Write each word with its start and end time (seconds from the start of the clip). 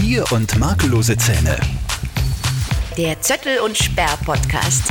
Bier 0.00 0.24
und 0.30 0.56
makellose 0.58 1.16
Zähne. 1.16 1.58
Der 2.96 3.20
Zöttel 3.20 3.58
und 3.58 3.76
Sperr 3.76 4.16
Podcast. 4.24 4.84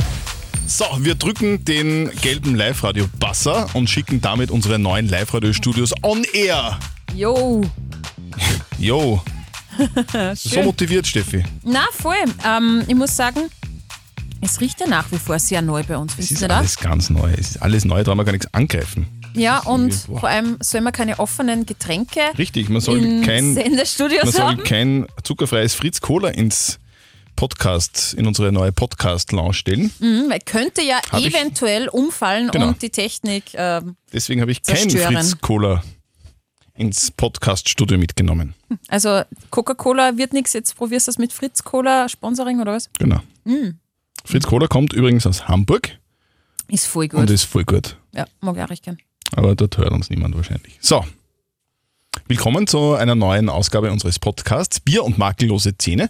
So, 0.66 0.84
wir 0.98 1.14
drücken 1.14 1.64
den 1.64 2.10
gelben 2.20 2.54
Live-Radio-Basser 2.54 3.68
und 3.72 3.88
schicken 3.88 4.20
damit 4.20 4.50
unsere 4.50 4.78
neuen 4.78 5.08
Live-Radio-Studios 5.08 5.94
on 6.02 6.24
air. 6.34 6.78
Jo, 7.14 7.62
Jo. 8.78 9.22
so 10.34 10.62
motiviert, 10.62 11.06
Steffi. 11.06 11.42
na 11.64 11.86
voll. 11.90 12.16
Ähm, 12.46 12.82
ich 12.86 12.94
muss 12.94 13.16
sagen, 13.16 13.40
es 14.42 14.60
riecht 14.60 14.78
ja 14.80 14.86
nach 14.86 15.10
wie 15.10 15.18
vor 15.18 15.38
sehr 15.38 15.62
neu 15.62 15.82
bei 15.84 15.96
uns. 15.96 16.12
Es 16.18 16.30
ist 16.30 16.42
alles 16.44 16.76
ganz 16.76 17.08
neu. 17.08 17.32
Es 17.32 17.52
ist 17.52 17.62
alles 17.62 17.86
neu, 17.86 18.04
da 18.04 18.10
haben 18.10 18.18
wir 18.18 18.24
gar 18.24 18.32
nichts 18.32 18.52
angreifen. 18.52 19.06
Ja, 19.38 19.58
und 19.60 20.06
Boah. 20.06 20.20
vor 20.20 20.28
allem 20.28 20.56
soll 20.60 20.80
man 20.80 20.92
keine 20.92 21.18
offenen 21.18 21.66
Getränke 21.66 22.20
Richtig, 22.36 22.68
man 22.68 22.80
soll 22.80 22.98
in 23.04 23.22
kein, 23.22 23.54
Sendestudios 23.54 24.24
man 24.24 24.32
soll 24.32 24.42
haben. 24.42 24.64
kein 24.64 25.06
zuckerfreies 25.22 25.74
Fritz 25.74 26.00
Cola 26.00 26.28
ins 26.28 26.78
Podcast, 27.36 28.14
in 28.14 28.26
unsere 28.26 28.50
neue 28.50 28.72
Podcast-Lounge 28.72 29.54
stellen. 29.54 29.92
Mhm, 30.00 30.24
weil 30.28 30.40
könnte 30.40 30.82
ja 30.82 30.96
Hab 31.12 31.20
ich- 31.20 31.32
eventuell 31.34 31.88
umfallen 31.88 32.50
Genau. 32.50 32.68
und 32.68 32.82
die 32.82 32.90
Technik. 32.90 33.44
Ähm, 33.54 33.94
Deswegen 34.12 34.40
habe 34.40 34.50
ich 34.50 34.62
kein. 34.62 34.90
Fritz 34.90 35.38
Cola 35.40 35.82
ins 36.74 37.10
Podcast-Studio 37.12 37.96
mitgenommen. 37.98 38.54
also 38.88 39.22
Coca-Cola 39.50 40.16
wird 40.16 40.32
nichts. 40.32 40.52
Jetzt 40.52 40.76
probierst 40.76 41.06
du 41.06 41.10
das 41.10 41.18
mit 41.18 41.32
Fritz 41.32 41.62
Cola 41.62 42.08
Sponsoring 42.08 42.60
oder 42.60 42.72
was? 42.72 42.90
Genau. 42.98 43.20
Mhm. 43.44 43.78
Fritz 44.24 44.46
Cola 44.46 44.66
kommt 44.66 44.92
übrigens 44.92 45.26
aus 45.26 45.46
Hamburg 45.48 45.96
Ist 46.68 46.86
voll 46.86 47.04
und 47.04 47.20
gut. 47.20 47.30
ist 47.30 47.44
voll 47.44 47.64
gut. 47.64 47.96
Ja, 48.12 48.26
mag 48.40 48.56
ich 48.56 48.62
auch 48.62 48.70
recht 48.70 48.84
gern. 48.84 48.98
Aber 49.34 49.54
dort 49.54 49.76
hört 49.78 49.90
uns 49.92 50.10
niemand 50.10 50.36
wahrscheinlich. 50.36 50.78
So. 50.80 51.04
Willkommen 52.26 52.66
zu 52.66 52.94
einer 52.94 53.14
neuen 53.14 53.48
Ausgabe 53.48 53.90
unseres 53.90 54.18
Podcasts 54.18 54.80
Bier 54.80 55.04
und 55.04 55.18
makellose 55.18 55.76
Zähne. 55.78 56.08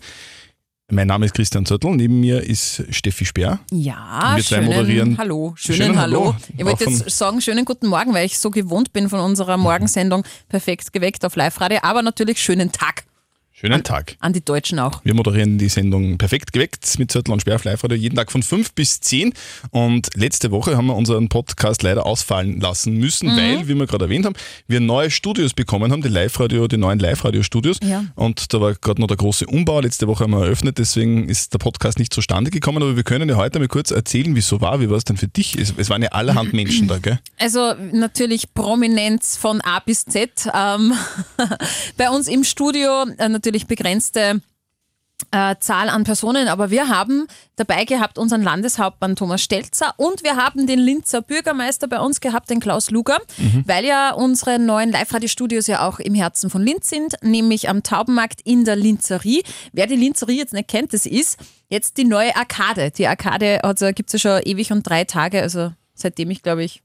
Mein 0.91 1.07
Name 1.07 1.27
ist 1.27 1.35
Christian 1.35 1.67
Zöttl, 1.67 1.91
neben 1.91 2.19
mir 2.21 2.43
ist 2.43 2.83
Steffi 2.91 3.27
Speer. 3.27 3.61
Ja, 3.71 4.33
Wir 4.37 4.43
schönen 4.43 4.67
moderieren- 4.67 5.19
Hallo. 5.19 5.53
Schönen, 5.57 5.77
Schönen 5.77 5.99
Hallo. 6.01 6.27
Hallo. 6.33 6.37
Ich 6.57 6.65
wollte 6.65 6.85
jetzt 6.89 7.11
sagen, 7.11 7.43
schönen 7.43 7.67
guten 7.67 7.89
Morgen, 7.89 8.15
weil 8.15 8.25
ich 8.25 8.39
so 8.39 8.51
gewohnt 8.51 8.95
bin 8.95 9.11
von 9.11 9.21
unserer 9.21 9.59
Morgensendung 9.59 10.25
Perfekt 10.49 10.93
geweckt 10.95 11.25
auf 11.27 11.37
Live-Radio, 11.37 11.81
aber 11.83 12.01
natürlich 12.03 12.41
schönen 12.41 12.73
Tag 12.73 13.05
Schönen 13.61 13.83
Tag. 13.83 14.15
an 14.21 14.33
die 14.33 14.45
Deutschen 14.45 14.79
auch. 14.79 15.01
Wir 15.03 15.15
moderieren 15.15 15.59
die 15.59 15.69
Sendung 15.69 16.17
Perfekt 16.17 16.53
geweckt 16.53 16.97
mit 17.01 17.11
Zöttl 17.11 17.33
und 17.33 17.45
Live-Radio 17.45 17.97
jeden 17.99 18.15
Tag 18.15 18.31
von 18.31 18.45
5 18.45 18.73
bis 18.73 19.01
10. 19.01 19.33
Und 19.71 20.11
letzte 20.15 20.53
Woche 20.53 20.77
haben 20.77 20.87
wir 20.87 20.95
unseren 20.95 21.29
Podcast 21.29 21.83
leider 21.83 22.07
ausfallen 22.07 22.61
lassen 22.61 22.95
müssen, 22.99 23.31
Mhm. 23.33 23.37
weil, 23.37 23.67
wie 23.69 23.75
wir 23.75 23.87
gerade 23.89 24.05
erwähnt 24.05 24.27
haben, 24.27 24.37
wir 24.69 24.79
neue 24.79 25.11
Studios 25.11 25.55
bekommen 25.55 25.91
haben, 25.91 26.03
die 26.03 26.09
Live-Radio, 26.09 26.69
die 26.69 26.77
neuen 26.77 27.01
Live-Radio-Studios. 27.01 27.79
Ja. 27.83 28.05
Und 28.15 28.55
da 28.55 28.61
war 28.61 28.75
gerade 28.75 29.01
noch 29.01 29.09
der 29.09 29.17
große 29.17 29.45
Umbau. 29.47 29.81
Letzte 29.81 30.07
Woche 30.07 30.23
haben 30.23 30.31
wir 30.31 30.45
eröffnet, 30.45 30.79
deswegen 30.79 31.29
ist 31.29 31.53
der 31.53 31.59
Podcast 31.59 31.99
nicht 31.99 32.13
zustande 32.13 32.53
gekommen. 32.53 32.81
Aber 32.81 32.95
wir 32.95 33.03
können 33.03 33.29
ja 33.29 33.35
heute 33.35 33.59
mal 33.59 33.67
kurz 33.67 33.91
erzählen, 33.91 34.37
wie 34.37 34.39
es 34.39 34.47
so 34.47 34.61
war. 34.61 34.81
Wie 34.81 34.89
war 34.89 34.99
es 34.99 35.05
denn 35.05 35.17
für 35.17 35.27
dich? 35.27 35.59
Es, 35.59 35.75
es 35.77 35.91
waren 35.91 36.03
ja 36.03 36.11
allerhand 36.11 36.53
Menschen 36.53 36.87
da, 36.87 36.99
gell? 36.99 37.19
Also 37.41 37.75
natürlich 37.93 38.53
Prominenz 38.55 39.37
von 39.37 39.61
A 39.63 39.81
bis 39.81 40.05
Z. 40.05 40.31
Ähm, 40.55 40.93
bei 41.97 42.09
uns 42.11 42.29
im 42.29 42.45
Studio 42.45 43.05
äh, 43.19 43.29
natürlich 43.29 43.48
begrenzte 43.67 44.41
äh, 45.33 45.57
Zahl 45.59 45.89
an 45.89 46.05
Personen, 46.05 46.49
aber 46.49 46.71
wir 46.71 46.89
haben 46.89 47.27
dabei 47.57 47.85
gehabt 47.85 48.19
unseren 48.19 48.43
Landeshauptmann 48.43 49.17
Thomas 49.17 49.43
Stelzer 49.43 49.93
und 49.97 50.23
wir 50.23 50.37
haben 50.37 50.67
den 50.67 50.79
Linzer 50.79 51.23
Bürgermeister 51.23 51.89
bei 51.89 52.01
uns 52.01 52.21
gehabt, 52.21 52.51
den 52.51 52.61
Klaus 52.61 52.91
Luger, 52.91 53.19
weil 53.67 53.85
ja 53.85 54.13
unsere 54.13 54.59
neuen 54.59 54.91
Live-Radio-Studios 54.91 55.67
ja 55.67 55.87
auch 55.87 55.99
im 55.99 56.15
Herzen 56.15 56.51
von 56.51 56.63
Linz 56.63 56.89
sind, 56.89 57.15
nämlich 57.23 57.69
am 57.69 57.83
Taubenmarkt 57.83 58.41
in 58.43 58.65
der 58.65 58.77
Linzerie. 58.77 59.43
Wer 59.73 59.87
die 59.87 59.97
Linzerie 59.97 60.39
jetzt 60.39 60.53
nicht 60.53 60.69
kennt, 60.69 60.93
das 60.93 61.05
ist 61.05 61.39
jetzt 61.69 61.99
die 61.99 62.05
neue 62.05 62.35
Arkade. 62.37 62.91
Die 62.93 63.07
Arkade 63.07 63.65
also, 63.65 63.93
gibt 63.93 64.13
es 64.13 64.23
ja 64.23 64.41
schon 64.41 64.43
ewig 64.45 64.71
und 64.73 64.89
drei 64.89 65.05
Tage, 65.05 65.43
also 65.43 65.73
seitdem 65.95 66.31
ich 66.31 66.43
glaube 66.43 66.65
ich 66.65 66.83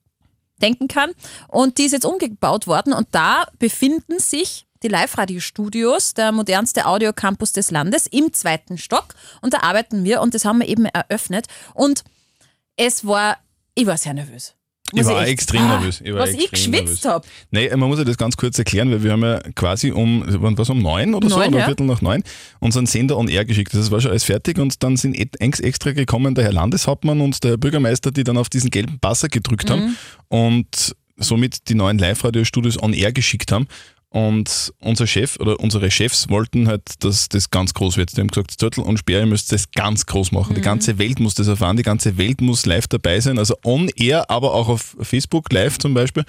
denken 0.62 0.88
kann. 0.88 1.12
Und 1.48 1.78
die 1.78 1.84
ist 1.84 1.92
jetzt 1.92 2.06
umgebaut 2.06 2.68
worden 2.68 2.94
und 2.94 3.08
da 3.12 3.46
befinden 3.60 4.20
sich 4.20 4.66
die 4.84 4.88
Live-Radio-Studios, 4.90 6.14
der 6.14 6.32
modernste 6.32 6.86
Audiocampus 6.86 7.54
des 7.54 7.72
Landes, 7.72 8.08
im 8.08 8.34
zweiten 8.34 8.78
Stock. 8.78 9.16
Und 9.42 9.54
da 9.54 9.60
arbeiten 9.62 10.04
wir 10.04 10.22
und 10.22 10.34
das 10.34 10.46
haben 10.46 10.60
wir 10.60 10.68
eben 10.68 10.86
eröffnet. 10.86 11.48
Und 11.74 12.04
es 12.76 13.06
war, 13.06 13.38
ich 13.76 13.86
war 13.86 13.98
sehr 13.98 14.14
nervös. 14.14 14.54
Ich 14.96 15.04
war 15.06 15.22
echt- 15.22 15.32
extrem 15.32 15.62
Ah, 15.64 15.78
nervös. 15.80 16.02
Ich 16.04 16.14
war 16.14 16.20
was 16.20 16.30
ich 16.32 16.52
extrem 16.52 16.72
geschwitzt 16.74 17.04
nervös. 17.04 17.06
habe. 17.06 17.28
Nee, 17.50 17.70
man 17.76 17.90
muss 17.90 17.98
ja 17.98 18.04
das 18.06 18.18
ganz 18.18 18.38
kurz 18.38 18.60
erklären, 18.60 18.92
weil 18.92 19.02
wir 19.02 19.12
haben 19.14 19.24
ja 19.24 19.40
quasi 19.56 19.92
um, 19.92 20.24
war's, 20.28 20.70
um 20.70 20.80
neun 20.84 21.16
oder 21.16 21.30
so, 21.30 21.38
Neun, 21.38 21.48
oder 21.50 21.60
ja. 21.60 21.66
Viertel 21.66 21.88
nach 21.88 22.02
neun, 22.02 22.24
unseren 22.60 22.86
Sender 22.86 23.18
on 23.18 23.28
air 23.28 23.44
geschickt. 23.46 23.74
Das 23.74 23.90
war 23.90 24.02
schon 24.02 24.12
alles 24.12 24.24
fertig 24.26 24.60
und 24.60 24.84
dann 24.84 24.96
sind 24.98 25.16
ex- 25.16 25.60
extra 25.62 25.94
gekommen 25.94 26.36
der 26.36 26.44
Herr 26.44 26.54
Landeshauptmann 26.54 27.22
und 27.22 27.44
der 27.44 27.58
Bürgermeister, 27.58 28.12
die 28.12 28.24
dann 28.24 28.38
auf 28.38 28.50
diesen 28.50 28.70
gelben 28.70 29.00
Basser 29.00 29.30
gedrückt 29.30 29.70
Mhm. 29.70 29.74
haben 29.74 29.98
und 30.28 30.96
somit 31.18 31.70
die 31.70 31.76
neuen 31.76 31.98
Live-Radio-Studios 31.98 32.82
on 32.82 32.94
air 32.94 33.14
geschickt 33.14 33.52
haben. 33.52 33.68
Und 34.14 34.72
unser 34.80 35.08
Chef 35.08 35.38
oder 35.40 35.60
unsere 35.60 35.90
Chefs 35.90 36.30
wollten 36.30 36.68
halt, 36.68 36.84
dass 37.04 37.30
das 37.30 37.50
ganz 37.50 37.74
groß 37.74 37.98
wird. 37.98 38.16
Die 38.16 38.22
haben 38.22 38.28
gesagt, 38.28 38.52
Zöttl 38.60 38.82
und 38.82 39.00
Speer, 39.00 39.22
ihr 39.22 39.26
müsst 39.26 39.52
das 39.52 39.72
ganz 39.72 40.06
groß 40.06 40.32
machen. 40.32 40.54
Die 40.54 40.62
Mhm. 40.62 40.66
ganze 40.66 41.00
Welt 41.00 41.20
muss 41.20 41.34
das 41.34 41.48
erfahren, 41.48 41.78
die 41.78 41.84
ganze 41.84 42.16
Welt 42.16 42.40
muss 42.40 42.68
live 42.68 42.88
dabei 42.88 43.20
sein. 43.20 43.40
Also 43.40 43.56
on 43.66 43.90
air, 43.96 44.30
aber 44.30 44.54
auch 44.54 44.70
auf 44.70 44.96
Facebook 45.02 45.52
live 45.52 45.80
zum 45.80 45.96
Beispiel. 45.96 46.26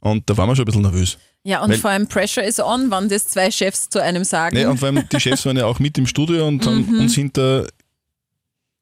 Und 0.00 0.30
da 0.30 0.36
waren 0.38 0.48
wir 0.48 0.56
schon 0.56 0.62
ein 0.62 0.66
bisschen 0.66 0.80
nervös. 0.80 1.18
Ja, 1.44 1.62
und 1.62 1.68
Weil- 1.70 1.78
vor 1.78 1.90
allem 1.90 2.08
Pressure 2.08 2.42
is 2.42 2.58
on, 2.58 2.90
wann 2.90 3.10
das 3.10 3.28
zwei 3.28 3.50
Chefs 3.50 3.90
zu 3.90 4.02
einem 4.02 4.24
sagen. 4.24 4.56
Nee, 4.56 4.64
und 4.64 4.78
vor 4.78 4.88
allem 4.88 5.06
die 5.06 5.20
Chefs 5.20 5.44
waren 5.44 5.58
ja 5.58 5.66
auch 5.66 5.78
mit 5.78 5.98
im 5.98 6.06
Studio 6.06 6.48
und 6.48 6.64
haben 6.64 6.86
Mhm. 6.90 7.00
uns 7.00 7.14
hinter, 7.14 7.66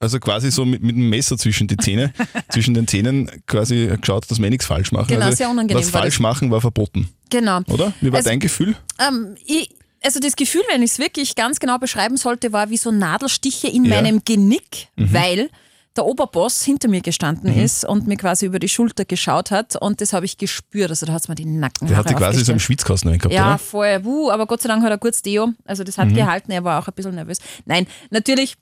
also 0.01 0.19
quasi 0.21 0.51
so 0.51 0.65
mit, 0.65 0.83
mit 0.83 0.95
dem 0.97 1.09
Messer 1.09 1.39
zwischen 1.39 1.67
die 1.67 1.77
Zähne, 1.77 2.13
zwischen 2.51 2.75
den 2.75 2.87
Zähnen 2.87 3.31
quasi 3.47 3.91
geschaut, 4.01 4.31
dass 4.31 4.39
wir 4.39 4.47
eh 4.47 4.51
nichts 4.51 4.67
falsch 4.67 4.93
machen. 4.93 5.09
Genau, 5.09 5.27
also, 5.27 5.37
sehr 5.37 5.49
unangenehm 5.51 5.83
Was 5.83 5.91
falsch 5.91 6.15
das. 6.17 6.21
machen 6.21 6.51
war 6.51 6.61
verboten, 6.61 7.09
genau. 7.31 7.61
oder? 7.69 7.93
Wie 8.01 8.11
war 8.13 8.19
Also- 8.19 8.29
dein 8.31 8.41
Gefühl? 8.41 8.77
Ähm, 9.07 9.35
ich, 9.47 9.71
also 10.03 10.21
das 10.21 10.37
Gefühl, 10.37 10.63
wenn 10.71 10.83
ich 10.83 10.91
es 10.93 10.99
wirklich 10.99 11.35
ganz 11.35 11.59
genau 11.61 11.79
beschreiben 11.79 12.17
sollte, 12.19 12.53
war 12.53 12.69
wie 12.71 12.77
so 12.77 12.91
Nadelstiche 12.91 13.69
in 13.69 13.85
Ja. 13.87 13.97
Mhm. 14.01 14.03
meinem 14.05 14.25
Genick, 14.25 14.89
weil 14.97 15.49
der 15.97 16.05
Oberboss 16.07 16.65
hinter 16.65 16.89
mir 16.89 17.01
gestanden 17.03 17.55
Mhm. 17.55 17.61
ist 17.63 17.85
und 17.85 18.09
mir 18.09 18.17
quasi 18.17 18.47
über 18.47 18.59
die 18.59 18.69
Schulter 18.69 19.05
geschaut 19.05 19.53
hat 19.53 19.77
und 19.77 20.01
das 20.01 20.13
habe 20.13 20.27
ich 20.27 20.37
gespürt. 20.37 20.91
Also 20.91 21.07
da 21.07 21.13
hat 21.13 21.23
es 21.23 21.29
mir 21.29 21.37
die 21.37 21.45
Nacken. 21.45 21.87
Der 21.87 21.97
hatte 21.97 22.15
quasi 22.15 22.45
so 22.45 22.51
einen 22.51 22.59
Schwitzkasten 22.59 23.11
reingehabt, 23.11 23.33
Ja, 23.33 23.51
oder? 23.51 23.59
voll. 23.59 24.05
Wuh, 24.05 24.29
aber 24.31 24.47
Gott 24.47 24.61
sei 24.61 24.69
Dank 24.69 24.83
hat 24.83 24.91
er 24.91 24.99
kurz 24.99 25.23
Deo. 25.23 25.53
Also 25.65 25.85
das 25.85 25.97
hat 25.97 26.09
Mhm. 26.09 26.15
gehalten, 26.15 26.51
er 26.51 26.65
war 26.65 26.83
auch 26.83 26.89
ein 26.89 26.95
bisschen 26.95 27.15
nervös. 27.15 27.39
Nein, 27.65 27.87
natürlich 28.11 28.57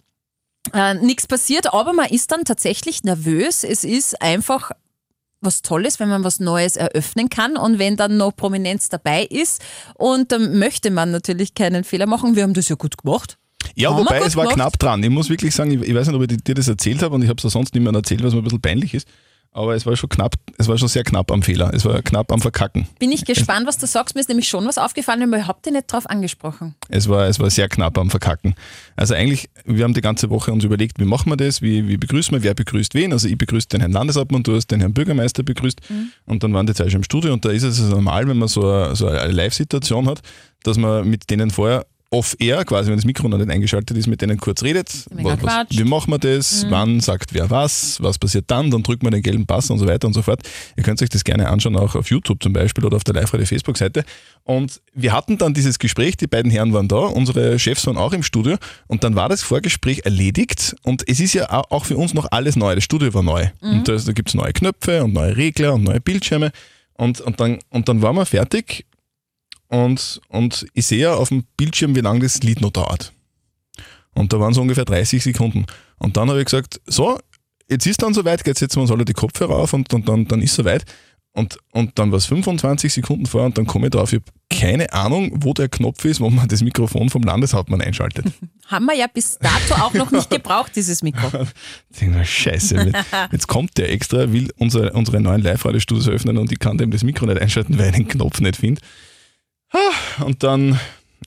äh, 0.72 0.94
nichts 0.94 1.26
passiert, 1.26 1.72
aber 1.72 1.92
man 1.92 2.06
ist 2.06 2.30
dann 2.30 2.44
tatsächlich 2.44 3.04
nervös. 3.04 3.64
Es 3.64 3.84
ist 3.84 4.20
einfach 4.22 4.70
was 5.40 5.62
Tolles, 5.62 5.98
wenn 5.98 6.08
man 6.08 6.22
was 6.24 6.38
Neues 6.40 6.76
eröffnen 6.76 7.28
kann 7.28 7.56
und 7.56 7.78
wenn 7.78 7.96
dann 7.96 8.16
noch 8.16 8.34
Prominenz 8.36 8.88
dabei 8.88 9.24
ist. 9.24 9.60
Und 9.94 10.30
dann 10.32 10.58
möchte 10.58 10.90
man 10.90 11.10
natürlich 11.10 11.54
keinen 11.54 11.84
Fehler 11.84 12.06
machen. 12.06 12.36
Wir 12.36 12.44
haben 12.44 12.54
das 12.54 12.68
ja 12.68 12.76
gut 12.76 12.96
gemacht. 12.96 13.38
Ja, 13.74 13.90
Haben 13.90 14.00
wobei 14.00 14.18
es 14.20 14.36
war 14.36 14.44
gemacht. 14.44 14.54
knapp 14.56 14.78
dran. 14.78 15.02
Ich 15.02 15.10
muss 15.10 15.28
wirklich 15.28 15.54
sagen, 15.54 15.70
ich, 15.70 15.88
ich 15.88 15.94
weiß 15.94 16.06
nicht, 16.06 16.16
ob 16.16 16.30
ich 16.30 16.42
dir 16.42 16.54
das 16.54 16.68
erzählt 16.68 17.02
habe 17.02 17.14
und 17.14 17.22
ich 17.22 17.28
habe 17.28 17.40
es 17.44 17.52
sonst 17.52 17.74
niemandem 17.74 18.00
erzählt, 18.00 18.22
was 18.22 18.32
mir 18.32 18.38
ein 18.40 18.44
bisschen 18.44 18.60
peinlich 18.60 18.94
ist. 18.94 19.08
Aber 19.54 19.74
es 19.74 19.84
war 19.84 19.94
schon 19.96 20.08
knapp, 20.08 20.34
es 20.56 20.66
war 20.66 20.78
schon 20.78 20.88
sehr 20.88 21.04
knapp 21.04 21.30
am 21.30 21.42
Fehler. 21.42 21.72
Es 21.74 21.84
war 21.84 22.00
knapp 22.00 22.32
am 22.32 22.40
Verkacken. 22.40 22.86
Bin 22.98 23.12
ich 23.12 23.26
gespannt, 23.26 23.66
was 23.66 23.76
du 23.76 23.86
sagst. 23.86 24.14
Mir 24.14 24.22
ist 24.22 24.28
nämlich 24.28 24.48
schon 24.48 24.66
was 24.66 24.78
aufgefallen, 24.78 25.22
aber 25.22 25.38
ich 25.38 25.46
habe 25.46 25.60
dich 25.62 25.74
nicht 25.74 25.92
drauf 25.92 26.08
angesprochen. 26.08 26.74
Es 26.88 27.06
war, 27.06 27.26
es 27.26 27.38
war 27.38 27.50
sehr 27.50 27.68
knapp 27.68 27.98
am 27.98 28.08
Verkacken. 28.08 28.54
Also 28.96 29.14
eigentlich, 29.14 29.50
wir 29.66 29.84
haben 29.84 29.92
die 29.92 30.00
ganze 30.00 30.30
Woche 30.30 30.52
uns 30.52 30.64
überlegt, 30.64 30.98
wie 30.98 31.04
machen 31.04 31.30
wir 31.30 31.36
das, 31.36 31.60
wie, 31.60 31.86
wie 31.86 31.98
begrüßen 31.98 32.34
wir, 32.34 32.42
wer 32.42 32.54
begrüßt 32.54 32.94
wen. 32.94 33.12
Also 33.12 33.28
ich 33.28 33.36
begrüße 33.36 33.68
den 33.68 33.80
Herrn 33.80 33.92
Landeshauptmann, 33.92 34.42
du 34.42 34.54
hast 34.56 34.68
den 34.68 34.80
Herrn 34.80 34.94
Bürgermeister 34.94 35.42
begrüßt 35.42 35.80
und 36.24 36.42
dann 36.42 36.54
waren 36.54 36.66
die 36.66 36.72
zwei 36.72 36.88
schon 36.88 37.00
im 37.00 37.04
Studio 37.04 37.34
und 37.34 37.44
da 37.44 37.50
ist 37.50 37.62
es 37.62 37.78
normal, 37.80 38.26
wenn 38.28 38.38
man 38.38 38.48
so 38.48 38.66
eine, 38.66 38.96
so 38.96 39.06
eine 39.06 39.32
Live-Situation 39.32 40.08
hat, 40.08 40.22
dass 40.62 40.78
man 40.78 41.06
mit 41.08 41.28
denen 41.28 41.50
vorher 41.50 41.84
off-air, 42.12 42.64
quasi 42.64 42.90
wenn 42.90 42.96
das 42.96 43.04
Mikro 43.04 43.28
noch 43.28 43.38
nicht 43.38 43.50
eingeschaltet 43.50 43.96
ist, 43.96 44.06
mit 44.06 44.20
denen 44.22 44.38
kurz 44.38 44.62
redet. 44.62 44.88
Was, 45.10 45.42
was, 45.42 45.66
wie 45.70 45.84
machen 45.84 46.12
wir 46.12 46.18
das? 46.18 46.66
Wann 46.70 47.00
sagt 47.00 47.34
wer 47.34 47.50
was? 47.50 48.00
Was 48.02 48.18
passiert 48.18 48.44
dann? 48.48 48.70
Dann 48.70 48.82
drückt 48.82 49.02
man 49.02 49.12
den 49.12 49.22
gelben 49.22 49.46
Pass 49.46 49.70
und 49.70 49.78
so 49.78 49.86
weiter 49.86 50.06
und 50.06 50.12
so 50.14 50.22
fort. 50.22 50.40
Ihr 50.76 50.82
könnt 50.82 51.00
euch 51.02 51.08
das 51.08 51.24
gerne 51.24 51.48
anschauen, 51.48 51.76
auch 51.76 51.94
auf 51.96 52.10
YouTube 52.10 52.42
zum 52.42 52.52
Beispiel 52.52 52.84
oder 52.84 52.96
auf 52.96 53.04
der 53.04 53.14
Live-Radio-Facebook-Seite. 53.14 54.04
Und 54.44 54.80
wir 54.94 55.12
hatten 55.12 55.38
dann 55.38 55.54
dieses 55.54 55.78
Gespräch, 55.78 56.16
die 56.16 56.26
beiden 56.26 56.50
Herren 56.50 56.72
waren 56.72 56.88
da, 56.88 56.96
unsere 56.96 57.58
Chefs 57.58 57.86
waren 57.86 57.96
auch 57.96 58.12
im 58.12 58.22
Studio 58.22 58.56
und 58.88 59.04
dann 59.04 59.14
war 59.14 59.28
das 59.28 59.42
Vorgespräch 59.42 60.02
erledigt 60.04 60.74
und 60.82 61.08
es 61.08 61.20
ist 61.20 61.32
ja 61.32 61.48
au- 61.50 61.64
auch 61.70 61.84
für 61.84 61.96
uns 61.96 62.12
noch 62.14 62.26
alles 62.30 62.56
neu. 62.56 62.74
Das 62.74 62.84
Studio 62.84 63.14
war 63.14 63.22
neu. 63.22 63.46
Und 63.60 63.88
da, 63.88 63.96
da 63.96 64.12
gibt 64.12 64.28
es 64.28 64.34
neue 64.34 64.52
Knöpfe 64.52 65.02
und 65.04 65.12
neue 65.12 65.36
Regler 65.36 65.74
und 65.74 65.84
neue 65.84 66.00
Bildschirme. 66.00 66.50
Und, 66.94 67.20
und, 67.20 67.40
dann, 67.40 67.58
und 67.70 67.88
dann 67.88 68.02
waren 68.02 68.16
wir 68.16 68.26
fertig 68.26 68.84
und, 69.72 70.20
und 70.28 70.66
ich 70.74 70.86
sehe 70.86 71.10
auf 71.16 71.30
dem 71.30 71.44
Bildschirm, 71.56 71.96
wie 71.96 72.00
lange 72.00 72.20
das 72.20 72.42
Lied 72.42 72.60
noch 72.60 72.72
dauert. 72.72 73.10
Und 74.14 74.34
da 74.34 74.38
waren 74.38 74.52
so 74.52 74.60
ungefähr 74.60 74.84
30 74.84 75.22
Sekunden. 75.22 75.64
Und 75.98 76.18
dann 76.18 76.28
habe 76.28 76.40
ich 76.40 76.44
gesagt, 76.44 76.78
so, 76.84 77.18
jetzt 77.70 77.86
ist 77.86 78.02
dann 78.02 78.12
soweit, 78.12 78.46
jetzt 78.46 78.58
setzen 78.58 78.76
wir 78.76 78.82
uns 78.82 78.90
alle 78.90 79.06
die 79.06 79.14
Kopfhörer 79.14 79.56
auf 79.56 79.72
und, 79.72 79.92
und 79.94 80.06
dann, 80.06 80.28
dann 80.28 80.42
ist 80.42 80.54
soweit. 80.56 80.84
Und, 81.32 81.56
und 81.70 81.98
dann 81.98 82.10
war 82.10 82.18
es 82.18 82.26
25 82.26 82.92
Sekunden 82.92 83.24
vor 83.24 83.46
und 83.46 83.56
dann 83.56 83.66
komme 83.66 83.86
ich 83.86 83.92
drauf, 83.92 84.12
ich 84.12 84.20
habe 84.20 84.30
keine 84.50 84.92
Ahnung, 84.92 85.30
wo 85.36 85.54
der 85.54 85.70
Knopf 85.70 86.04
ist, 86.04 86.20
wo 86.20 86.28
man 86.28 86.46
das 86.46 86.62
Mikrofon 86.62 87.08
vom 87.08 87.22
Landeshauptmann 87.22 87.80
einschaltet. 87.80 88.26
Haben 88.66 88.84
wir 88.84 88.94
ja 88.94 89.06
bis 89.06 89.38
dato 89.38 89.82
auch 89.82 89.94
noch 89.94 90.10
nicht 90.10 90.28
gebraucht, 90.28 90.72
dieses 90.76 91.02
Mikro. 91.02 91.46
Scheiße, 92.24 92.92
jetzt 93.32 93.48
kommt 93.48 93.78
der 93.78 93.90
extra, 93.90 94.30
will 94.32 94.52
unsere, 94.58 94.92
unsere 94.92 95.18
neuen 95.22 95.40
Live-Radio-Studios 95.40 96.08
öffnen 96.08 96.36
und 96.36 96.52
ich 96.52 96.58
kann 96.58 96.76
dem 96.76 96.90
das 96.90 97.02
Mikro 97.02 97.24
nicht 97.24 97.40
einschalten, 97.40 97.78
weil 97.78 97.88
ich 97.88 97.96
den 97.96 98.08
Knopf 98.08 98.38
nicht 98.42 98.56
finde. 98.56 98.82
Ah, 99.72 100.22
Und 100.24 100.42
dann, 100.42 100.78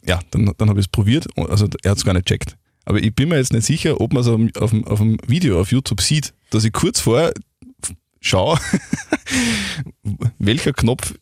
ja, 0.06 0.20
dann, 0.32 0.52
dann 0.58 0.70
habe 0.70 0.80
ich 0.80 0.86
es 0.86 0.92
probiert, 0.92 1.28
also 1.38 1.68
er 1.84 1.92
hat 1.92 1.98
es 1.98 2.06
gar 2.06 2.14
nicht 2.14 2.28
checkt. 2.28 2.56
Aber 2.86 3.00
ich 3.02 3.14
bin 3.16 3.30
mir 3.30 3.38
jetzt 3.38 3.52
nicht 3.54 3.66
sicher, 3.66 4.00
ob 4.00 4.14
man 4.14 4.22
es 4.22 4.28
auf, 4.28 4.40
auf, 4.62 4.70
dem- 4.70 4.86
auf 4.88 5.00
dem 5.00 5.18
Video 5.28 5.60
auf 5.60 5.72
YouTube 5.72 6.02
sieht, 6.02 6.34
dass 6.52 6.64
ich 6.64 6.72
kurz 6.74 7.00
vor 7.00 7.32
schaue, 8.22 8.60
welcher 10.40 10.74
Knopf 10.74 11.16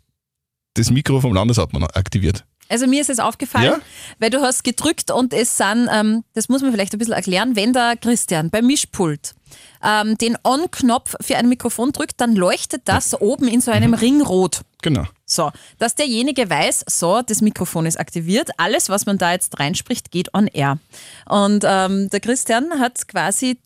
das 0.76 0.90
Mikro 0.90 1.22
vom 1.22 1.34
Landeshauptmann 1.34 1.84
aktiviert. 1.84 2.46
Also 2.70 2.88
mir 2.88 3.02
ist 3.02 3.10
es 3.10 3.20
aufgefallen, 3.20 3.66
Ja? 3.66 3.80
weil 4.20 4.30
du 4.30 4.42
hast 4.42 4.64
gedrückt 4.64 5.12
und 5.12 5.34
es 5.34 5.58
sind, 5.58 5.88
ähm, 5.92 6.24
das 6.34 6.50
muss 6.50 6.62
man 6.62 6.72
vielleicht 6.72 6.94
ein 6.94 6.98
bisschen 7.00 7.14
erklären, 7.14 7.56
wenn 7.56 7.74
der 7.74 7.98
Christian 7.98 8.50
beim 8.50 8.66
Mischpult 8.66 9.36
ähm, 9.84 10.18
den 10.18 10.38
On-Knopf 10.44 11.16
für 11.22 11.36
ein 11.38 11.50
Mikrofon 11.50 11.92
drückt, 11.92 12.20
dann 12.22 12.36
leuchtet 12.36 12.84
das 12.86 13.20
oben 13.20 13.48
in 13.48 13.62
so 13.62 13.70
einem 13.72 13.92
Mhm. 13.92 13.98
Ring 13.98 14.22
rot. 14.22 14.62
Genau. 14.82 15.06
So, 15.34 15.52
dass 15.80 15.96
derjenige 15.96 16.50
weiß, 16.50 16.86
so, 16.88 17.22
das 17.22 17.42
Mikrofon 17.42 17.86
ist 17.86 18.00
aktiviert, 18.00 18.52
alles, 18.58 18.90
was 18.90 19.06
man 19.06 19.18
da 19.18 19.32
jetzt 19.32 19.60
reinspricht, 19.60 20.12
geht 20.12 20.34
on 20.34 20.48
air. 20.48 20.78
Und 21.28 21.64
ähm, 21.68 22.10
der 22.10 22.20
Christian 22.20 22.80
hat 22.80 23.08
quasi 23.08 23.58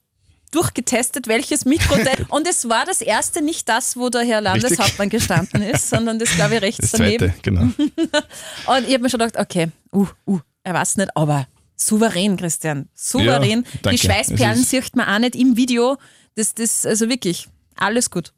durchgetestet, 0.51 1.27
welches 1.27 1.65
Mikro 1.65 1.95
denn. 1.97 2.25
Und 2.29 2.47
es 2.47 2.69
war 2.69 2.85
das 2.85 3.01
erste 3.01 3.41
nicht 3.41 3.67
das, 3.67 3.97
wo 3.97 4.09
der 4.09 4.21
Herr 4.21 4.41
Landeshauptmann 4.41 5.09
gestanden 5.09 5.61
ist, 5.61 5.89
sondern 5.89 6.19
das, 6.19 6.29
glaube 6.35 6.55
ich, 6.55 6.61
rechts 6.61 6.91
Das 6.91 6.99
daneben. 6.99 7.31
zweite, 7.31 7.41
genau. 7.41 7.61
Und 8.67 8.87
ich 8.87 8.93
habe 8.93 8.99
mir 8.99 9.09
schon 9.09 9.19
gedacht, 9.19 9.37
okay, 9.37 9.69
uh, 9.91 10.07
uh, 10.25 10.39
er 10.63 10.73
weiß 10.73 10.97
nicht, 10.97 11.15
aber 11.15 11.47
souverän, 11.75 12.37
Christian. 12.37 12.89
Souverän. 12.93 13.65
Ja. 13.83 13.91
Die 13.91 13.97
Schweißperlen 13.97 14.63
sieht 14.63 14.95
man 14.95 15.07
auch 15.07 15.19
nicht 15.19 15.35
im 15.35 15.55
Video. 15.57 15.97
Das, 16.35 16.53
das, 16.53 16.85
also 16.85 17.09
wirklich, 17.09 17.47
alles 17.75 18.09
gut. 18.09 18.33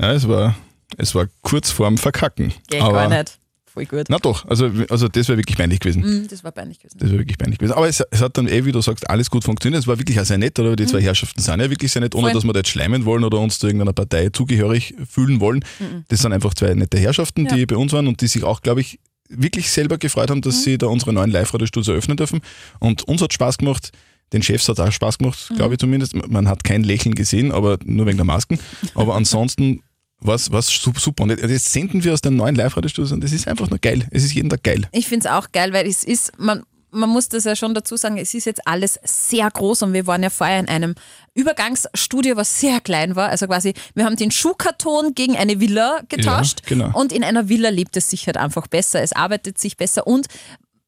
Ja, 0.00 0.12
es 0.12 0.28
war, 0.28 0.54
es 0.96 1.14
war 1.14 1.26
kurz 1.42 1.70
vorm 1.70 1.98
Verkacken. 1.98 2.52
Geht 2.68 2.80
aber, 2.80 3.08
gar 3.08 3.18
nicht. 3.18 3.38
Voll 3.66 3.84
gut. 3.84 4.06
Na 4.08 4.18
doch, 4.18 4.46
also, 4.46 4.70
also 4.88 5.06
das 5.08 5.28
wäre 5.28 5.36
wirklich 5.38 5.58
peinlich 5.58 5.80
gewesen. 5.80 6.00
Mm, 6.22 6.28
Das 6.28 6.42
war 6.42 6.50
peinlich 6.52 6.78
gewesen. 6.78 6.96
Das 6.98 7.10
wäre 7.10 7.18
wirklich 7.18 7.36
peinlich 7.36 7.58
gewesen. 7.58 7.74
Aber 7.74 7.86
es, 7.86 8.02
es 8.10 8.22
hat 8.22 8.38
dann 8.38 8.48
eh, 8.48 8.64
wie 8.64 8.72
du 8.72 8.80
sagst, 8.80 9.08
alles 9.10 9.28
gut 9.28 9.44
funktioniert. 9.44 9.82
Es 9.82 9.86
war 9.86 9.98
wirklich 9.98 10.18
auch 10.18 10.24
sehr 10.24 10.38
nett, 10.38 10.58
oder? 10.58 10.76
Die 10.76 10.86
zwei 10.86 11.02
Herrschaften 11.02 11.42
sind 11.42 11.60
ja 11.60 11.68
wirklich 11.68 11.92
sehr 11.92 12.00
nett, 12.00 12.14
ohne 12.14 12.28
Voll. 12.28 12.32
dass 12.34 12.44
wir 12.44 12.52
da 12.54 12.60
jetzt 12.60 12.70
schleimen 12.70 13.04
wollen 13.04 13.22
oder 13.24 13.38
uns 13.38 13.58
zu 13.58 13.66
irgendeiner 13.66 13.92
Partei 13.92 14.30
zugehörig 14.30 14.94
fühlen 15.10 15.40
wollen. 15.40 15.62
Das 16.08 16.20
sind 16.20 16.32
einfach 16.32 16.54
zwei 16.54 16.72
nette 16.72 16.98
Herrschaften, 16.98 17.46
die 17.48 17.56
Ja. 17.60 17.66
bei 17.66 17.76
uns 17.76 17.92
waren 17.92 18.06
und 18.06 18.20
die 18.22 18.28
sich 18.28 18.44
auch, 18.44 18.62
glaube 18.62 18.80
ich, 18.80 18.98
wirklich 19.28 19.70
selber 19.70 19.98
gefreut 19.98 20.30
haben, 20.30 20.40
dass 20.40 20.62
sie 20.62 20.78
da 20.78 20.86
unsere 20.86 21.12
neuen 21.12 21.30
Live-Radio-Studios 21.30 21.88
eröffnen 21.88 22.16
dürfen. 22.16 22.40
Und 22.78 23.02
uns 23.02 23.20
hat 23.20 23.34
Spaß 23.34 23.58
gemacht. 23.58 23.90
Den 24.32 24.42
Chefs 24.42 24.68
hat 24.68 24.80
auch 24.80 24.90
Spaß 24.90 25.18
gemacht, 25.18 25.52
glaube 25.56 25.74
ich 25.74 25.78
zumindest. 25.80 26.14
Man 26.14 26.48
hat 26.48 26.64
kein 26.64 26.82
Lächeln 26.82 27.14
gesehen, 27.14 27.52
aber 27.52 27.78
nur 27.84 28.06
wegen 28.06 28.16
der 28.16 28.24
Masken. 28.24 28.58
Aber 28.94 29.14
ansonsten 29.16 29.82
war 30.20 30.34
es 30.34 30.66
super. 30.66 31.24
Und 31.24 31.30
jetzt 31.30 31.72
senden 31.72 32.02
wir 32.02 32.12
aus 32.12 32.20
den 32.20 32.36
neuen 32.36 32.54
Live-Radio-Studios 32.54 33.12
und 33.12 33.22
das 33.22 33.32
ist 33.32 33.46
einfach 33.48 33.68
nur 33.70 33.78
geil. 33.78 34.06
Es 34.10 34.24
ist 34.24 34.34
jeden 34.34 34.50
Tag 34.50 34.62
geil. 34.62 34.88
Ich 34.92 35.06
finde 35.06 35.28
es 35.28 35.32
auch 35.32 35.52
geil, 35.52 35.72
weil 35.72 35.86
es 35.86 36.04
ist, 36.04 36.38
man, 36.38 36.64
man 36.90 37.10
muss 37.10 37.28
das 37.28 37.44
ja 37.44 37.54
schon 37.54 37.74
dazu 37.74 37.96
sagen, 37.96 38.16
es 38.16 38.32
ist 38.34 38.46
jetzt 38.46 38.66
alles 38.66 38.98
sehr 39.04 39.50
groß 39.50 39.82
und 39.82 39.92
wir 39.92 40.06
waren 40.06 40.22
ja 40.22 40.30
vorher 40.30 40.58
in 40.60 40.68
einem 40.68 40.94
Übergangsstudio, 41.34 42.36
was 42.36 42.60
sehr 42.60 42.80
klein 42.80 43.14
war. 43.16 43.28
Also 43.28 43.46
quasi, 43.46 43.74
wir 43.94 44.04
haben 44.04 44.16
den 44.16 44.30
Schuhkarton 44.30 45.14
gegen 45.14 45.36
eine 45.36 45.60
Villa 45.60 46.00
getauscht 46.08 46.60
Ja, 46.62 46.68
genau. 46.68 46.98
und 46.98 47.12
in 47.12 47.22
einer 47.22 47.48
Villa 47.48 47.68
lebt 47.68 47.96
es 47.96 48.10
sich 48.10 48.26
halt 48.26 48.36
einfach 48.36 48.66
besser, 48.66 49.02
es 49.02 49.12
arbeitet 49.12 49.58
sich 49.58 49.76
besser 49.76 50.06
und 50.06 50.26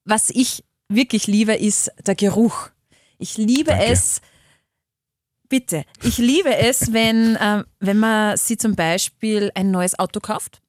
was 0.05 0.31
ich 0.31 0.65
wirklich 0.89 1.27
liebe, 1.27 1.55
ist 1.55 1.91
der 2.07 2.15
Geruch. 2.15 2.71
Ich 3.19 3.37
liebe 3.37 3.73
Danke. 3.73 3.87
es, 3.87 4.21
bitte, 5.49 5.85
ich 6.03 6.19
liebe 6.19 6.55
es, 6.57 6.93
wenn, 6.93 7.37
äh, 7.37 7.65
wenn 7.81 7.99
man 7.99 8.37
sich 8.37 8.59
zum 8.59 8.75
Beispiel 8.75 9.51
ein 9.55 9.71
neues 9.71 9.99
Auto 9.99 10.21
kauft. 10.21 10.61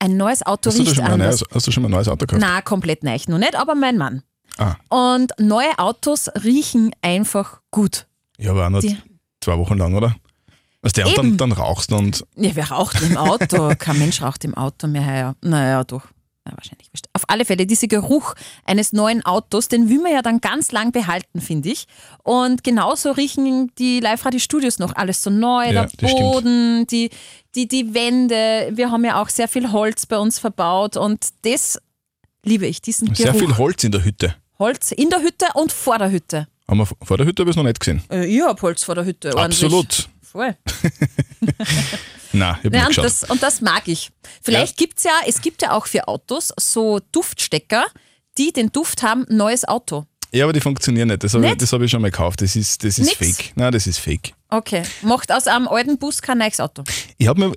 Ein 0.00 0.16
neues 0.16 0.44
Auto 0.46 0.70
Hast 0.70 0.78
riecht 0.78 0.94
schon 0.94 1.04
mal 1.04 1.06
ein 1.14 1.20
anders. 1.20 1.40
neues, 1.40 1.50
hast 1.54 1.66
du 1.66 1.72
schon 1.72 1.82
mal 1.82 1.88
ein 1.88 1.92
neues 1.92 2.08
Auto 2.08 2.26
gekauft? 2.26 2.40
Na, 2.40 2.60
komplett 2.62 3.02
nicht, 3.02 3.28
noch 3.28 3.38
nicht, 3.38 3.56
aber 3.56 3.74
mein 3.74 3.96
Mann. 3.98 4.22
Ah. 4.56 4.76
Und 4.88 5.32
neue 5.38 5.76
Autos 5.78 6.28
riechen 6.44 6.90
einfach 7.02 7.60
gut. 7.70 8.06
Ja, 8.38 8.52
aber 8.52 8.66
auch 8.66 8.70
noch 8.70 8.80
Die- 8.80 8.96
zwei 9.40 9.58
Wochen 9.58 9.76
lang, 9.76 9.94
oder? 9.94 10.14
Weißt 10.82 10.96
du, 10.96 11.04
und 11.06 11.18
dann, 11.18 11.36
dann 11.36 11.52
rauchst 11.52 11.90
du 11.90 11.96
und 11.96 12.24
Ja, 12.36 12.50
wer 12.54 12.70
raucht 12.70 13.00
im 13.02 13.16
Auto? 13.16 13.72
Kein 13.78 13.98
Mensch 13.98 14.22
raucht 14.22 14.44
im 14.44 14.54
Auto 14.54 14.86
mehr. 14.86 15.02
Ja, 15.16 15.34
naja, 15.42 15.82
doch. 15.82 16.02
Ja, 16.48 16.56
wahrscheinlich. 16.56 16.88
Auf 17.12 17.22
alle 17.28 17.44
Fälle, 17.44 17.66
dieser 17.66 17.86
Geruch 17.88 18.34
eines 18.64 18.92
neuen 18.92 19.24
Autos, 19.24 19.68
den 19.68 19.88
will 19.88 20.00
man 20.00 20.12
ja 20.12 20.22
dann 20.22 20.40
ganz 20.40 20.72
lang 20.72 20.92
behalten, 20.92 21.40
finde 21.40 21.68
ich. 21.68 21.86
Und 22.22 22.64
genauso 22.64 23.10
riechen 23.12 23.70
die 23.78 24.00
Live-Radio-Studios 24.00 24.78
noch 24.78 24.94
alles 24.96 25.22
so 25.22 25.30
neu, 25.30 25.66
Ja, 25.70 25.84
der 25.86 25.88
stimmt. 26.08 26.12
Boden, 26.20 26.86
die, 26.86 27.10
die, 27.54 27.68
die 27.68 27.92
Wände. 27.94 28.70
Wir 28.72 28.90
haben 28.90 29.04
ja 29.04 29.20
auch 29.20 29.28
sehr 29.28 29.48
viel 29.48 29.72
Holz 29.72 30.06
bei 30.06 30.18
uns 30.18 30.38
verbaut 30.38 30.96
und 30.96 31.26
das 31.42 31.78
liebe 32.44 32.66
ich, 32.66 32.80
diesen 32.80 33.14
sehr 33.14 33.32
Geruch. 33.32 33.38
viel 33.40 33.56
Holz 33.58 33.84
in 33.84 33.92
der 33.92 34.04
Hütte. 34.04 34.34
Holz 34.58 34.92
in 34.92 35.10
der 35.10 35.20
Hütte 35.20 35.46
und 35.54 35.70
vor 35.70 35.98
der 35.98 36.10
Hütte. 36.10 36.48
Haben 36.68 36.78
wir 36.78 36.86
vor 36.86 37.16
der 37.16 37.26
Hütte 37.26 37.42
habe 37.42 37.50
ich 37.50 37.54
es 37.54 37.56
noch 37.56 37.64
nicht 37.64 37.80
gesehen. 37.80 38.02
Äh, 38.10 38.26
ich 38.26 38.42
habe 38.42 38.60
Holz 38.62 38.84
vor 38.84 38.94
der 38.94 39.04
Hütte. 39.04 39.34
ordentlich. 39.36 39.64
Absolut. 39.64 40.08
Voll. 40.30 40.56
Nein, 42.32 42.56
ich 42.62 42.72
Ja, 42.72 42.88
nicht 42.88 42.98
und, 42.98 43.04
das, 43.04 43.24
und 43.24 43.42
das 43.42 43.60
mag 43.60 43.88
ich. 43.88 44.10
Vielleicht 44.42 44.76
gibt's 44.76 45.04
ja, 45.04 45.12
es 45.26 45.40
gibt 45.40 45.62
ja 45.62 45.72
auch 45.72 45.86
für 45.86 46.08
Autos 46.08 46.52
so 46.60 47.00
Duftstecker, 47.12 47.86
die 48.36 48.52
den 48.52 48.70
Duft 48.70 49.02
haben, 49.02 49.24
neues 49.28 49.66
Auto. 49.66 50.06
ja, 50.32 50.44
aber 50.44 50.52
die 50.52 50.60
funktionieren 50.60 51.08
nicht. 51.08 51.24
Das 51.24 51.34
habe 51.34 51.46
ich, 51.46 51.72
hab 51.72 51.80
ich 51.80 51.90
schon 51.90 52.02
mal 52.02 52.10
gekauft. 52.10 52.42
Das 52.42 52.54
ist, 52.54 52.84
das 52.84 52.98
ist 52.98 53.18
Nix? 53.20 53.36
fake. 53.38 53.52
Nein, 53.56 53.72
das 53.72 53.86
ist 53.86 53.98
fake. 53.98 54.32
Okay. 54.50 54.82
Macht 55.02 55.32
aus 55.32 55.46
einem 55.46 55.66
alten 55.68 55.98
Bus 55.98 56.20
kein 56.20 56.38
neues 56.38 56.60
Auto. 56.60 56.84
Ich 57.16 57.26
habe 57.26 57.40
mir 57.40 57.52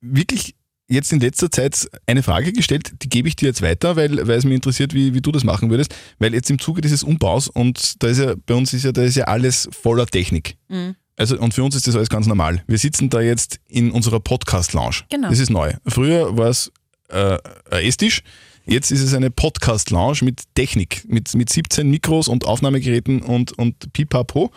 wirklich 0.00 0.54
jetzt 0.88 1.12
in 1.12 1.20
letzter 1.20 1.50
Zeit 1.50 1.88
eine 2.06 2.22
Frage 2.22 2.52
gestellt, 2.52 2.92
die 3.02 3.08
gebe 3.08 3.28
ich 3.28 3.36
dir 3.36 3.46
jetzt 3.46 3.62
weiter, 3.62 3.96
weil, 3.96 4.26
weil 4.26 4.38
es 4.38 4.44
mich 4.44 4.54
interessiert, 4.54 4.94
wie, 4.94 5.14
wie 5.14 5.20
du 5.20 5.32
das 5.32 5.44
machen 5.44 5.70
würdest. 5.70 5.94
Weil 6.18 6.34
jetzt 6.34 6.50
im 6.50 6.58
Zuge 6.58 6.80
dieses 6.80 7.02
Umbaus 7.02 7.48
und 7.48 8.02
da 8.02 8.08
ist 8.08 8.18
ja, 8.18 8.34
bei 8.46 8.54
uns 8.54 8.72
ist 8.72 8.84
ja, 8.84 8.92
da 8.92 9.02
ist 9.02 9.16
ja 9.16 9.24
alles 9.24 9.68
voller 9.72 10.06
Technik. 10.06 10.56
Mhm. 10.68 10.96
Also, 11.16 11.38
und 11.38 11.54
für 11.54 11.62
uns 11.62 11.76
ist 11.76 11.86
das 11.86 11.94
alles 11.94 12.08
ganz 12.08 12.26
normal. 12.26 12.62
Wir 12.66 12.78
sitzen 12.78 13.08
da 13.08 13.20
jetzt 13.20 13.60
in 13.68 13.92
unserer 13.92 14.20
Podcast-Lounge. 14.20 15.04
Genau. 15.10 15.28
Das 15.28 15.38
ist 15.38 15.50
neu. 15.50 15.72
Früher 15.86 16.36
war 16.36 16.48
es 16.48 16.72
äh, 17.08 17.38
ein 17.70 17.84
Esstisch. 17.84 18.22
Jetzt 18.66 18.90
ist 18.90 19.02
es 19.02 19.14
eine 19.14 19.30
Podcast-Lounge 19.30 20.20
mit 20.22 20.42
Technik, 20.54 21.04
mit, 21.06 21.34
mit 21.34 21.50
17 21.50 21.88
Mikros 21.88 22.28
und 22.28 22.46
Aufnahmegeräten 22.46 23.22
und, 23.22 23.52
und 23.52 23.92
pipapo. 23.92 24.50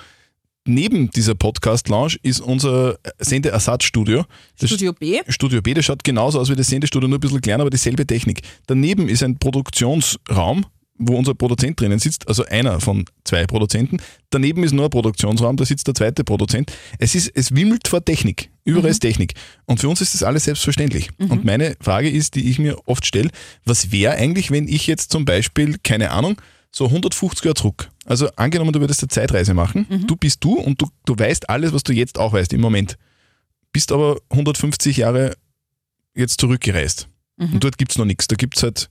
Neben 0.65 1.11
dieser 1.11 1.35
Podcast-Lounge 1.35 2.15
ist 2.23 2.39
unser 2.39 2.97
Sendeersatzstudio. 3.19 4.25
Das 4.59 4.69
Studio 4.69 4.93
B. 4.93 5.21
Studio 5.27 5.61
B, 5.61 5.73
das 5.73 5.85
schaut 5.85 6.03
genauso 6.03 6.39
aus 6.39 6.49
wie 6.49 6.55
das 6.55 6.67
Sendestudio, 6.67 7.07
nur 7.07 7.19
ein 7.19 7.21
bisschen 7.21 7.41
kleiner, 7.41 7.61
aber 7.61 7.69
dieselbe 7.69 8.05
Technik. 8.05 8.41
Daneben 8.65 9.07
ist 9.07 9.23
ein 9.23 9.37
Produktionsraum, 9.37 10.65
wo 10.97 11.15
unser 11.15 11.33
Produzent 11.35 11.79
drinnen 11.79 11.99
sitzt, 11.99 12.27
also 12.27 12.45
einer 12.45 12.79
von 12.79 13.05
zwei 13.23 13.45
Produzenten. 13.45 13.97
Daneben 14.29 14.63
ist 14.63 14.73
nur 14.73 14.85
ein 14.85 14.89
Produktionsraum, 14.89 15.57
da 15.57 15.65
sitzt 15.65 15.87
der 15.87 15.93
zweite 15.93 16.23
Produzent. 16.23 16.71
Es, 16.99 17.15
ist, 17.15 17.31
es 17.35 17.55
wimmelt 17.55 17.87
vor 17.87 18.03
Technik. 18.03 18.49
Überall 18.63 18.89
ist 18.89 18.99
Technik. 18.99 19.33
Und 19.65 19.79
für 19.79 19.89
uns 19.89 20.01
ist 20.01 20.13
das 20.13 20.23
alles 20.23 20.45
selbstverständlich. 20.45 21.09
Und 21.29 21.45
meine 21.45 21.75
Frage 21.79 22.09
ist, 22.09 22.35
die 22.35 22.49
ich 22.49 22.59
mir 22.59 22.77
oft 22.85 23.05
stelle, 23.05 23.29
was 23.63 23.91
wäre 23.91 24.15
eigentlich, 24.15 24.51
wenn 24.51 24.67
ich 24.67 24.87
jetzt 24.87 25.11
zum 25.11 25.25
Beispiel, 25.25 25.77
keine 25.83 26.11
Ahnung, 26.11 26.41
so 26.71 26.85
150 26.85 27.45
Jahre 27.45 27.55
zurück. 27.55 27.89
Also 28.05 28.29
angenommen, 28.35 28.73
du 28.73 28.79
würdest 28.79 29.01
eine 29.01 29.09
Zeitreise 29.09 29.53
machen, 29.53 29.85
du 30.07 30.15
bist 30.15 30.43
du 30.43 30.55
und 30.55 30.81
du, 30.81 30.87
du 31.05 31.17
weißt 31.17 31.49
alles, 31.49 31.73
was 31.73 31.83
du 31.83 31.93
jetzt 31.93 32.19
auch 32.19 32.33
weißt 32.33 32.53
im 32.53 32.61
Moment. 32.61 32.97
Bist 33.71 33.91
aber 33.91 34.17
150 34.29 34.97
Jahre 34.97 35.35
jetzt 36.15 36.41
zurückgereist. 36.41 37.07
Und 37.53 37.63
dort 37.63 37.77
gibt 37.77 37.91
es 37.91 37.97
noch 37.97 38.05
nichts. 38.05 38.27
Da 38.27 38.35
gibt 38.35 38.57
es 38.57 38.63
halt 38.63 38.89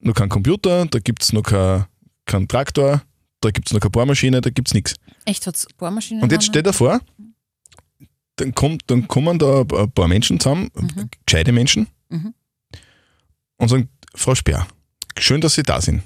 noch 0.00 0.14
keinen 0.14 0.28
Computer, 0.28 0.86
da 0.86 0.98
gibt 0.98 1.22
es 1.22 1.32
noch 1.32 1.42
keinen 1.42 1.86
kein 2.26 2.48
Traktor, 2.48 3.02
da 3.40 3.50
gibt 3.50 3.68
es 3.68 3.72
noch 3.72 3.80
keine 3.80 3.90
Bohrmaschine, 3.90 4.40
da 4.40 4.50
gibt 4.50 4.68
es 4.68 4.74
nichts. 4.74 4.94
Echt, 5.24 5.46
hat's 5.46 5.66
Bohrmaschinen? 5.76 6.22
Und 6.22 6.32
jetzt 6.32 6.44
stell 6.46 6.62
dir 6.62 6.72
vor, 6.72 7.00
dann, 8.36 8.54
kommt, 8.54 8.82
dann 8.88 9.08
kommen 9.08 9.38
da 9.38 9.60
ein 9.62 9.90
paar 9.92 10.08
Menschen 10.08 10.38
zusammen, 10.40 10.70
gescheite 11.24 11.52
Menschen, 11.52 11.88
Mhm. 12.08 12.34
und 13.56 13.68
sagen, 13.68 13.88
Frau 14.14 14.34
Speer, 14.34 14.66
schön, 15.18 15.40
dass 15.40 15.54
Sie 15.54 15.62
da 15.64 15.80
sind. 15.80 16.02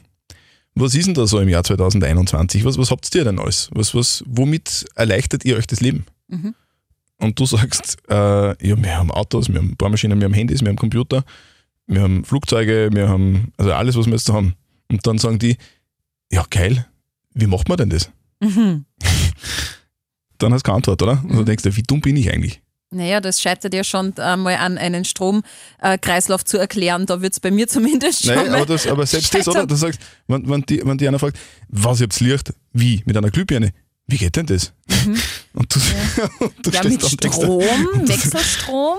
Was 0.74 0.94
ist 0.94 1.06
denn 1.06 1.14
da 1.14 1.26
so 1.26 1.40
im 1.40 1.48
Jahr 1.48 1.64
2021? 1.64 2.64
Was, 2.64 2.78
was 2.78 2.90
habt 2.90 3.12
ihr 3.14 3.24
denn 3.24 3.38
alles? 3.38 3.68
Was, 3.72 3.94
was, 3.94 4.22
womit 4.26 4.86
erleichtert 4.94 5.44
ihr 5.44 5.56
euch 5.56 5.66
das 5.66 5.80
Leben? 5.80 6.06
Mhm. 6.28 6.54
Und 7.18 7.38
du 7.38 7.44
sagst, 7.46 7.98
äh, 8.08 8.14
ja, 8.14 8.82
wir 8.82 8.96
haben 8.96 9.10
Autos, 9.10 9.48
wir 9.48 9.56
haben 9.56 9.76
Bohrmaschinen, 9.76 10.18
wir 10.20 10.24
haben 10.26 10.32
Handys, 10.34 10.60
wir 10.62 10.68
haben 10.68 10.76
Computer, 10.76 11.24
wir 11.90 12.02
haben 12.02 12.24
Flugzeuge, 12.24 12.90
wir 12.92 13.08
haben, 13.08 13.52
also 13.56 13.72
alles, 13.72 13.96
was 13.96 14.06
wir 14.06 14.12
jetzt 14.12 14.28
da 14.28 14.34
haben. 14.34 14.54
Und 14.90 15.06
dann 15.06 15.18
sagen 15.18 15.38
die, 15.38 15.56
ja 16.30 16.44
geil, 16.48 16.86
wie 17.34 17.46
macht 17.46 17.68
man 17.68 17.78
denn 17.78 17.90
das? 17.90 18.10
Mhm. 18.40 18.84
Dann 20.38 20.54
hast 20.54 20.62
du 20.62 20.68
keine 20.68 20.76
Antwort, 20.76 21.02
oder? 21.02 21.22
Und 21.22 21.36
dann 21.36 21.44
denkst 21.44 21.64
du, 21.64 21.76
wie 21.76 21.82
dumm 21.82 22.00
bin 22.00 22.16
ich 22.16 22.32
eigentlich? 22.32 22.62
Naja, 22.92 23.20
das 23.20 23.42
scheitert 23.42 23.74
ja 23.74 23.84
schon 23.84 24.16
einmal 24.16 24.56
an 24.56 24.78
einen 24.78 25.04
Stromkreislauf 25.04 26.46
zu 26.46 26.56
erklären. 26.56 27.04
Da 27.04 27.20
wird 27.20 27.34
es 27.34 27.40
bei 27.40 27.50
mir 27.50 27.68
zumindest 27.68 28.24
schon. 28.24 28.34
Nein, 28.34 28.46
mal 28.50 28.56
aber, 28.56 28.66
das, 28.66 28.86
aber 28.86 29.04
selbst 29.04 29.34
das, 29.34 29.46
oder? 29.46 29.52
scheitern. 29.52 29.68
Du 29.68 29.74
sagst, 29.76 30.00
wenn, 30.28 30.48
wenn, 30.48 30.62
die, 30.62 30.80
wenn 30.82 30.96
die 30.96 31.06
einer 31.06 31.18
fragt, 31.18 31.38
was, 31.68 32.00
ihr 32.00 32.04
habt's 32.04 32.20
Licht? 32.20 32.54
Wie? 32.72 33.02
Mit 33.04 33.18
einer 33.18 33.30
Glühbirne? 33.30 33.72
Wie 34.06 34.16
geht 34.16 34.34
denn 34.34 34.46
das? 34.46 34.72
Und 35.52 35.74
du, 35.74 35.80
und 36.44 36.66
du 36.66 36.70
Mhm. 36.70 36.74
Ja, 36.74 36.84
mit 36.84 37.04
und 37.04 37.22
denkst 37.24 37.36
Strom, 37.36 37.60
Wechselstrom. 38.08 38.98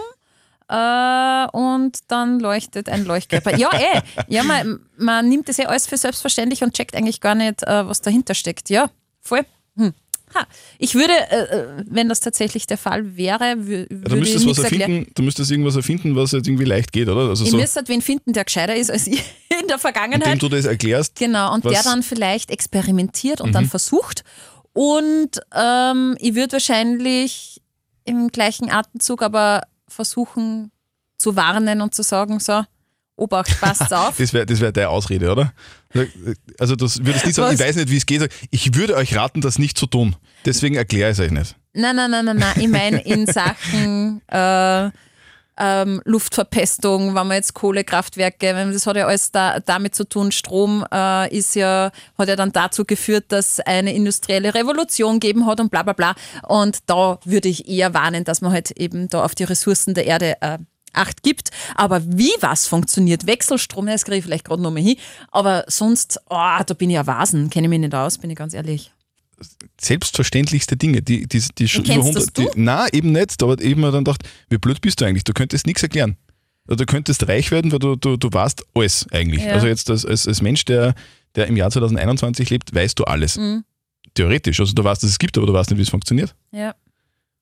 Äh, 0.72 1.48
und 1.52 2.00
dann 2.08 2.40
leuchtet 2.40 2.88
ein 2.88 3.04
Leuchtkörper. 3.06 3.58
Ja, 3.58 3.70
eh. 3.74 4.02
Ja, 4.30 4.44
man, 4.44 4.80
man 4.98 5.28
nimmt 5.28 5.50
das 5.50 5.58
ja 5.58 5.66
alles 5.68 5.86
für 5.86 5.98
selbstverständlich 5.98 6.64
und 6.64 6.74
checkt 6.74 6.96
eigentlich 6.96 7.20
gar 7.20 7.36
nicht, 7.36 7.64
äh, 7.64 7.86
was 7.88 8.00
dahinter 8.02 8.34
steckt. 8.36 8.70
Ja, 8.70 8.90
voll. 9.20 9.42
Hm. 9.76 9.94
Ha. 10.34 10.46
Ich 10.80 10.96
würde, 10.96 11.12
äh, 11.30 11.42
äh, 11.44 11.68
wenn 11.88 12.08
das 12.08 12.22
tatsächlich 12.22 12.66
der 12.66 12.78
Fall 12.78 13.18
wäre, 13.18 13.44
wür- 13.56 13.80
Ja, 13.82 13.86
du 13.90 14.12
würde 14.12 14.16
ich 14.16 14.34
müsstest 14.34 14.48
was 14.48 14.60
erklären. 14.60 14.82
erfinden, 14.92 15.12
du 15.14 15.24
müsstest 15.24 15.52
irgendwas 15.52 15.76
erfinden, 15.76 16.16
was 16.16 16.32
jetzt 16.32 16.48
irgendwie 16.48 16.64
leicht 16.64 16.94
geht, 16.94 17.10
oder? 17.10 17.28
Also 17.28 17.44
Ihr 17.44 17.52
so, 17.52 17.58
müsst 17.58 17.76
halt 17.76 17.90
wen 17.90 18.02
finden, 18.02 18.32
der 18.32 18.46
gescheiter 18.46 18.74
ist 18.74 18.90
als 18.90 19.08
ich 19.08 19.20
in 19.20 19.24
der 19.50 19.60
indem 19.62 19.80
Vergangenheit. 19.80 20.42
du 20.42 20.48
das 20.48 20.64
erklärst. 20.64 21.16
Genau, 21.20 21.54
und 21.54 21.66
Mhm. 21.66 21.70
der 21.72 21.84
dann 21.84 22.02
vielleicht 22.02 22.50
experimentiert 22.50 23.42
und 23.42 23.52
dann 23.52 23.66
versucht. 23.66 24.24
Und 24.72 25.32
ähm, 25.54 26.16
ich 26.20 26.34
würde 26.36 26.54
wahrscheinlich 26.54 27.62
im 28.06 28.30
gleichen 28.30 28.72
Atemzug 28.72 29.22
aber 29.24 29.64
versuchen 29.92 30.72
zu 31.18 31.36
warnen 31.36 31.82
und 31.82 31.94
zu 31.94 32.04
sagen, 32.04 32.40
so, 32.40 32.64
Obacht, 33.16 33.60
passt 33.62 33.82
auf. 33.94 34.18
Das 34.18 34.34
wäre 34.34 34.46
das 34.46 34.60
wär 34.60 34.72
deine 34.72 34.90
Ausrede, 34.90 35.32
oder? 35.32 35.54
Also 36.58 36.76
das 36.76 37.06
würdest 37.06 37.26
nicht 37.26 37.36
sagen, 37.36 37.50
Was? 37.54 37.60
ich 37.60 37.66
weiß 37.66 37.76
nicht, 37.76 37.90
wie 37.90 37.98
es 37.98 38.06
geht. 38.06 38.30
Ich 38.50 38.74
würde 38.74 38.96
euch 38.96 39.16
raten, 39.16 39.42
das 39.42 39.60
nicht 39.60 39.78
zu 39.78 39.86
tun. 39.86 40.16
Deswegen 40.46 40.76
erkläre 40.76 41.12
ich 41.12 41.20
es 41.20 41.24
euch 41.24 41.32
nicht. 41.32 41.56
Nein, 41.74 41.96
nein, 41.96 42.10
nein, 42.12 42.26
nein, 42.26 42.38
nein. 42.38 42.54
Ich 42.60 42.68
meine 42.68 43.02
in 43.02 43.28
Sachen 43.28 44.22
äh, 44.28 44.90
ähm, 45.58 46.02
Luftverpestung, 46.06 47.16
wenn 47.16 47.28
man 47.28 47.32
jetzt 47.32 47.54
Kohlekraftwerke, 47.54 48.54
das 48.72 48.88
hat 48.88 48.96
ja 48.96 49.08
alles 49.08 49.32
da, 49.32 49.60
damit 49.60 49.96
zu 49.96 50.08
tun, 50.08 50.32
Strom 50.32 50.86
äh, 50.92 51.36
ist 51.36 51.56
ja, 51.56 51.92
hat 52.18 52.28
ja 52.28 52.36
dann 52.36 52.52
dazu 52.52 52.86
geführt, 52.86 53.26
dass 53.30 53.60
eine 53.60 53.94
industrielle 53.94 54.54
Revolution 54.54 55.20
gegeben 55.20 55.46
hat 55.46 55.60
und 55.60 55.70
bla 55.70 55.84
bla 55.84 55.94
bla. 55.94 56.16
Und 56.48 56.90
da 56.90 57.20
würde 57.26 57.50
ich 57.50 57.68
eher 57.68 57.94
warnen, 57.94 58.24
dass 58.24 58.42
man 58.42 58.52
halt 58.52 58.72
eben 58.72 59.08
da 59.10 59.24
auf 59.24 59.36
die 59.36 59.44
Ressourcen 59.44 59.94
der 59.94 60.06
Erde 60.06 60.36
äh, 60.42 60.58
Acht 60.94 61.24
gibt. 61.24 61.52
Aber 61.76 62.02
wie 62.06 62.34
was 62.42 62.68
funktioniert, 62.68 63.26
Wechselstrom, 63.26 63.86
das 63.86 64.04
kriege 64.04 64.18
ich 64.18 64.26
vielleicht 64.26 64.46
gerade 64.46 64.62
noch 64.62 64.72
mal 64.72 64.82
hin. 64.82 64.98
Aber 65.32 65.64
sonst, 65.68 66.20
oh, 66.30 66.60
da 66.66 66.74
bin 66.74 66.90
ich 66.90 66.96
ja 66.96 67.08
Vasen, 67.08 67.50
kenne 67.50 67.68
ich 67.68 67.70
mich 67.70 67.80
nicht 67.80 67.96
aus, 67.96 68.18
bin 68.18 68.30
ich 68.30 68.36
ganz 68.36 68.54
ehrlich. 68.54 68.92
Selbstverständlichste 69.80 70.78
Dinge, 70.78 71.02
die, 71.02 71.28
die, 71.28 71.44
die 71.58 71.68
schon 71.68 71.86
über 71.86 71.96
das 71.96 72.28
100, 72.28 72.38
die, 72.38 72.48
na 72.56 72.88
eben 72.94 73.12
nicht, 73.12 73.42
aber 73.42 73.60
eben 73.62 73.82
dann 73.82 74.04
gedacht, 74.04 74.24
wie 74.50 74.58
blöd 74.58 74.82
bist 74.82 75.02
du 75.02 75.06
eigentlich? 75.06 75.24
Du 75.24 75.34
könntest 75.34 75.66
nichts 75.66 75.84
erklären. 75.84 76.18
Du 76.68 76.86
könntest 76.86 77.28
reich 77.28 77.52
werden, 77.52 77.72
weil 77.72 77.80
du, 77.80 77.96
du, 77.96 78.18
du 78.18 78.32
weißt 78.32 78.66
alles 78.76 79.08
eigentlich. 79.12 79.44
Ja. 79.44 79.54
Also 79.54 79.68
jetzt 79.68 79.90
als, 79.90 80.06
als, 80.06 80.28
als 80.28 80.42
Mensch, 80.42 80.64
der, 80.66 80.94
der 81.36 81.48
im 81.48 81.58
Jahr 81.58 81.72
2021 81.72 82.50
lebt, 82.50 82.74
weißt 82.74 82.98
du 83.00 83.04
alles. 83.04 83.38
Mhm. 83.38 83.64
Theoretisch. 84.14 84.60
Also 84.60 84.74
du 84.74 84.84
weißt, 84.84 85.02
dass 85.04 85.10
es 85.10 85.20
gibt, 85.20 85.38
aber 85.38 85.48
du 85.48 85.54
weißt 85.54 85.70
nicht, 85.72 85.80
wie 85.80 85.84
es 85.84 85.90
funktioniert. 85.90 86.36
Ja, 86.52 86.76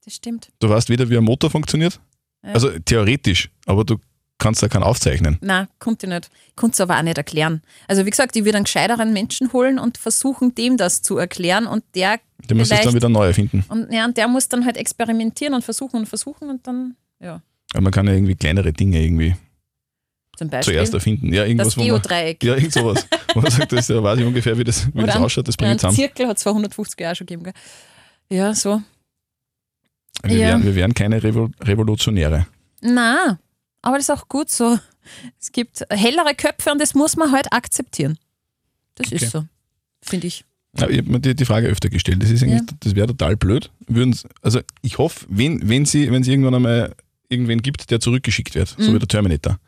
das 0.05 0.15
stimmt. 0.15 0.49
Du 0.59 0.69
weißt 0.69 0.89
weder, 0.89 1.09
wie 1.09 1.17
ein 1.17 1.23
Motor 1.23 1.49
funktioniert. 1.49 1.99
Ja. 2.43 2.53
Also 2.53 2.69
theoretisch, 2.79 3.49
aber 3.65 3.83
du 3.83 3.97
kannst 4.39 4.63
da 4.63 4.67
keinen 4.67 4.83
aufzeichnen. 4.83 5.37
Nein, 5.41 5.67
konnte 5.79 6.07
ich 6.07 6.13
nicht. 6.13 6.29
Ich 6.49 6.55
konnte 6.55 6.73
es 6.73 6.81
aber 6.81 6.97
auch 6.97 7.01
nicht 7.03 7.17
erklären. 7.17 7.61
Also 7.87 8.05
wie 8.05 8.09
gesagt, 8.09 8.35
ich 8.35 8.43
würde 8.45 8.57
einen 8.57 8.65
gescheiteren 8.65 9.13
Menschen 9.13 9.53
holen 9.53 9.77
und 9.79 9.97
versuchen, 9.97 10.55
dem 10.55 10.77
das 10.77 11.01
zu 11.01 11.17
erklären 11.17 11.67
und 11.67 11.83
der 11.95 12.19
Du 12.47 12.55
musst 12.55 12.71
es 12.71 12.81
dann 12.81 12.93
wieder 12.95 13.09
neu 13.09 13.27
erfinden. 13.27 13.63
und, 13.67 13.91
ja, 13.93 14.05
und 14.05 14.17
der 14.17 14.27
muss 14.27 14.47
dann 14.49 14.65
halt 14.65 14.77
experimentieren 14.77 15.53
und 15.53 15.63
versuchen 15.63 15.97
und 15.97 16.05
versuchen 16.07 16.49
und 16.49 16.65
dann, 16.65 16.95
ja, 17.19 17.41
Aber 17.73 17.81
man 17.81 17.91
kann 17.91 18.07
ja 18.07 18.13
irgendwie 18.13 18.35
kleinere 18.35 18.71
Dinge 18.73 19.03
irgendwie 19.03 19.35
zum 20.37 20.49
Beispiel 20.49 20.73
zuerst 20.73 20.93
erfinden. 20.93 21.33
Ja, 21.33 21.43
irgendwas, 21.43 21.67
das 21.67 21.77
wo 21.77 21.81
man, 21.81 21.89
Geodreieck. 21.89 22.41
ja, 22.43 22.55
irgend 22.55 22.71
sowas. 22.73 23.05
wo 23.33 23.41
man 23.41 23.51
sagt, 23.51 23.71
das 23.73 23.89
ja, 23.89 24.01
weiß 24.01 24.19
ich 24.19 24.25
ungefähr, 24.25 24.57
wie 24.57 24.63
das, 24.63 24.87
wie 24.87 24.97
Oder 24.99 25.07
das 25.07 25.15
ausschaut, 25.17 25.47
das 25.49 25.55
Ja, 25.59 25.65
ich 25.67 25.71
ein 25.71 25.79
zusammen. 25.79 25.95
Zirkel 25.97 26.27
hat 26.27 26.37
es 26.37 26.43
vor 26.43 26.53
150 26.53 26.99
Jahren 26.99 27.15
schon 27.15 27.27
gegeben. 27.27 27.43
Gell? 27.43 27.53
Ja, 28.31 28.53
so. 28.55 28.81
Wir, 30.23 30.37
Ja. 30.37 30.47
wären, 30.49 30.63
wir 30.63 30.75
wären 30.75 30.93
keine 30.93 31.21
Revo 31.21 31.49
Revolutionäre. 31.61 32.47
Na, 32.81 33.37
aber 33.81 33.97
das 33.97 34.09
ist 34.09 34.11
auch 34.11 34.27
gut 34.27 34.49
so. 34.49 34.79
Es 35.39 35.51
gibt 35.51 35.83
hellere 35.89 36.35
Köpfe 36.35 36.71
und 36.71 36.79
das 36.79 36.93
muss 36.93 37.15
man 37.17 37.31
halt 37.31 37.51
akzeptieren. 37.51 38.17
Das 38.95 39.07
Okay. 39.07 39.15
ist 39.23 39.31
so, 39.31 39.45
finde 40.01 40.27
ich. 40.27 40.43
Ja, 40.77 40.87
ich 40.87 40.99
habe 40.99 41.09
mir 41.09 41.19
die, 41.19 41.35
die 41.35 41.45
Frage 41.45 41.67
öfter 41.67 41.89
gestellt. 41.89 42.21
Das 42.21 42.29
ist 42.29 42.43
eigentlich, 42.43 42.61
das 42.79 42.93
wäre 42.95 43.07
total 43.07 43.35
blöd. 43.35 43.71
Würden, 43.87 44.15
also 44.43 44.59
ich 44.83 44.97
hoffe, 44.99 45.25
wenn, 45.29 45.67
wenn 45.67 45.85
sie, 45.85 46.11
wenn 46.11 46.21
es 46.21 46.27
irgendwann 46.27 46.53
einmal 46.55 46.95
irgendwen 47.27 47.61
gibt, 47.61 47.89
der 47.89 47.99
zurückgeschickt 47.99 48.53
wird, 48.55 48.77
Mhm. 48.77 48.83
so 48.83 48.93
wie 48.93 48.99
der 48.99 49.07
Terminator. 49.07 49.59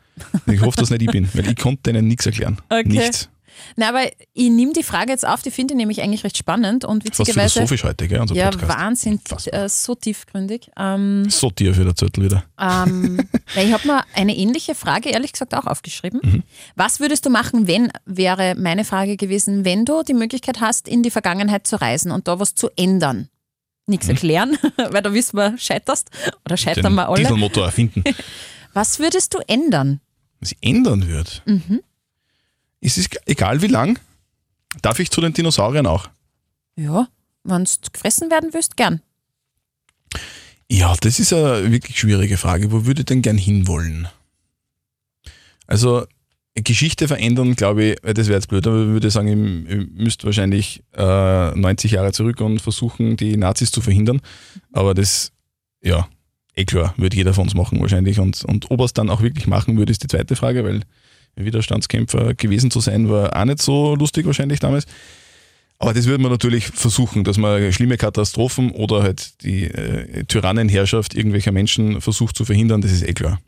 Ich 0.46 0.60
hoffe, 0.60 0.78
dass 0.78 0.90
nicht 0.90 1.02
ich 1.02 1.10
bin, 1.10 1.28
weil 1.34 1.48
ich 1.48 1.56
konnte 1.56 1.90
denen 1.92 2.06
nichts 2.06 2.26
erklären. 2.26 2.58
Okay. 2.68 2.84
Nichts. 2.86 3.28
Na, 3.76 3.88
aber 3.88 4.04
ich 4.32 4.50
nehme 4.50 4.72
die 4.72 4.82
Frage 4.82 5.10
jetzt 5.12 5.26
auf, 5.26 5.42
die 5.42 5.50
finde 5.50 5.74
ich 5.74 5.78
nämlich 5.78 6.02
eigentlich 6.02 6.24
recht 6.24 6.36
spannend 6.36 6.84
und 6.84 7.04
Fast 7.04 7.18
witzigerweise. 7.20 7.52
philosophisch 7.54 7.84
heute, 7.84 8.08
gell, 8.08 8.20
unser 8.20 8.34
Ja, 8.34 8.50
Podcast. 8.50 8.78
Wahnsinn, 8.78 9.20
äh, 9.46 9.68
so 9.68 9.94
tiefgründig. 9.94 10.70
Ähm, 10.76 11.28
So 11.30 11.50
tief 11.50 11.76
für 11.76 11.84
der 11.84 11.94
Zettel 11.96 12.24
wieder. 12.24 12.44
ähm, 12.60 13.20
ich 13.56 13.72
habe 13.72 13.86
mir 13.86 14.04
eine 14.14 14.36
ähnliche 14.36 14.74
Frage 14.74 15.10
ehrlich 15.10 15.32
gesagt 15.32 15.54
auch 15.54 15.66
aufgeschrieben. 15.66 16.20
Mhm. 16.22 16.42
Was 16.76 17.00
würdest 17.00 17.24
du 17.26 17.30
machen, 17.30 17.66
wenn, 17.66 17.90
wäre 18.06 18.54
meine 18.56 18.84
Frage 18.84 19.16
gewesen, 19.16 19.64
wenn 19.64 19.84
du 19.84 20.02
die 20.02 20.14
Möglichkeit 20.14 20.60
hast, 20.60 20.88
in 20.88 21.02
die 21.02 21.10
Vergangenheit 21.10 21.66
zu 21.66 21.80
reisen 21.80 22.10
und 22.12 22.28
da 22.28 22.38
was 22.40 22.54
zu 22.54 22.68
ändern? 22.76 23.28
Nichts 23.86 24.06
Mhm. 24.06 24.12
erklären, 24.12 24.58
weil 24.90 25.02
da 25.02 25.12
wissen 25.12 25.36
wir, 25.36 25.58
scheiterst 25.58 26.08
oder 26.44 26.56
scheitern 26.56 26.84
Den 26.84 26.94
wir 26.94 27.08
alle. 27.08 27.18
Dieselmotor 27.22 27.64
erfinden. 27.64 28.04
Was 28.74 28.98
würdest 29.00 29.34
du 29.34 29.38
ändern? 29.48 30.00
Was 30.40 30.52
ändern 30.62 31.06
wird. 31.08 31.42
Mhm. 31.46 31.80
Es 32.82 32.98
ist 32.98 33.16
egal 33.26 33.62
wie 33.62 33.68
lang, 33.68 33.98
darf 34.82 34.98
ich 34.98 35.10
zu 35.10 35.20
den 35.20 35.32
Dinosauriern 35.32 35.86
auch. 35.86 36.10
Ja, 36.76 37.08
wenn 37.44 37.64
du 37.64 37.90
gefressen 37.92 38.30
werden 38.30 38.50
willst, 38.52 38.76
gern. 38.76 39.00
Ja, 40.68 40.94
das 41.00 41.20
ist 41.20 41.32
eine 41.32 41.70
wirklich 41.70 41.98
schwierige 41.98 42.36
Frage. 42.36 42.72
Wo 42.72 42.84
würde 42.84 43.02
ich 43.02 43.06
denn 43.06 43.22
gern 43.22 43.38
hinwollen? 43.38 44.08
Also, 45.66 46.06
Geschichte 46.54 47.08
verändern, 47.08 47.54
glaube 47.54 47.84
ich, 47.84 48.04
äh, 48.04 48.14
das 48.14 48.26
wäre 48.26 48.38
jetzt 48.38 48.48
blöd, 48.48 48.66
aber 48.66 48.82
ich 48.82 48.88
würde 48.88 49.10
sagen, 49.10 49.66
ich 49.68 49.90
müsste 49.92 50.26
wahrscheinlich 50.26 50.82
äh, 50.92 51.50
90 51.54 51.92
Jahre 51.92 52.12
zurück 52.12 52.40
und 52.40 52.60
versuchen, 52.60 53.16
die 53.16 53.36
Nazis 53.36 53.70
zu 53.70 53.80
verhindern. 53.80 54.20
Aber 54.72 54.92
das, 54.94 55.32
ja, 55.82 56.08
eh 56.56 56.64
klar, 56.64 56.94
würde 56.96 57.16
jeder 57.16 57.32
von 57.32 57.44
uns 57.44 57.54
machen 57.54 57.80
wahrscheinlich. 57.80 58.18
Und, 58.18 58.44
und 58.44 58.70
ob 58.70 58.80
er 58.80 58.84
es 58.86 58.92
dann 58.92 59.08
auch 59.08 59.22
wirklich 59.22 59.46
machen 59.46 59.78
würde, 59.78 59.92
ist 59.92 60.02
die 60.02 60.08
zweite 60.08 60.36
Frage, 60.36 60.64
weil 60.64 60.82
Widerstandskämpfer 61.36 62.34
gewesen 62.34 62.70
zu 62.70 62.80
sein, 62.80 63.08
war 63.08 63.34
auch 63.36 63.44
nicht 63.44 63.62
so 63.62 63.94
lustig 63.94 64.26
wahrscheinlich 64.26 64.60
damals. 64.60 64.86
Aber 65.78 65.92
das 65.94 66.06
würde 66.06 66.22
man 66.22 66.30
natürlich 66.30 66.66
versuchen, 66.66 67.24
dass 67.24 67.38
man 67.38 67.72
schlimme 67.72 67.96
Katastrophen 67.96 68.70
oder 68.70 69.02
halt 69.02 69.42
die 69.42 69.64
äh, 69.64 70.24
Tyrannenherrschaft 70.24 71.14
irgendwelcher 71.14 71.50
Menschen 71.50 72.00
versucht 72.00 72.36
zu 72.36 72.44
verhindern, 72.44 72.82
das 72.82 72.92
ist 72.92 73.02
eh 73.02 73.14
klar. 73.14 73.40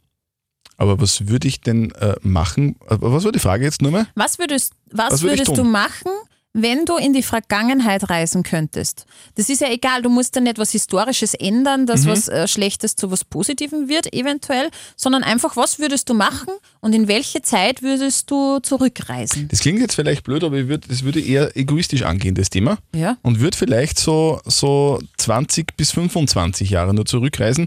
Aber 0.77 1.01
was 1.01 1.29
würde 1.29 1.47
ich 1.47 1.61
denn 1.61 1.93
äh, 1.93 2.17
machen? 2.23 2.77
Äh, 2.89 2.97
Was 2.99 3.25
war 3.25 3.31
die 3.31 3.39
Frage 3.39 3.65
jetzt 3.65 3.83
nochmal? 3.83 4.09
Was 4.17 4.39
würdest, 4.41 4.73
was 4.91 5.13
Was 5.13 5.23
würd 5.23 5.39
würdest 5.39 5.57
du 5.57 5.63
machen, 5.63 6.11
wenn 6.57 6.85
du 6.87 6.97
in 6.97 7.13
die 7.13 7.23
Vergangenheit 7.25 8.09
reisen 8.09 8.45
könntest? 8.45 9.07
Das 9.35 9.49
ist 9.49 9.61
ja 9.61 9.69
egal, 9.71 10.03
du 10.03 10.09
musst 10.09 10.37
dann 10.37 10.45
nicht 10.45 10.57
was 10.59 10.71
Historisches 10.71 11.35
ändern, 11.35 11.83
Mhm. 11.83 11.87
dass 11.87 12.07
was 12.07 12.29
äh, 12.29 12.47
Schlechtes 12.47 12.95
zu 12.95 13.11
was 13.11 13.25
Positivem 13.25 13.89
wird, 13.89 14.13
eventuell, 14.15 14.71
sondern 14.97 15.25
einfach, 15.25 15.57
was 15.57 15.81
würdest 15.81 16.09
du 16.09 16.15
machen 16.15 16.53
und 16.81 16.95
in 16.95 17.09
welche 17.09 17.43
Zeit 17.43 17.83
würdest 17.83 18.31
du 18.31 18.61
zurückreisen? 18.61 19.49
Das 19.49 19.59
klingt 19.61 19.81
jetzt 19.81 19.95
vielleicht 19.97 20.23
blöd, 20.23 20.45
aber 20.45 20.57
ich 20.59 20.69
würd, 20.69 20.89
das 20.89 21.03
würde 21.03 21.21
eher 21.21 21.57
egoistisch 21.57 22.03
angehen, 22.03 22.35
das 22.37 22.51
Thema. 22.51 22.79
Ja. 22.95 23.17
Und 23.23 23.41
würde 23.41 23.57
vielleicht 23.57 23.99
so, 23.99 24.41
so 24.45 25.01
20 25.19 25.77
bis 25.77 25.91
25 25.91 26.71
Jahre 26.71 26.95
nur 26.95 27.05
zurückreisen 27.05 27.67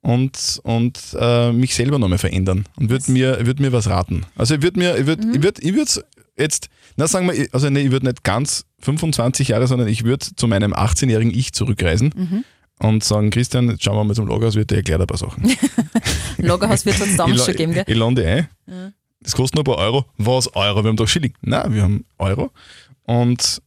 und, 0.00 0.60
und 0.62 0.98
äh, 1.18 1.50
mich 1.52 1.74
selber 1.74 1.98
nochmal 1.98 2.18
verändern 2.18 2.64
und 2.76 2.88
würde 2.88 3.10
mir, 3.10 3.44
würd 3.44 3.58
mir 3.58 3.72
was 3.72 3.88
raten. 3.88 4.24
Also 4.36 4.54
ich 4.54 4.62
würde 4.62 4.78
mir, 4.78 4.96
ich 4.96 5.06
würde 5.06 5.26
ich 5.34 5.42
würd, 5.42 5.58
ich 5.58 5.74
würd 5.74 6.04
jetzt, 6.38 6.68
na 6.96 7.06
sagen 7.06 7.30
wir, 7.30 7.48
also 7.52 7.70
nee, 7.70 7.80
ich 7.80 7.90
würde 7.90 8.06
nicht 8.06 8.24
ganz 8.24 8.64
25 8.80 9.48
Jahre, 9.48 9.66
sondern 9.66 9.88
ich 9.88 10.04
würde 10.04 10.26
zu 10.34 10.46
meinem 10.46 10.72
18-jährigen 10.72 11.34
Ich 11.34 11.52
zurückreisen 11.52 12.44
und 12.80 13.04
sagen, 13.04 13.30
Christian, 13.30 13.70
jetzt 13.70 13.82
schauen 13.82 13.96
wir 13.96 14.04
mal 14.04 14.14
zum 14.14 14.28
Lagerhaus, 14.28 14.54
wird 14.54 14.70
dir 14.70 14.76
erklärt 14.76 15.00
ein 15.00 15.06
paar 15.06 15.18
Sachen. 15.18 15.50
Lagerhaus 16.38 16.84
wird 16.86 17.00
es 17.00 17.16
damals 17.16 17.44
schon 17.44 17.56
geben, 17.56 17.74
gell? 17.74 17.84
Ich 17.86 17.96
lande 17.96 18.26
ein. 18.26 18.94
Das 19.20 19.34
kostet 19.34 19.56
nur 19.56 19.62
ein 19.62 19.76
paar 19.76 19.84
Euro. 19.84 20.04
Was 20.16 20.54
Euro? 20.54 20.82
Wir 20.82 20.88
haben 20.88 20.96
doch 20.96 21.08
Schilling. 21.08 21.34
Nein, 21.42 21.74
wir 21.74 21.82
haben 21.82 22.04
Euro. 22.18 22.52
Und 23.02 23.62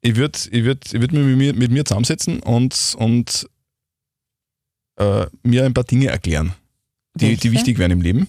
ich 0.00 0.16
würde 0.16 0.38
ich 0.50 0.64
würd, 0.64 0.92
ich 0.92 1.00
würd 1.00 1.12
mich 1.12 1.24
mit 1.24 1.36
mir, 1.36 1.54
mit 1.54 1.70
mir 1.70 1.84
zusammensetzen 1.84 2.40
und, 2.40 2.96
und 2.98 3.48
äh, 4.96 5.26
mir 5.42 5.64
ein 5.64 5.74
paar 5.74 5.84
Dinge 5.84 6.08
erklären, 6.08 6.52
die, 7.14 7.36
die 7.36 7.52
wichtig 7.52 7.78
wären 7.78 7.92
im 7.92 8.00
Leben, 8.00 8.28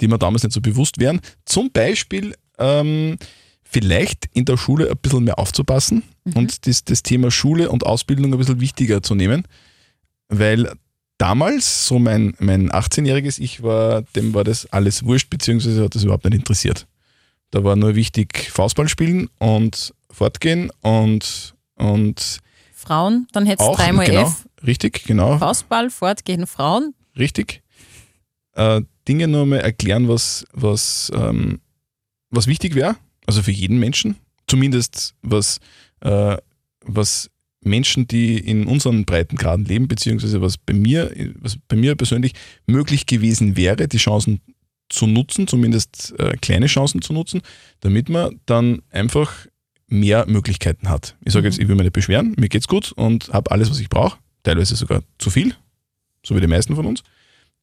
die 0.00 0.08
mir 0.08 0.18
damals 0.18 0.42
nicht 0.42 0.52
so 0.52 0.60
bewusst 0.60 0.98
wären. 0.98 1.20
Zum 1.44 1.70
Beispiel 1.70 2.34
ähm, 2.58 3.16
vielleicht 3.62 4.28
in 4.32 4.44
der 4.44 4.56
Schule 4.56 4.90
ein 4.90 4.98
bisschen 4.98 5.24
mehr 5.24 5.38
aufzupassen 5.38 6.02
und 6.34 6.66
das, 6.66 6.84
das 6.84 7.02
Thema 7.02 7.30
Schule 7.30 7.70
und 7.70 7.84
Ausbildung 7.84 8.32
ein 8.32 8.38
bisschen 8.38 8.60
wichtiger 8.60 9.02
zu 9.02 9.14
nehmen, 9.14 9.44
weil 10.28 10.70
damals, 11.18 11.86
so 11.86 11.98
mein, 11.98 12.34
mein 12.38 12.70
18-jähriges 12.70 13.40
Ich 13.40 13.62
war, 13.62 14.02
dem 14.16 14.34
war 14.34 14.44
das 14.44 14.66
alles 14.72 15.04
wurscht, 15.04 15.30
beziehungsweise 15.30 15.84
hat 15.84 15.94
das 15.94 16.04
überhaupt 16.04 16.24
nicht 16.24 16.34
interessiert. 16.34 16.86
Da 17.50 17.64
war 17.64 17.76
nur 17.76 17.94
wichtig 17.94 18.50
Faustball 18.50 18.88
spielen 18.88 19.28
und 19.38 19.94
fortgehen 20.10 20.70
und, 20.80 21.54
und 21.76 22.38
Frauen, 22.74 23.28
dann 23.32 23.46
hättest 23.46 23.68
du 23.68 23.74
dreimal 23.74 24.06
genau, 24.06 24.22
F. 24.22 24.48
richtig, 24.66 25.04
genau, 25.04 25.38
Faustball, 25.38 25.90
fortgehen, 25.90 26.46
Frauen. 26.46 26.94
richtig. 27.16 27.62
Äh, 28.54 28.82
Dinge 29.06 29.28
nur 29.28 29.46
mal 29.46 29.60
erklären, 29.60 30.08
was, 30.08 30.44
was, 30.52 31.10
ähm, 31.14 31.60
was 32.32 32.48
wichtig 32.48 32.74
wäre, 32.74 32.96
also 33.26 33.42
für 33.42 33.52
jeden 33.52 33.78
Menschen, 33.78 34.16
zumindest 34.48 35.14
was, 35.22 35.60
äh, 36.00 36.36
was 36.84 37.30
Menschen, 37.60 38.08
die 38.08 38.38
in 38.38 38.66
unseren 38.66 39.04
Breitengraden 39.04 39.64
leben, 39.64 39.86
beziehungsweise 39.86 40.40
was 40.40 40.58
bei 40.58 40.74
mir, 40.74 41.12
was 41.36 41.56
bei 41.68 41.76
mir 41.76 41.94
persönlich 41.94 42.32
möglich 42.66 43.06
gewesen 43.06 43.56
wäre, 43.56 43.86
die 43.86 43.98
Chancen 43.98 44.40
zu 44.88 45.06
nutzen, 45.06 45.46
zumindest 45.46 46.14
äh, 46.18 46.36
kleine 46.38 46.66
Chancen 46.66 47.02
zu 47.02 47.12
nutzen, 47.12 47.40
damit 47.80 48.08
man 48.08 48.40
dann 48.46 48.82
einfach 48.90 49.46
mehr 49.86 50.26
Möglichkeiten 50.26 50.88
hat. 50.88 51.16
Ich 51.24 51.32
sage 51.32 51.46
jetzt, 51.46 51.58
ich 51.58 51.68
will 51.68 51.76
mich 51.76 51.84
nicht 51.84 51.92
beschweren, 51.92 52.34
mir 52.38 52.48
geht's 52.48 52.66
gut 52.66 52.92
und 52.92 53.32
habe 53.32 53.50
alles, 53.50 53.70
was 53.70 53.78
ich 53.78 53.88
brauche, 53.88 54.18
teilweise 54.42 54.74
sogar 54.74 55.02
zu 55.18 55.30
viel, 55.30 55.54
so 56.24 56.34
wie 56.34 56.40
die 56.40 56.46
meisten 56.46 56.74
von 56.74 56.86
uns. 56.86 57.02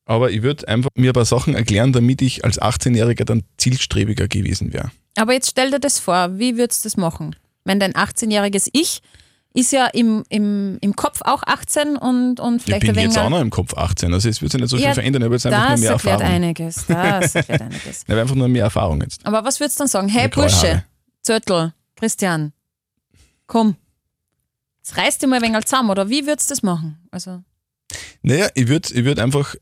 Aber 0.06 0.32
ich 0.32 0.42
würde 0.42 0.68
einfach 0.68 0.90
mir 0.96 1.12
ein 1.12 1.14
paar 1.14 1.26
Sachen 1.26 1.54
erklären, 1.56 1.94
damit 1.94 2.22
ich 2.22 2.44
als 2.44 2.60
18-Jähriger 2.60 3.26
dann 3.26 3.44
zielstrebiger 3.58 4.28
gewesen 4.28 4.74
wäre. 4.74 4.92
Aber 5.16 5.34
jetzt 5.34 5.50
stell 5.52 5.70
dir 5.72 5.80
das 5.80 6.00
vor, 6.00 6.40
wie 6.40 6.58
würdest 6.58 6.84
du 6.84 6.88
das 6.90 6.98
machen? 6.98 7.36
Wenn 7.66 7.80
dein 7.80 7.94
18-jähriges 7.94 8.70
Ich 8.74 9.02
ist 9.54 9.72
ja 9.72 9.88
im, 9.88 10.24
im, 10.30 10.78
im 10.82 10.96
Kopf 10.96 11.22
auch 11.24 11.42
18 11.44 11.98
und, 11.98 12.40
und 12.40 12.58
Ich 12.58 12.64
vielleicht 12.64 12.82
bin 12.82 12.90
ein 12.92 12.96
wenig. 12.96 13.08
jetzt 13.10 13.18
auch 13.18 13.30
noch 13.30 13.42
im 13.42 13.50
Kopf 13.50 13.74
18, 13.76 14.14
also 14.14 14.30
es 14.30 14.42
wird 14.42 14.52
sich 14.52 14.62
nicht 14.62 14.70
so 14.70 14.78
viel 14.78 14.86
Ja, 14.86 14.94
verändern, 14.94 15.24
ich 15.24 15.26
habe 15.26 15.36
jetzt 15.36 15.46
einfach 15.48 15.70
nur 15.70 15.78
mehr 15.80 15.92
Erfahrung. 15.92 16.22
einiges. 16.22 16.86
Das 16.88 17.36
erklärt 17.36 17.62
einiges. 17.62 18.04
Ich 18.04 18.10
habe 18.10 18.22
einfach 18.22 18.36
nur 18.36 18.48
mehr 18.48 18.64
Erfahrung 18.64 19.02
jetzt. 19.02 19.26
Aber 19.26 19.44
was 19.44 19.60
würdest 19.60 19.80
du 19.80 19.82
dann 19.84 19.88
sagen? 19.88 20.08
Hey 20.08 20.28
Bursche. 20.28 20.84
Zöttl, 21.24 21.74
Christian, 21.96 22.54
komm. 23.48 23.76
Jetzt 24.78 24.98
reißt 24.98 25.22
dir 25.22 25.28
mal 25.28 25.38
ein 25.38 25.42
wenig 25.52 25.66
zusammen, 25.66 25.90
oder 25.90 26.10
wie 26.10 26.26
würdest 26.26 26.50
du 26.50 26.54
das 26.54 26.64
machen? 26.64 26.98
Also, 27.12 27.44
Naja, 28.22 28.48
ich 28.54 28.68
würde 28.68 28.94
ich 28.94 29.04
würd 29.04 29.20
einfach, 29.20 29.56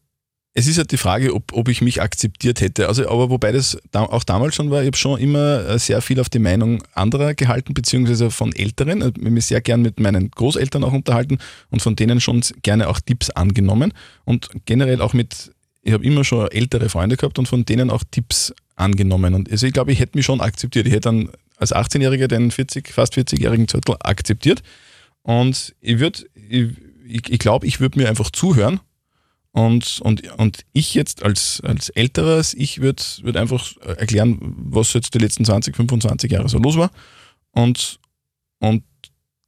es 0.58 0.66
ist 0.66 0.80
halt 0.80 0.92
die 0.92 0.98
Frage, 0.98 1.36
ob, 1.36 1.54
ob 1.54 1.70
ich 1.70 1.84
mich 1.84 2.02
akzeptiert 2.02 2.62
hätte. 2.62 2.88
Also, 2.88 3.08
aber 3.08 3.30
wobei 3.30 3.52
das 3.52 3.78
da, 3.92 4.02
auch 4.02 4.24
damals 4.24 4.56
schon 4.56 4.72
war, 4.72 4.82
ich 4.82 4.88
habe 4.88 4.98
schon 4.98 5.20
immer 5.20 5.64
äh, 5.70 5.78
sehr 5.78 6.02
viel 6.02 6.20
auf 6.20 6.30
die 6.30 6.40
Meinung 6.40 6.82
anderer 6.94 7.36
gehalten, 7.36 7.76
beziehungsweise 7.76 8.32
von 8.32 8.56
Älteren. 8.56 9.02
Ich 9.02 9.06
habe 9.06 9.30
mich 9.30 9.46
sehr 9.46 9.62
gern 9.62 9.84
mit 9.84 10.00
meinen 10.00 10.32
Großeltern 10.32 10.84
auch 10.84 10.94
unterhalten 10.94 11.38
und 11.70 11.84
von 11.84 11.96
denen 11.96 12.20
schon 12.20 12.42
gerne 12.64 12.90
auch 12.90 13.00
Tipps 13.00 13.30
angenommen. 13.30 13.94
Und 14.26 14.50
generell 14.66 15.00
auch 15.00 15.14
mit, 15.14 15.52
ich 15.84 15.94
habe 15.94 16.04
immer 16.04 16.24
schon 16.24 16.50
ältere 16.50 16.90
Freunde 16.90 17.18
gehabt 17.18 17.38
und 17.38 17.48
von 17.48 17.64
denen 17.64 17.92
auch 17.92 18.04
Tipps 18.10 18.52
angenommen. 18.76 19.36
Und 19.36 19.52
also 19.52 19.68
ich 19.68 19.74
glaube, 19.74 19.92
ich 19.92 20.00
hätte 20.00 20.18
mich 20.18 20.26
schon 20.26 20.42
akzeptiert. 20.42 20.88
Ich 20.88 20.92
hätte 20.92 21.10
dann 21.10 21.30
als 21.58 21.72
18-Jähriger 21.72 22.28
den 22.28 22.50
40, 22.50 22.88
fast 22.88 23.14
40-jährigen 23.14 23.68
Zürtel 23.68 23.98
akzeptiert. 24.00 24.64
Und 25.22 25.76
ich 25.82 26.00
würde, 26.00 26.24
ich, 26.34 27.30
ich 27.30 27.38
glaube, 27.38 27.68
ich 27.68 27.80
würde 27.80 28.00
mir 28.00 28.10
einfach 28.10 28.32
zuhören 28.32 28.80
und, 29.58 30.00
und, 30.02 30.22
und 30.38 30.60
ich 30.74 30.94
jetzt 30.94 31.24
als, 31.24 31.62
als 31.64 31.90
älteres, 31.90 32.54
ich 32.54 32.80
würde 32.80 33.02
würd 33.24 33.38
einfach 33.38 33.76
erklären, 33.82 34.38
was 34.40 34.94
jetzt 34.94 35.16
die 35.16 35.18
letzten 35.18 35.46
20, 35.46 35.76
25 35.76 36.32
Jahre 36.32 36.48
so 36.48 36.60
los 36.60 36.78
war 36.78 36.92
und, 37.54 38.00
und 38.60 38.84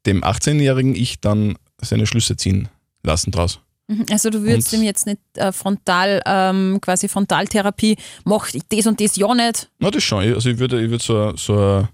dem 0.08 0.24
18-jährigen 0.24 0.96
ich 0.96 1.22
dann 1.22 1.58
seine 1.80 2.08
Schlüsse 2.08 2.36
ziehen 2.38 2.70
lassen 3.04 3.30
draus. 3.30 3.60
mhm. 3.88 4.08
also 4.10 4.32
du 4.32 4.42
würdest 4.42 4.74
Und- 4.74 4.80
ihm 4.80 4.86
jetzt 4.86 5.06
nicht 5.06 5.20
äh, 5.36 5.52
frontal, 5.52 6.22
ähm, 6.26 6.80
quasi 6.82 7.08
Frontaltherapie, 7.08 7.96
mach 8.26 8.50
das 8.70 8.88
und 8.88 9.00
das 9.00 9.16
ja 9.16 9.32
nicht. 9.36 9.70
Na, 9.78 9.92
das 9.92 10.04
schon. 10.04 10.24
Also 10.34 10.50
ich 10.50 10.58
würde, 10.58 10.84
ich 10.84 10.90
würde 10.90 11.04
so, 11.04 11.36
so 11.38 11.54
ein 11.54 11.88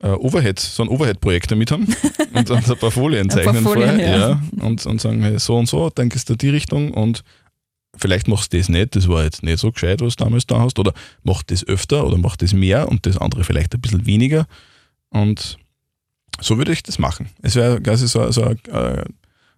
äh, 0.00 0.08
Overhead, 0.08 0.58
so 0.60 0.82
ein 0.82 0.88
Overhead-Projekt 0.88 1.50
damit 1.50 1.70
haben 1.70 1.86
und 2.34 2.50
dann 2.50 2.64
ein 2.64 2.76
paar 2.78 2.90
Folien 2.90 3.22
Ein 3.22 3.28
paar 3.28 3.44
zeichnen 3.44 3.62
Folien, 3.62 3.88
vorher. 3.96 4.10
ja. 4.18 4.28
Ja. 4.30 4.42
und, 4.66 4.86
und 4.86 5.00
sagen, 5.00 5.22
hey, 5.22 5.38
so 5.38 5.56
und 5.56 5.66
so, 5.68 5.90
denkst 5.90 6.24
du 6.26 6.36
die 6.36 6.50
Richtung 6.50 6.92
und 6.92 7.24
vielleicht 7.96 8.28
machst 8.28 8.52
du 8.52 8.58
das 8.58 8.68
nicht, 8.68 8.94
das 8.94 9.08
war 9.08 9.24
jetzt 9.24 9.42
nicht 9.42 9.58
so 9.58 9.72
gescheit, 9.72 10.00
was 10.00 10.16
du 10.16 10.24
damals 10.24 10.46
da 10.46 10.60
hast, 10.60 10.78
oder 10.78 10.92
mach 11.24 11.42
das 11.42 11.66
öfter 11.66 12.06
oder 12.06 12.16
mach 12.18 12.36
das 12.36 12.52
mehr 12.52 12.88
und 12.88 13.06
das 13.06 13.18
andere 13.18 13.42
vielleicht 13.44 13.74
ein 13.74 13.80
bisschen 13.80 14.06
weniger. 14.06 14.46
Und 15.10 15.58
so 16.40 16.58
würde 16.58 16.72
ich 16.72 16.82
das 16.84 16.98
machen. 16.98 17.30
Es 17.42 17.56
wäre 17.56 17.80
quasi 17.80 18.06
so, 18.06 18.30
so 18.30 18.44
ein, 18.44 18.58
äh, 18.70 19.04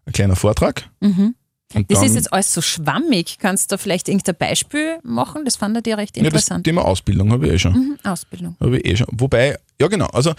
ein 0.07 0.13
kleiner 0.13 0.37
Vortrag. 0.37 0.89
Mhm. 1.01 1.35
Und 1.73 1.91
Das 1.91 2.01
dann, 2.01 2.09
ist 2.09 2.15
jetzt 2.17 2.33
alles 2.33 2.53
so 2.53 2.61
schwammig. 2.61 3.39
Kannst 3.39 3.71
du 3.71 3.75
da 3.75 3.79
vielleicht 3.79 4.09
irgendein 4.09 4.35
Beispiel 4.37 4.99
machen? 5.05 5.45
Das 5.45 5.57
fand 5.57 5.77
ich 5.87 5.97
recht 5.97 6.17
ja, 6.17 6.23
das 6.25 6.33
interessant. 6.33 6.65
Thema 6.65 6.85
Ausbildung 6.85 7.31
habe 7.31 7.47
ich 7.47 7.53
eh 7.55 7.59
schon. 7.59 7.73
mhm. 7.73 7.99
Ausbildung. 8.03 8.57
Habe 8.61 8.79
ich 8.79 8.85
eh 8.87 8.97
schon. 8.97 9.07
Wobei, 9.13 9.57
ja 9.81 9.87
genau, 9.87 10.07
also 10.07 10.35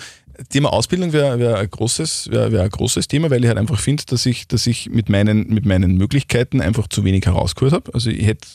Thema 0.49 0.73
Ausbildung 0.73 1.13
wäre 1.13 1.39
wär 1.39 1.57
ein, 1.57 1.69
großes, 1.69 2.29
wär, 2.31 2.51
wär 2.51 2.63
ein 2.63 2.69
großes 2.69 3.07
Thema, 3.07 3.29
weil 3.29 3.43
ich 3.43 3.47
halt 3.47 3.57
einfach 3.57 3.79
finde, 3.79 4.03
dass 4.07 4.25
ich, 4.25 4.47
dass 4.47 4.67
ich 4.67 4.89
mit, 4.89 5.09
meinen, 5.09 5.47
mit 5.47 5.65
meinen 5.65 5.95
Möglichkeiten 5.97 6.61
einfach 6.61 6.87
zu 6.87 7.03
wenig 7.05 7.25
herausgeholt 7.25 7.73
habe. 7.73 7.93
Also 7.93 8.09
ich 8.09 8.25
hätte, 8.25 8.47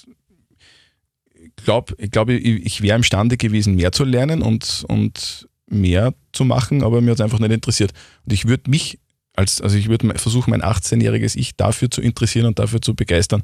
glaub, 1.64 1.94
ich 1.98 2.10
glaube, 2.10 2.34
ich, 2.34 2.66
ich 2.66 2.82
wäre 2.82 2.96
imstande 2.96 3.36
gewesen, 3.36 3.76
mehr 3.76 3.92
zu 3.92 4.04
lernen 4.04 4.42
und, 4.42 4.84
und 4.88 5.48
mehr 5.68 6.14
zu 6.32 6.44
machen, 6.44 6.82
aber 6.82 7.00
mir 7.00 7.12
hat 7.12 7.18
es 7.20 7.24
einfach 7.24 7.38
nicht 7.38 7.52
interessiert. 7.52 7.92
Und 8.24 8.32
ich 8.32 8.46
würde 8.46 8.70
mich, 8.70 8.98
als, 9.37 9.61
also 9.61 9.77
ich 9.77 9.88
würde 9.88 10.18
versuchen, 10.18 10.51
mein 10.51 10.62
18-jähriges 10.62 11.37
Ich 11.37 11.57
dafür 11.57 11.90
zu 11.90 12.01
interessieren 12.01 12.46
und 12.46 12.59
dafür 12.59 12.81
zu 12.81 12.94
begeistern, 12.94 13.42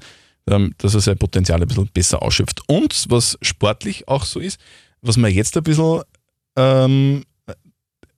ähm, 0.48 0.74
dass 0.78 0.94
er 0.94 1.00
sein 1.00 1.18
Potenzial 1.18 1.60
ein 1.60 1.68
bisschen 1.68 1.88
besser 1.92 2.22
ausschöpft. 2.22 2.62
Und 2.68 3.06
was 3.08 3.38
sportlich 3.42 4.08
auch 4.08 4.24
so 4.24 4.40
ist, 4.40 4.58
was 5.00 5.16
mir 5.16 5.28
jetzt 5.28 5.56
ein 5.56 5.62
bisschen 5.62 6.02
ähm, 6.56 7.24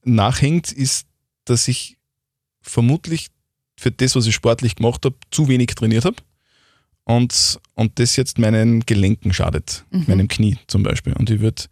nachhängt, 0.04 0.72
ist, 0.72 1.06
dass 1.44 1.68
ich 1.68 1.96
vermutlich 2.62 3.28
für 3.78 3.90
das, 3.90 4.16
was 4.16 4.26
ich 4.26 4.34
sportlich 4.34 4.76
gemacht 4.76 5.04
habe, 5.04 5.16
zu 5.30 5.48
wenig 5.48 5.68
trainiert 5.74 6.04
habe. 6.04 6.16
Und, 7.04 7.58
und 7.74 7.98
das 7.98 8.16
jetzt 8.16 8.38
meinen 8.38 8.80
Gelenken 8.86 9.32
schadet, 9.34 9.84
Mhm. 9.90 10.04
meinem 10.06 10.28
Knie 10.28 10.58
zum 10.68 10.82
Beispiel. 10.82 11.12
Und 11.12 11.28
ich 11.28 11.40
würde 11.40 11.64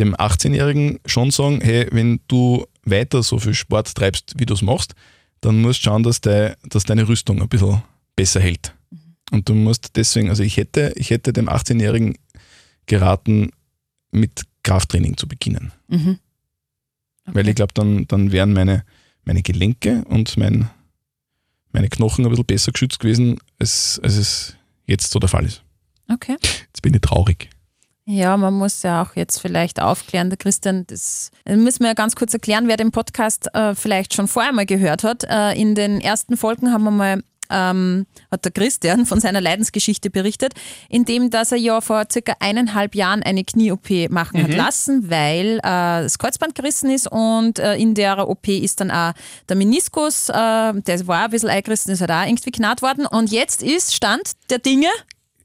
dem 0.00 0.16
18-Jährigen 0.16 0.98
schon 1.06 1.30
sagen, 1.30 1.60
hey, 1.60 1.86
wenn 1.92 2.20
du 2.26 2.66
weiter 2.84 3.22
so 3.22 3.38
viel 3.38 3.54
Sport 3.54 3.94
treibst, 3.94 4.34
wie 4.36 4.46
du 4.46 4.54
es 4.54 4.62
machst, 4.62 4.94
dann 5.44 5.60
musst 5.60 5.80
du 5.80 5.84
schauen, 5.84 6.02
dass, 6.02 6.20
de, 6.20 6.54
dass 6.68 6.84
deine 6.84 7.06
Rüstung 7.06 7.42
ein 7.42 7.48
bisschen 7.48 7.82
besser 8.16 8.40
hält. 8.40 8.74
Und 9.30 9.48
du 9.48 9.54
musst 9.54 9.96
deswegen, 9.96 10.30
also 10.30 10.42
ich 10.42 10.56
hätte, 10.56 10.92
ich 10.96 11.10
hätte 11.10 11.32
dem 11.32 11.48
18-Jährigen 11.48 12.16
geraten, 12.86 13.50
mit 14.10 14.44
Krafttraining 14.62 15.16
zu 15.16 15.26
beginnen. 15.28 15.72
Mhm. 15.88 16.18
Weil 17.26 17.48
ich 17.48 17.56
glaube, 17.56 17.74
dann, 17.74 18.06
dann 18.06 18.32
wären 18.32 18.52
meine, 18.52 18.84
meine 19.24 19.42
Gelenke 19.42 20.04
und 20.08 20.36
mein, 20.36 20.70
meine 21.72 21.88
Knochen 21.88 22.24
ein 22.24 22.30
bisschen 22.30 22.46
besser 22.46 22.72
geschützt 22.72 23.00
gewesen, 23.00 23.38
als, 23.58 24.00
als 24.02 24.16
es 24.16 24.56
jetzt 24.86 25.10
so 25.10 25.18
der 25.18 25.28
Fall 25.28 25.44
ist. 25.44 25.62
Okay. 26.10 26.36
Jetzt 26.40 26.82
bin 26.82 26.94
ich 26.94 27.00
traurig. 27.00 27.50
Ja, 28.06 28.36
man 28.36 28.52
muss 28.52 28.82
ja 28.82 29.02
auch 29.02 29.16
jetzt 29.16 29.40
vielleicht 29.40 29.80
aufklären, 29.80 30.28
der 30.28 30.36
Christian, 30.36 30.86
das 30.86 31.30
müssen 31.46 31.80
wir 31.80 31.88
ja 31.88 31.94
ganz 31.94 32.14
kurz 32.14 32.34
erklären, 32.34 32.68
wer 32.68 32.76
den 32.76 32.90
Podcast 32.90 33.48
äh, 33.54 33.74
vielleicht 33.74 34.12
schon 34.12 34.28
vorher 34.28 34.52
mal 34.52 34.66
gehört 34.66 35.04
hat. 35.04 35.24
Äh, 35.24 35.58
in 35.58 35.74
den 35.74 36.02
ersten 36.02 36.36
Folgen 36.36 36.70
haben 36.70 36.84
wir 36.84 36.90
mal 36.90 37.22
ähm, 37.50 38.06
hat 38.30 38.44
der 38.44 38.52
Christian 38.52 39.06
von 39.06 39.20
seiner 39.20 39.40
Leidensgeschichte 39.40 40.10
berichtet, 40.10 40.54
indem 40.88 41.30
dass 41.30 41.52
er 41.52 41.58
ja 41.58 41.80
vor 41.80 42.04
circa 42.10 42.34
eineinhalb 42.40 42.94
Jahren 42.94 43.22
eine 43.22 43.44
Knie-OP 43.44 44.10
machen 44.10 44.42
hat 44.42 44.54
lassen, 44.54 45.10
weil 45.10 45.58
äh, 45.58 45.60
das 45.62 46.18
Kreuzband 46.18 46.54
gerissen 46.54 46.90
ist 46.90 47.10
und 47.10 47.58
äh, 47.58 47.76
in 47.76 47.94
der 47.94 48.28
OP 48.28 48.48
ist 48.48 48.80
dann 48.80 48.90
auch 48.90 49.12
der 49.48 49.56
Meniskus, 49.56 50.28
äh, 50.28 50.32
der 50.32 51.06
war 51.06 51.24
ein 51.24 51.30
bisschen 51.30 51.50
eingerissen, 51.50 51.92
ist 51.92 52.00
halt 52.00 52.10
auch 52.10 52.26
irgendwie 52.26 52.50
knarrt 52.50 52.82
worden. 52.82 53.06
Und 53.06 53.30
jetzt 53.30 53.62
ist 53.62 53.94
Stand 53.94 54.32
der 54.50 54.58
Dinge, 54.58 54.88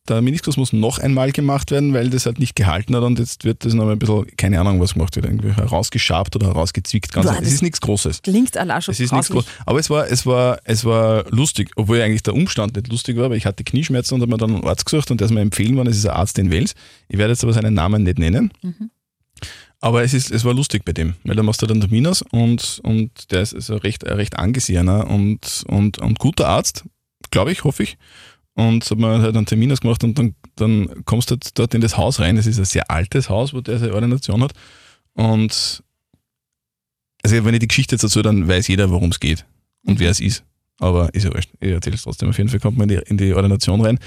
Der 0.08 0.22
Meniskus 0.24 0.58
muss 0.58 0.74
noch 0.74 0.98
einmal 0.98 1.32
gemacht 1.32 1.70
werden, 1.70 1.94
weil 1.94 2.10
das 2.10 2.26
halt 2.26 2.40
nicht 2.40 2.56
gehalten 2.56 2.96
hat 2.96 3.04
und 3.04 3.20
jetzt 3.20 3.44
wird 3.44 3.64
das 3.64 3.74
noch 3.76 3.88
ein 3.90 4.00
bisschen, 4.00 4.26
keine 4.38 4.60
Ahnung, 4.60 4.80
was 4.80 4.94
gemacht 4.94 5.16
wird, 5.16 5.26
irgendwie 5.26 5.52
herausgeschabt 5.54 6.36
oder 6.36 6.48
herausgezwickt. 6.48 7.12
Ganz 7.14 7.30
es 7.30 7.38
das- 7.38 7.48
ist 7.54 7.62
nichts 7.62 7.80
Großes. 7.82 8.22
klingt 8.24 8.58
allein 8.58 8.82
schon 8.82 8.94
Es 8.94 9.00
ist 9.00 9.12
nichts. 9.12 9.30
Großes. 9.30 9.50
Aber 9.68 9.80
es 9.80 9.90
war, 9.92 10.10
es, 10.10 10.26
war, 10.26 10.60
es 10.64 10.84
war 10.86 11.26
lustig, 11.30 11.72
obwohl 11.76 12.02
eigentlich 12.02 12.24
der 12.24 12.34
Umstand 12.34 12.76
nicht 12.76 12.88
lustig 12.88 13.18
war, 13.18 13.30
weil 13.30 13.38
ich 13.38 13.46
hatte 13.46 13.64
Knieschmerzen 13.64 14.16
und 14.16 14.22
habe 14.22 14.32
mir 14.32 14.38
dann 14.38 14.56
einen 14.56 14.64
Arzt 14.64 14.86
gesucht 14.86 15.12
und 15.12 15.20
der 15.22 15.26
ist 15.26 15.32
mir 15.32 15.42
empfehlen 15.42 15.76
worden, 15.76 15.90
es 15.90 15.98
ist 15.98 16.08
ein 16.08 16.16
Arzt 16.16 16.40
in 16.40 16.52
Wales. 16.52 16.74
Ich 17.08 17.18
werde 17.20 17.34
jetzt 17.34 17.44
aber 17.44 17.54
seinen 17.54 17.76
Namen 17.76 18.02
nicht 18.04 18.18
nennen. 18.18 18.52
Aber 19.82 20.04
es, 20.04 20.14
ist, 20.14 20.32
es 20.32 20.44
war 20.44 20.54
lustig 20.54 20.84
bei 20.84 20.92
dem, 20.92 21.16
weil 21.24 21.36
da 21.36 21.44
machst 21.44 21.62
du 21.62 21.66
dann 21.66 21.80
Termin 21.80 22.06
aus 22.08 22.22
und, 22.32 22.82
und 22.84 23.32
der 23.32 23.42
ist 23.42 23.54
also 23.54 23.78
recht, 23.78 24.06
ein 24.06 24.14
recht 24.16 24.38
angesehener 24.38 25.08
und, 25.08 25.64
und, 25.68 26.00
und 26.00 26.20
guter 26.20 26.50
Arzt, 26.50 26.84
glaube 27.32 27.52
ich, 27.54 27.64
hoffe 27.64 27.84
ich. 27.84 27.98
Und 28.60 28.90
hat 28.90 28.98
mir 28.98 29.22
halt 29.22 29.36
einen 29.38 29.46
Termin 29.46 29.72
ausgemacht 29.72 30.04
und 30.04 30.18
dann, 30.20 30.36
dann 30.56 31.06
kommst 31.06 31.30
du 31.32 31.36
halt 31.36 31.58
dort 31.58 31.74
in 31.74 31.82
das 31.82 31.96
Haus 31.98 32.20
rein. 32.20 32.36
Es 32.38 32.46
ist 32.48 32.60
ein 32.60 32.66
sehr 32.66 32.90
altes 32.92 33.30
Haus, 33.30 33.54
wo 33.54 33.62
der 33.62 33.80
seine 33.80 33.94
Ordination 33.94 34.44
hat. 34.44 34.52
Und 35.14 35.84
also 37.24 37.46
wenn 37.46 37.54
ich 37.54 37.60
die 37.60 37.68
Geschichte 37.68 37.96
jetzt 37.96 38.04
dazu, 38.04 38.22
dann 38.22 38.48
weiß 38.48 38.68
jeder, 38.68 38.90
worum 38.90 39.12
es 39.12 39.20
geht 39.20 39.46
und 39.86 40.00
wer 40.00 40.10
es 40.12 40.20
ist. 40.20 40.44
aber 40.80 41.14
ist 41.14 41.24
ja 41.26 41.34
wurscht. 41.34 41.52
Ich 41.60 41.72
erzähle 41.72 41.96
es 41.96 42.04
trotzdem. 42.04 42.30
Auf 42.30 42.38
jeden 42.38 42.50
Fall 42.50 42.60
kommt 42.60 42.78
man 42.78 42.90
in 42.90 42.98
die, 42.98 43.10
in 43.10 43.18
die 43.18 43.34
Ordination 43.34 43.82
rein 43.82 44.00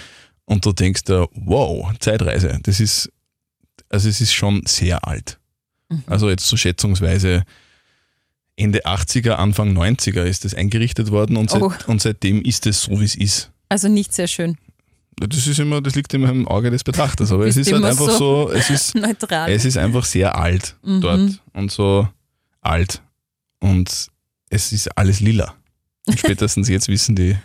und 0.44 0.64
du 0.66 0.72
denkst 0.72 1.04
da, 1.04 1.26
wow, 1.34 1.90
Zeitreise. 1.98 2.58
Das 2.62 2.80
ist, 2.80 3.10
also 3.90 4.08
es 4.08 4.20
ist 4.20 4.32
schon 4.32 4.62
sehr 4.66 5.06
alt. 5.06 5.38
Also 6.06 6.30
jetzt 6.30 6.46
so 6.46 6.56
schätzungsweise 6.56 7.44
Ende 8.56 8.84
80er, 8.86 9.32
Anfang 9.32 9.76
90er 9.76 10.24
ist 10.24 10.44
das 10.44 10.54
eingerichtet 10.54 11.10
worden 11.10 11.36
und, 11.36 11.50
seit, 11.50 11.62
Oh. 11.62 11.72
und 11.86 12.00
seitdem 12.02 12.42
ist 12.42 12.66
es 12.66 12.82
so, 12.82 13.00
wie 13.00 13.04
es 13.04 13.14
ist. 13.14 13.51
Also 13.72 13.88
nicht 13.88 14.12
sehr 14.12 14.28
schön. 14.28 14.56
Das 15.16 15.46
ist 15.46 15.58
immer, 15.58 15.80
das 15.80 15.94
liegt 15.94 16.12
immer 16.14 16.28
im 16.30 16.46
Auge 16.48 16.70
des 16.70 16.84
Betrachters, 16.84 17.32
aber 17.32 17.46
es 17.46 17.56
ist 17.56 17.72
halt 17.72 17.84
einfach 17.84 18.10
so- 18.10 18.48
so, 18.48 18.50
es 18.52 18.70
ist, 18.70 18.94
Neutral. 19.06 19.50
es 19.50 19.64
ist 19.64 19.76
einfach 19.76 20.04
sehr 20.04 20.36
alt 20.36 20.76
dort 20.82 21.40
und 21.52 21.70
so 21.72 22.08
alt 22.60 23.02
und 23.60 24.08
es 24.50 24.72
ist 24.72 24.88
alles 24.98 25.20
lila. 25.20 25.54
Und 26.06 26.18
spätestens 26.18 26.68
jetzt 26.68 26.88
wissen 26.88 27.14
die 27.16 27.36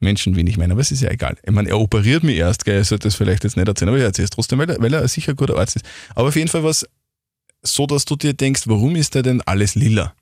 Menschen, 0.00 0.36
wen 0.36 0.46
ich 0.46 0.56
meine, 0.56 0.72
aber 0.72 0.80
es 0.80 0.90
ist 0.92 1.02
ja 1.02 1.10
egal. 1.10 1.36
Ich 1.42 1.50
meine, 1.52 1.68
er 1.68 1.78
operiert 1.80 2.22
mich 2.24 2.36
erst, 2.36 2.64
gell, 2.64 2.80
ich 2.80 2.88
sollte 2.88 3.08
das 3.08 3.14
vielleicht 3.14 3.44
jetzt 3.44 3.56
nicht 3.56 3.68
erzählen, 3.68 3.88
aber 3.90 3.98
ich 3.98 4.04
erzähle 4.04 4.24
es 4.24 4.30
trotzdem, 4.30 4.58
weil 4.58 4.70
er, 4.70 4.80
weil 4.80 4.92
er 4.94 5.06
sicher 5.08 5.32
ein 5.32 5.36
guter 5.36 5.56
Arzt 5.58 5.76
ist. 5.76 5.84
Aber 6.14 6.28
auf 6.28 6.36
jeden 6.36 6.48
Fall 6.48 6.64
was 6.64 6.86
so, 7.62 7.86
dass 7.86 8.04
du 8.04 8.16
dir 8.16 8.32
denkst, 8.34 8.62
warum 8.66 8.96
ist 8.96 9.14
da 9.14 9.22
denn 9.22 9.40
alles 9.42 9.74
lila? 9.76 10.14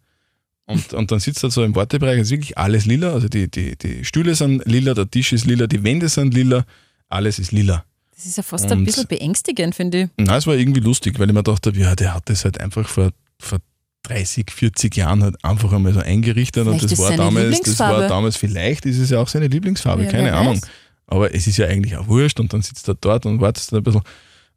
Und, 0.67 0.93
und 0.95 1.11
dann 1.11 1.19
sitzt 1.19 1.43
er 1.43 1.51
so 1.51 1.65
im 1.65 1.75
Wartebereich, 1.75 2.19
es 2.21 2.29
ist 2.29 2.31
wirklich 2.31 2.57
alles 2.57 2.87
lila, 2.87 3.13
also 3.13 3.29
die, 3.29 3.51
die, 3.51 3.77
die 3.77 4.05
Stühle 4.05 4.35
sind 4.37 4.65
lila, 4.67 4.95
der 4.95 5.11
Tisch 5.11 5.33
ist 5.33 5.45
lila, 5.47 5.67
die 5.67 5.83
Wände 5.83 6.09
sind 6.09 6.33
lila, 6.33 6.65
alles 7.09 7.39
ist 7.41 7.51
lila. 7.51 7.85
Das 8.15 8.27
ist 8.27 8.37
ja 8.37 8.43
fast 8.45 8.67
ein 8.71 8.79
Und- 8.79 8.85
bisschen 8.85 9.07
beängstigend, 9.09 9.75
finde 9.75 10.03
ich. 10.03 10.09
Na, 10.17 10.37
es 10.37 10.47
war 10.47 10.55
irgendwie 10.55 10.81
lustig, 10.81 11.19
weil 11.19 11.29
ich 11.29 11.35
mir 11.35 11.43
dachte, 11.43 11.73
ja, 11.75 11.97
der 11.97 12.15
hat 12.15 12.29
das 12.31 12.45
halt 12.45 12.61
einfach 12.61 12.87
vor, 12.89 13.11
vor 13.41 13.59
30, 14.05 14.51
40 14.51 14.97
Jahren 14.97 15.23
halt 15.25 15.43
einfach 15.45 15.73
einmal 15.73 15.93
so 15.93 16.01
eingerichtet 16.01 16.67
und 16.67 16.83
das 16.83 16.97
war, 16.99 17.17
damals, 17.17 17.61
das 17.63 17.79
war 17.81 18.07
damals, 18.07 18.37
vielleicht 18.37 18.87
ist 18.87 18.99
es 18.99 19.11
ja 19.11 19.19
auch 19.19 19.29
seine 19.29 19.49
Lieblingsfarbe, 19.49 20.05
Ja, 20.05 20.11
keine 20.11 20.33
Ahnung. 20.35 20.55
weiß. 20.57 20.71
Aber 21.09 21.35
es 21.35 21.47
ist 21.49 21.57
ja 21.57 21.67
eigentlich 21.67 21.97
auch 21.97 22.07
wurscht 22.07 22.39
und 22.39 22.53
dann 22.53 22.63
sitzt 22.63 22.87
er 22.89 22.95
dort 22.95 23.27
und 23.27 23.41
wartet 23.41 23.73
ein 23.73 23.83
bisschen 23.83 24.03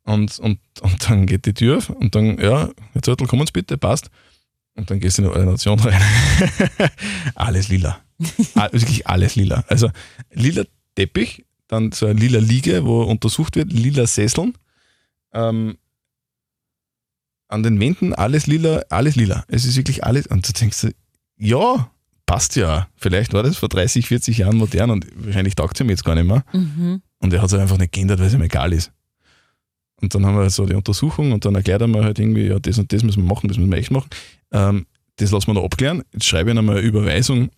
und, 0.06 0.38
und, 0.40 0.60
und 0.82 1.10
dann 1.10 1.26
geht 1.26 1.46
die 1.48 1.54
Tür 1.54 1.78
auf 1.78 1.90
und 1.90 2.14
dann, 2.14 2.38
ja, 2.38 2.70
Herr 2.92 3.02
Zörtl, 3.02 3.26
kommen 3.26 3.48
Sie 3.48 3.52
bitte, 3.54 3.78
passt. 3.78 4.10
Und 4.76 4.90
dann 4.90 5.00
gehst 5.00 5.18
du 5.18 5.24
in 5.24 5.28
die 5.28 5.34
Ordination 5.34 5.80
rein. 5.80 6.02
alles 7.36 7.68
lila. 7.70 8.00
Ah, 8.56 8.70
Wirklich 8.72 9.08
alles 9.08 9.36
lila. 9.36 9.64
Also 9.68 9.90
lila 10.32 10.64
Teppich, 10.96 11.46
dann 11.68 11.92
so 11.92 12.06
eine 12.06 12.20
lila 12.20 12.40
Liege, 12.40 12.86
wo 12.86 13.04
untersucht 13.04 13.56
wird, 13.56 13.72
lila 13.72 14.08
Sesseln. 14.08 14.54
Ähm, 15.34 15.78
an 17.48 17.64
den 17.64 17.80
Wänden 17.80 18.14
alles 18.14 18.48
lila, 18.48 18.84
alles 18.90 19.16
lila. 19.16 19.44
Es 19.48 19.66
ist 19.66 19.76
wirklich 19.76 20.04
alles. 20.04 20.28
Und 20.28 20.48
du 20.48 20.54
denkst, 20.54 20.88
ja, 21.38 21.92
passt 22.26 22.56
ja. 22.56 22.88
Vielleicht 22.96 23.34
war 23.34 23.44
das 23.44 23.58
vor 23.58 23.70
30, 23.70 24.08
40 24.08 24.40
Jahren 24.40 24.58
modern 24.58 24.90
und 24.90 25.06
wahrscheinlich 25.16 25.56
taugt 25.56 25.76
es 25.76 25.82
ihm 25.82 25.90
jetzt 25.90 26.06
gar 26.06 26.16
nicht 26.16 26.28
mehr. 26.28 26.44
Mhm. 26.54 27.02
Und 27.20 27.34
er 27.34 27.42
hat 27.42 27.52
es 27.52 27.60
einfach 27.60 27.78
nicht 27.78 27.92
geändert, 27.92 28.20
weil 28.20 28.28
es 28.28 28.34
ihm 28.34 28.42
egal 28.42 28.74
ist. 28.74 28.92
Und 30.04 30.14
dann 30.14 30.26
haben 30.26 30.38
wir 30.38 30.50
so 30.50 30.66
die 30.66 30.76
Untersuchung 30.76 31.32
und 31.32 31.46
dann 31.46 31.56
erklärt 31.56 31.82
er 31.82 31.88
mir 31.88 32.04
halt 32.04 32.20
irgendwie, 32.20 32.48
ja, 32.48 32.60
das 32.60 32.78
und 32.78 32.92
das 32.92 33.04
müssen 33.04 33.24
wir 33.24 33.30
machen, 33.30 33.48
das 33.48 33.58
müssen 33.58 33.72
wir 33.72 33.78
echt 33.78 33.90
machen. 33.90 34.10
Ähm, 34.52 34.86
das 35.16 35.32
lassen 35.32 35.48
wir 35.48 35.54
noch 35.54 35.64
abklären. 35.64 36.04
Jetzt 36.12 36.26
schreibe 36.26 36.52
ich 36.52 36.58
ihm 36.58 36.70
eine 36.70 36.82
Überweisung 36.82 37.52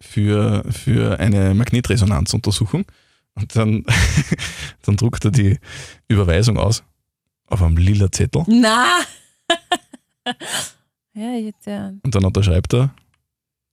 für, 0.00 0.64
für 0.70 1.20
eine 1.20 1.52
Magnetresonanzuntersuchung. 1.54 2.86
Und 3.34 3.54
dann, 3.54 3.84
dann 4.82 4.96
druckt 4.96 5.26
er 5.26 5.32
die 5.32 5.58
Überweisung 6.08 6.56
aus 6.56 6.82
auf 7.46 7.62
einem 7.62 7.76
lila 7.76 8.10
Zettel 8.10 8.44
Na! 8.46 9.00
ja, 11.14 11.32
jetzt, 11.34 11.66
ja. 11.66 11.92
und 12.02 12.14
dann 12.14 12.24
unterschreibt 12.24 12.72
er 12.72 12.94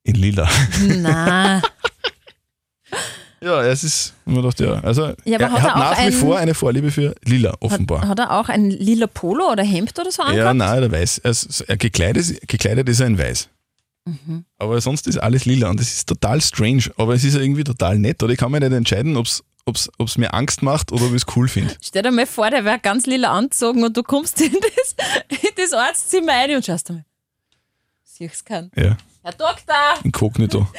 in 0.03 0.15
lila. 0.15 0.49
Na. 0.97 1.61
Ja, 3.41 3.61
es 3.63 3.83
ist, 3.83 4.13
ich 4.25 4.31
mir 4.33 4.41
gedacht, 4.41 4.59
ja. 4.59 4.79
Also, 4.81 5.13
Ja, 5.23 5.37
aber 5.37 5.45
er, 5.45 5.51
hat 5.51 5.59
er 5.59 5.65
er 5.67 5.73
hat 5.73 5.75
nach 5.77 5.97
wie 5.97 6.01
ein- 6.07 6.13
vor 6.13 6.37
eine 6.37 6.53
Vorliebe 6.53 6.91
für 6.91 7.15
lila, 7.23 7.55
offenbar. 7.61 8.01
Hat, 8.01 8.09
hat 8.09 8.19
er 8.19 8.31
auch 8.39 8.49
ein 8.49 8.69
lila 8.69 9.07
Polo 9.07 9.51
oder 9.51 9.63
Hemd 9.63 9.97
oder 9.97 10.11
so 10.11 10.23
Ja, 10.23 10.27
angehabt? 10.29 10.55
nein, 10.57 10.81
der 10.81 10.91
weiß. 10.91 11.19
Er, 11.19 11.31
ist- 11.31 11.61
er 11.61 11.77
gekleidet, 11.77 12.47
gekleidet 12.47 12.89
ist 12.89 12.99
er 12.99 13.07
in 13.07 13.17
weiß. 13.17 13.47
Mhm. 14.05 14.45
Aber 14.57 14.81
sonst 14.81 15.07
ist 15.07 15.17
alles 15.17 15.45
lila 15.45 15.69
und 15.69 15.79
das 15.79 15.87
ist 15.87 16.07
total 16.09 16.41
strange. 16.41 16.83
Aber 16.97 17.13
es 17.13 17.23
ist 17.23 17.35
ja 17.35 17.41
irgendwie 17.41 17.63
total 17.63 17.97
nett. 17.99 18.21
Oder 18.23 18.33
ich 18.33 18.39
kann 18.39 18.51
mir 18.51 18.59
nicht 18.59 18.71
entscheiden, 18.73 19.15
ob 19.17 19.25
es 19.27 20.17
mir 20.17 20.33
Angst 20.33 20.61
macht 20.63 20.91
oder 20.91 21.03
ob 21.05 21.09
ich 21.13 21.23
es 21.27 21.35
cool 21.35 21.47
finde. 21.47 21.75
Stell 21.81 22.01
dir 22.03 22.11
mal 22.11 22.25
vor, 22.25 22.49
der 22.49 22.65
wäre 22.65 22.79
ganz 22.79 23.05
lila 23.05 23.31
angezogen 23.37 23.83
und 23.83 23.95
du 23.95 24.03
kommst 24.03 24.41
in 24.41 24.51
das, 24.51 24.95
in 25.29 25.49
das 25.55 25.73
Arztzimmer 25.73 26.31
rein 26.33 26.55
und 26.55 26.65
schaust 26.65 26.89
einmal. 26.89 27.05
Siehst 28.03 28.45
kann. 28.45 28.69
Ja, 28.75 28.97
Herr 29.23 29.31
Doktor! 29.33 29.75
inkognito. 30.03 30.67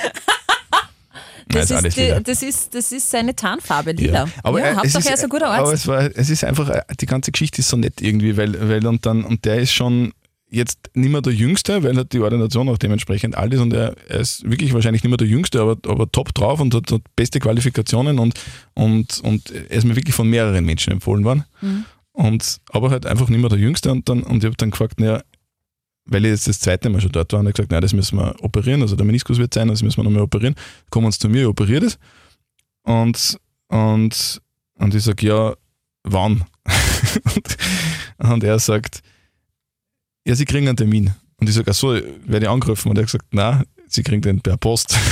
Das 1.49 1.71
ist 1.71 1.97
die, 1.97 2.15
das, 2.23 2.43
ist, 2.43 2.75
das 2.75 2.93
ist 2.93 3.11
seine 3.11 3.35
Tarnfarbe, 3.35 3.93
lila. 3.93 4.25
Ja. 4.25 4.29
Aber, 4.43 4.61
ja, 4.61 4.71
es 4.71 4.77
Hauptsache 4.77 4.99
ist, 4.99 5.07
er 5.09 5.15
ist 5.15 5.25
ein 5.25 5.29
guter 5.31 5.47
aber 5.49 5.69
Arzt. 5.69 5.75
es, 5.75 5.87
war, 5.87 6.11
es 6.15 6.31
ist 6.31 6.45
einfach, 6.45 6.69
äh, 6.69 6.83
die 7.01 7.07
ganze 7.07 7.33
Geschichte 7.33 7.61
ist 7.61 7.69
so 7.69 7.77
nett 7.77 8.01
irgendwie, 8.01 8.37
weil, 8.37 8.69
weil 8.69 8.87
und 8.87 9.05
dann, 9.07 9.25
und 9.25 9.45
der 9.45 9.59
ist 9.59 9.73
schon 9.73 10.13
jetzt 10.51 10.79
nicht 10.95 11.11
mehr 11.11 11.23
der 11.23 11.33
Jüngste, 11.33 11.83
weil 11.83 11.97
halt 11.97 12.13
die 12.13 12.21
Ordination 12.21 12.69
auch 12.69 12.79
dementsprechend 12.79 13.37
alt 13.37 13.55
ist 13.55 13.61
und 13.61 13.73
er, 13.73 13.95
er 14.09 14.21
ist 14.21 14.49
wirklich 14.49 14.75
wahrscheinlich 14.75 15.03
nicht 15.03 15.11
mehr 15.11 15.17
der 15.17 15.29
Jüngste, 15.29 15.61
aber, 15.61 15.77
aber 15.89 16.11
top 16.11 16.35
drauf 16.35 16.61
und 16.61 16.75
hat, 16.75 16.91
hat 16.91 17.03
beste 17.15 17.39
Qualifikationen 17.39 18.19
und, 18.19 18.35
und, 18.75 19.21
und 19.21 19.51
er 19.51 19.71
ist 19.71 19.85
mir 19.85 19.97
wirklich 19.97 20.15
von 20.15 20.29
mehreren 20.29 20.65
Menschen 20.65 20.93
empfohlen 20.93 21.25
worden. 21.25 21.45
Mhm. 21.61 21.85
Und, 22.13 22.61
aber 22.71 22.91
halt 22.91 23.07
einfach 23.07 23.29
nicht 23.29 23.41
mehr 23.41 23.49
der 23.49 23.59
Jüngste 23.59 23.93
und, 23.93 24.09
dann, 24.09 24.23
und 24.25 24.39
ich 24.39 24.45
habe 24.45 24.57
dann 24.57 24.73
gefragt, 24.73 24.99
naja, 24.99 25.23
weil 26.11 26.25
ich 26.25 26.31
jetzt 26.33 26.49
das 26.49 26.61
zweite 26.61 26.91
Mal 26.91 27.01
schon 27.01 27.13
dort 27.13 27.33
war 27.33 27.41
und 27.41 27.47
er 27.47 27.53
gesagt, 27.53 27.71
nein, 27.71 27.81
das 27.81 27.93
müssen 27.93 28.19
wir 28.19 28.35
operieren, 28.43 28.83
also 28.83 28.97
der 28.97 29.07
Meniskus 29.07 29.39
wird 29.39 29.55
sein, 29.55 29.69
das 29.69 29.83
müssen 29.83 29.97
wir 29.99 30.05
nochmal 30.05 30.23
operieren. 30.23 30.55
Kommen 30.91 31.07
uns 31.07 31.19
zu 31.19 31.29
mir, 31.29 31.43
ich 31.43 31.47
operiere 31.49 31.81
das. 31.81 31.99
Und, 32.83 33.39
und, 33.69 34.41
und 34.75 34.95
ich 34.95 35.03
sage, 35.03 35.27
ja, 35.27 35.55
wann? 36.03 36.45
und, 37.35 37.57
und 38.31 38.45
er 38.45 38.59
sagt, 38.59 39.01
ja, 40.27 40.35
Sie 40.35 40.45
kriegen 40.45 40.69
einen 40.69 40.77
Termin. 40.77 41.15
Und 41.39 41.49
ich 41.49 41.55
sage, 41.55 41.71
ach 41.71 41.75
so, 41.75 41.95
werde 41.95 42.47
ich 42.47 42.49
angerufen? 42.49 42.91
Und 42.91 42.99
er 42.99 43.03
hat 43.03 43.07
gesagt, 43.13 43.33
nein, 43.33 43.65
Sie 43.89 44.03
kriegen 44.03 44.21
den 44.23 44.41
per 44.41 44.57
Post. 44.57 44.97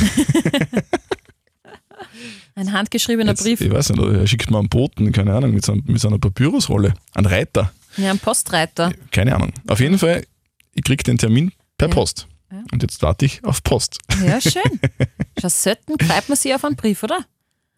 Ein 2.54 2.72
handgeschriebener 2.72 3.30
Jetzt, 3.30 3.44
Brief. 3.44 3.60
Ich 3.60 3.70
weiß 3.70 3.90
nicht, 3.90 4.02
er 4.02 4.26
schickt 4.26 4.50
mir 4.50 4.58
einen 4.58 4.68
Boten, 4.68 5.12
keine 5.12 5.32
Ahnung, 5.34 5.52
mit 5.54 5.64
so, 5.64 5.74
mit 5.74 6.00
so 6.00 6.08
einer 6.08 6.18
Papyrusrolle, 6.18 6.94
einen 7.14 7.26
Reiter, 7.26 7.72
Ja, 7.96 8.10
ein 8.10 8.18
Postreiter. 8.18 8.92
keine 9.12 9.34
Ahnung. 9.36 9.52
Auf 9.68 9.78
jeden 9.78 9.96
Fall, 9.98 10.24
ich 10.74 10.84
kriege 10.84 11.02
den 11.02 11.18
Termin 11.18 11.52
per 11.76 11.88
Ja. 11.88 11.94
Post. 11.94 12.26
Ja. 12.50 12.62
Und 12.72 12.82
jetzt 12.82 13.02
warte 13.02 13.26
ich 13.26 13.44
auf 13.44 13.62
Post. 13.62 13.98
Ja, 14.24 14.40
schön. 14.40 14.62
Schau, 15.40 15.48
selten 15.48 15.96
greift 15.98 16.28
man 16.28 16.36
sich 16.38 16.54
auf 16.54 16.64
einen 16.64 16.76
Brief, 16.76 17.02
oder? 17.02 17.24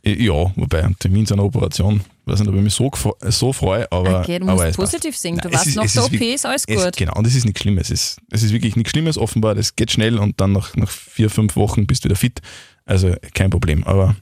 Ja, 0.05 0.33
wobei 0.57 0.83
ein 0.85 0.97
Termin 0.99 1.27
zu 1.27 1.35
einer 1.35 1.45
Operation, 1.45 2.01
weiß 2.25 2.39
nicht, 2.41 2.49
ob 2.49 2.55
ich 2.55 2.63
mich 2.63 2.73
so, 2.73 2.91
so 3.29 3.53
freue, 3.53 3.91
aber, 3.93 4.21
Okay, 4.21 4.39
du 4.39 4.45
aber 4.47 4.55
musst 4.55 4.65
es 4.69 4.77
passt. 4.77 4.93
positiv 4.93 5.17
sehen. 5.17 5.37
Du 5.37 5.49
es 5.51 5.67
ist- 5.67 5.77
nach 5.77 5.85
es 5.85 5.93
der 5.93 6.03
ist 6.05 6.09
OP 6.15 6.21
ist 6.35 6.47
alles 6.47 6.65
Es, 6.67 6.85
gut. 6.85 6.97
genau, 6.97 7.21
das 7.21 7.35
ist 7.35 7.45
nichts 7.45 7.61
Schlimmes. 7.61 7.91
Es, 7.91 8.17
es 8.31 8.43
ist 8.43 8.53
wirklich 8.53 8.77
nichts 8.77 8.93
Schlimmes, 8.93 9.19
offenbar. 9.19 9.55
Das 9.55 9.77
geht 9.77 9.91
schnell 9.91 10.19
und 10.19 10.41
dann 10.41 10.53
nach, 10.53 10.75
nach 10.77 10.89
vier, 10.89 11.29
fünf 11.29 11.55
Wochen 11.57 11.87
bist 11.87 12.05
du 12.05 12.09
wieder 12.09 12.17
fit. 12.17 12.41
Also 12.87 13.15
kein 13.35 13.51
Problem. 13.51 13.85
Aber 13.85 14.17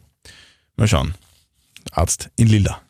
mal 0.76 0.88
schauen. 0.88 1.14
Arzt 1.92 2.28
in 2.36 2.48
Lila. 2.48 2.80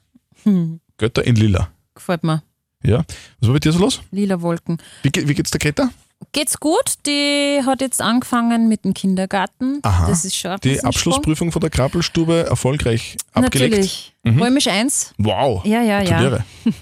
Hm, 0.44 0.80
Götter 0.96 1.24
in 1.24 1.36
Lila. 1.36 1.68
gefällt 1.94 2.24
mir. 2.24 2.42
Ja. 2.82 3.04
Was 3.40 3.48
war 3.48 3.54
bei 3.54 3.58
dir 3.60 3.72
so 3.72 3.78
los? 3.78 4.00
Lila 4.10 4.40
Wolken. 4.40 4.78
Wie, 5.02 5.10
wie 5.14 5.34
geht's 5.34 5.50
der 5.50 5.58
Greta? 5.60 5.90
Geht's 6.32 6.58
gut? 6.58 6.94
Die 7.06 7.60
hat 7.64 7.80
jetzt 7.80 8.02
angefangen 8.02 8.68
mit 8.68 8.84
dem 8.84 8.92
Kindergarten. 8.92 9.78
Aha. 9.82 10.08
Das 10.08 10.24
ist 10.24 10.34
schon 10.34 10.50
ein 10.50 10.60
Die. 10.62 10.82
Abschlussprüfung 10.82 11.52
von 11.52 11.60
der 11.60 11.70
Krabbelstube 11.70 12.44
erfolgreich 12.46 13.16
abgelegt. 13.32 13.70
Natürlich. 13.70 14.14
Mhm. 14.24 14.42
Römisch 14.42 14.66
1. 14.66 15.14
Wow. 15.18 15.64
Ja, 15.64 15.80
ja, 15.80 16.02
ja. 16.02 16.10
Gratuliere. 16.10 16.44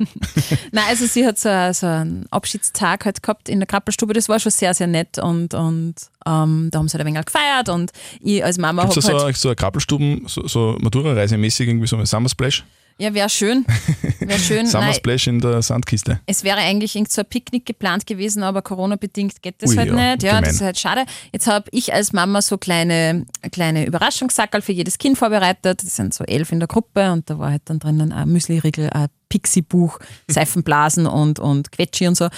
Nein, 0.72 0.84
also 0.88 1.06
sie 1.06 1.26
hat 1.26 1.38
so, 1.38 1.50
so 1.72 1.86
einen 1.86 2.26
Abschiedstag 2.30 3.04
halt 3.04 3.22
gehabt 3.22 3.48
in 3.48 3.60
der 3.60 3.66
Krabbelstube. 3.66 4.14
Das 4.14 4.28
war 4.28 4.40
schon 4.40 4.52
sehr, 4.52 4.72
sehr 4.74 4.86
nett 4.86 5.18
und, 5.18 5.52
und 5.54 5.94
ähm, 6.26 6.68
da 6.72 6.78
haben 6.78 6.88
sie 6.88 6.94
halt 6.94 7.06
ein 7.06 7.14
wenig 7.14 7.24
gefeiert 7.26 7.68
und 7.68 7.92
ich 8.20 8.42
als 8.42 8.58
Mama 8.58 8.82
habe 8.82 8.94
halt. 8.94 9.02
so, 9.02 9.32
so 9.32 9.48
eine 9.48 9.56
Krabbelstuben, 9.56 10.24
so, 10.26 10.48
so 10.48 10.76
Matura-Reisemäßig, 10.80 11.68
irgendwie 11.68 11.86
so 11.86 11.96
ein 11.96 12.06
Summer 12.06 12.30
Splash? 12.30 12.64
Ja, 12.98 13.12
wäre 13.12 13.28
schön. 13.28 13.66
Wäre 14.20 14.40
schön. 14.40 14.66
Summer 14.66 14.94
Splash 14.94 15.26
in 15.26 15.38
der 15.40 15.60
Sandkiste. 15.60 16.18
es 16.26 16.42
wäre 16.42 16.56
eigentlich 16.58 16.96
irgend 16.96 17.12
so 17.12 17.20
ein 17.20 17.28
Picknick 17.28 17.66
geplant 17.66 18.06
gewesen, 18.06 18.42
aber 18.42 18.62
Corona-bedingt 18.62 19.42
geht 19.42 19.62
das 19.62 19.70
Ui, 19.70 19.76
halt 19.76 19.88
ja, 19.88 19.94
nicht. 19.94 20.22
Ja, 20.22 20.30
gemein. 20.30 20.44
das 20.44 20.54
ist 20.54 20.60
halt 20.62 20.78
schade. 20.78 21.04
Jetzt 21.32 21.46
habe 21.46 21.66
ich 21.72 21.92
als 21.92 22.12
Mama 22.12 22.40
so 22.40 22.56
kleine, 22.56 23.26
kleine 23.52 23.86
Überraschungssackerl 23.86 24.62
für 24.62 24.72
jedes 24.72 24.98
Kind 24.98 25.18
vorbereitet. 25.18 25.82
Das 25.82 25.94
sind 25.94 26.14
so 26.14 26.24
elf 26.24 26.50
in 26.50 26.58
der 26.58 26.68
Gruppe 26.68 27.12
und 27.12 27.28
da 27.28 27.38
war 27.38 27.50
halt 27.50 27.62
dann 27.66 27.78
drinnen 27.78 28.12
ein 28.12 28.30
Müsli-Riegel, 28.30 28.90
ein 28.90 29.08
Pixie-Buch, 29.28 29.98
Seifenblasen 30.28 31.06
und, 31.06 31.38
und 31.38 31.70
Quetschi 31.70 32.08
und 32.08 32.16
so. 32.16 32.28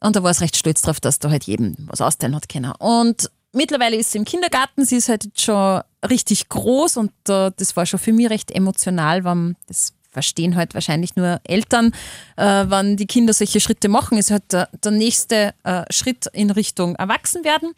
Und 0.00 0.16
da 0.16 0.22
war 0.22 0.32
es 0.32 0.40
recht 0.40 0.56
stolz 0.56 0.82
drauf, 0.82 1.00
dass 1.00 1.20
da 1.20 1.30
halt 1.30 1.44
jedem 1.44 1.76
was 1.86 2.00
austeilen 2.00 2.34
hat 2.34 2.48
können. 2.48 2.72
Und 2.78 3.30
mittlerweile 3.52 3.96
ist 3.96 4.12
sie 4.12 4.18
im 4.18 4.24
Kindergarten, 4.24 4.84
sie 4.84 4.96
ist 4.96 5.08
halt 5.08 5.24
jetzt 5.24 5.40
schon 5.40 5.82
richtig 6.08 6.48
groß 6.48 6.96
und 6.98 7.12
äh, 7.28 7.50
das 7.56 7.76
war 7.76 7.86
schon 7.86 7.98
für 7.98 8.12
mich 8.12 8.30
recht 8.30 8.50
emotional, 8.50 9.24
weil 9.24 9.54
das 9.66 9.92
verstehen 10.10 10.56
halt 10.56 10.72
wahrscheinlich 10.72 11.14
nur 11.14 11.40
Eltern, 11.44 11.92
äh, 12.36 12.64
wann 12.68 12.96
die 12.96 13.06
Kinder 13.06 13.34
solche 13.34 13.60
Schritte 13.60 13.88
machen, 13.88 14.16
ist 14.16 14.30
halt 14.30 14.50
der, 14.50 14.70
der 14.82 14.92
nächste 14.92 15.54
äh, 15.62 15.84
Schritt 15.90 16.26
in 16.32 16.50
Richtung 16.50 16.94
Erwachsenwerden. 16.94 17.72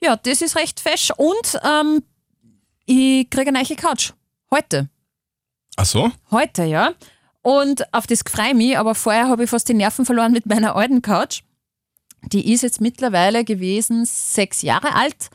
Ja, 0.00 0.16
das 0.16 0.40
ist 0.40 0.56
recht 0.56 0.80
fesch 0.80 1.10
und 1.16 1.60
ähm, 1.62 2.02
ich 2.86 3.28
kriege 3.28 3.48
eine 3.48 3.62
neue 3.62 3.76
Couch. 3.76 4.12
Heute. 4.50 4.88
Ach 5.76 5.84
so? 5.84 6.10
Heute, 6.30 6.64
ja. 6.64 6.92
Und 7.42 7.92
auf 7.92 8.06
das 8.06 8.20
freue 8.26 8.48
ich 8.48 8.54
mich, 8.54 8.78
aber 8.78 8.94
vorher 8.94 9.28
habe 9.28 9.44
ich 9.44 9.50
fast 9.50 9.68
die 9.68 9.74
Nerven 9.74 10.06
verloren 10.06 10.32
mit 10.32 10.46
meiner 10.46 10.76
alten 10.76 11.02
Couch. 11.02 11.42
Die 12.26 12.52
ist 12.52 12.62
jetzt 12.62 12.80
mittlerweile 12.80 13.44
gewesen 13.44 14.04
sechs 14.06 14.62
Jahre 14.62 14.94
alt. 14.94 15.30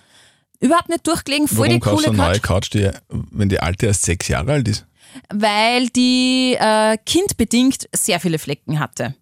Überhaupt 0.60 0.90
nicht 0.90 1.06
durchgelegen, 1.06 1.48
voll 1.48 1.68
Warum 1.68 1.74
die 1.74 1.80
kaufst 1.80 2.06
du 2.06 2.10
coole 2.12 2.22
eine 2.24 2.32
neue 2.32 2.40
Couch. 2.40 2.72
Couch, 2.72 2.74
die, 2.74 2.90
wenn 3.32 3.50
die 3.50 3.60
alte 3.60 3.86
erst 3.88 4.04
sechs 4.04 4.28
Jahre 4.28 4.54
alt 4.54 4.68
ist? 4.68 4.86
Weil 5.34 5.88
die 5.90 6.56
äh, 6.60 6.98
kindbedingt 7.06 7.88
sehr 7.96 8.20
viele 8.20 8.40
Flecken 8.40 8.80
hatte. 8.80 9.16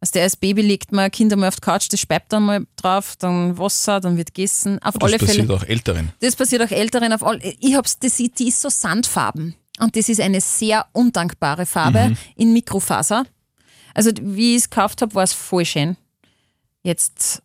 Also 0.00 0.12
der 0.14 0.24
als 0.24 0.36
Baby 0.36 0.60
legt 0.62 0.92
man 0.92 1.10
Kind 1.10 1.32
einmal 1.32 1.48
auf 1.48 1.54
die 1.56 1.60
Couch, 1.62 1.86
das 1.90 1.98
speibt 2.00 2.32
dann 2.32 2.42
mal 2.44 2.66
drauf, 2.76 3.14
dann 3.18 3.56
Wasser, 3.56 4.00
dann 4.00 4.16
wird 4.18 4.34
gegessen. 4.34 4.78
Auf 4.82 4.94
Das 4.98 5.02
alle 5.08 5.18
passiert 5.18 5.46
Fälle. 5.46 5.54
auch 5.54 5.62
Älteren. 5.64 6.12
Das 6.20 6.36
passiert 6.36 6.62
auch 6.62 6.70
Älteren. 6.70 7.12
Auf 7.12 7.22
all, 7.24 7.40
ich 7.60 7.74
hab's, 7.74 7.98
das, 7.98 8.16
die 8.16 8.48
ist 8.48 8.60
so 8.60 8.68
sandfarben. 8.68 9.54
Und 9.80 9.96
das 9.96 10.08
ist 10.08 10.20
eine 10.20 10.40
sehr 10.40 10.86
undankbare 10.92 11.64
Farbe 11.66 12.10
Mhm. 12.10 12.16
in 12.36 12.52
Mikrofaser. 12.52 13.24
Also 13.94 14.10
wie 14.20 14.56
ich 14.56 14.62
es 14.64 14.70
gekauft 14.70 15.00
habe, 15.02 15.14
war 15.14 15.22
es 15.22 15.32
voll 15.32 15.64
schön. 15.64 15.96
Jetzt 16.84 17.42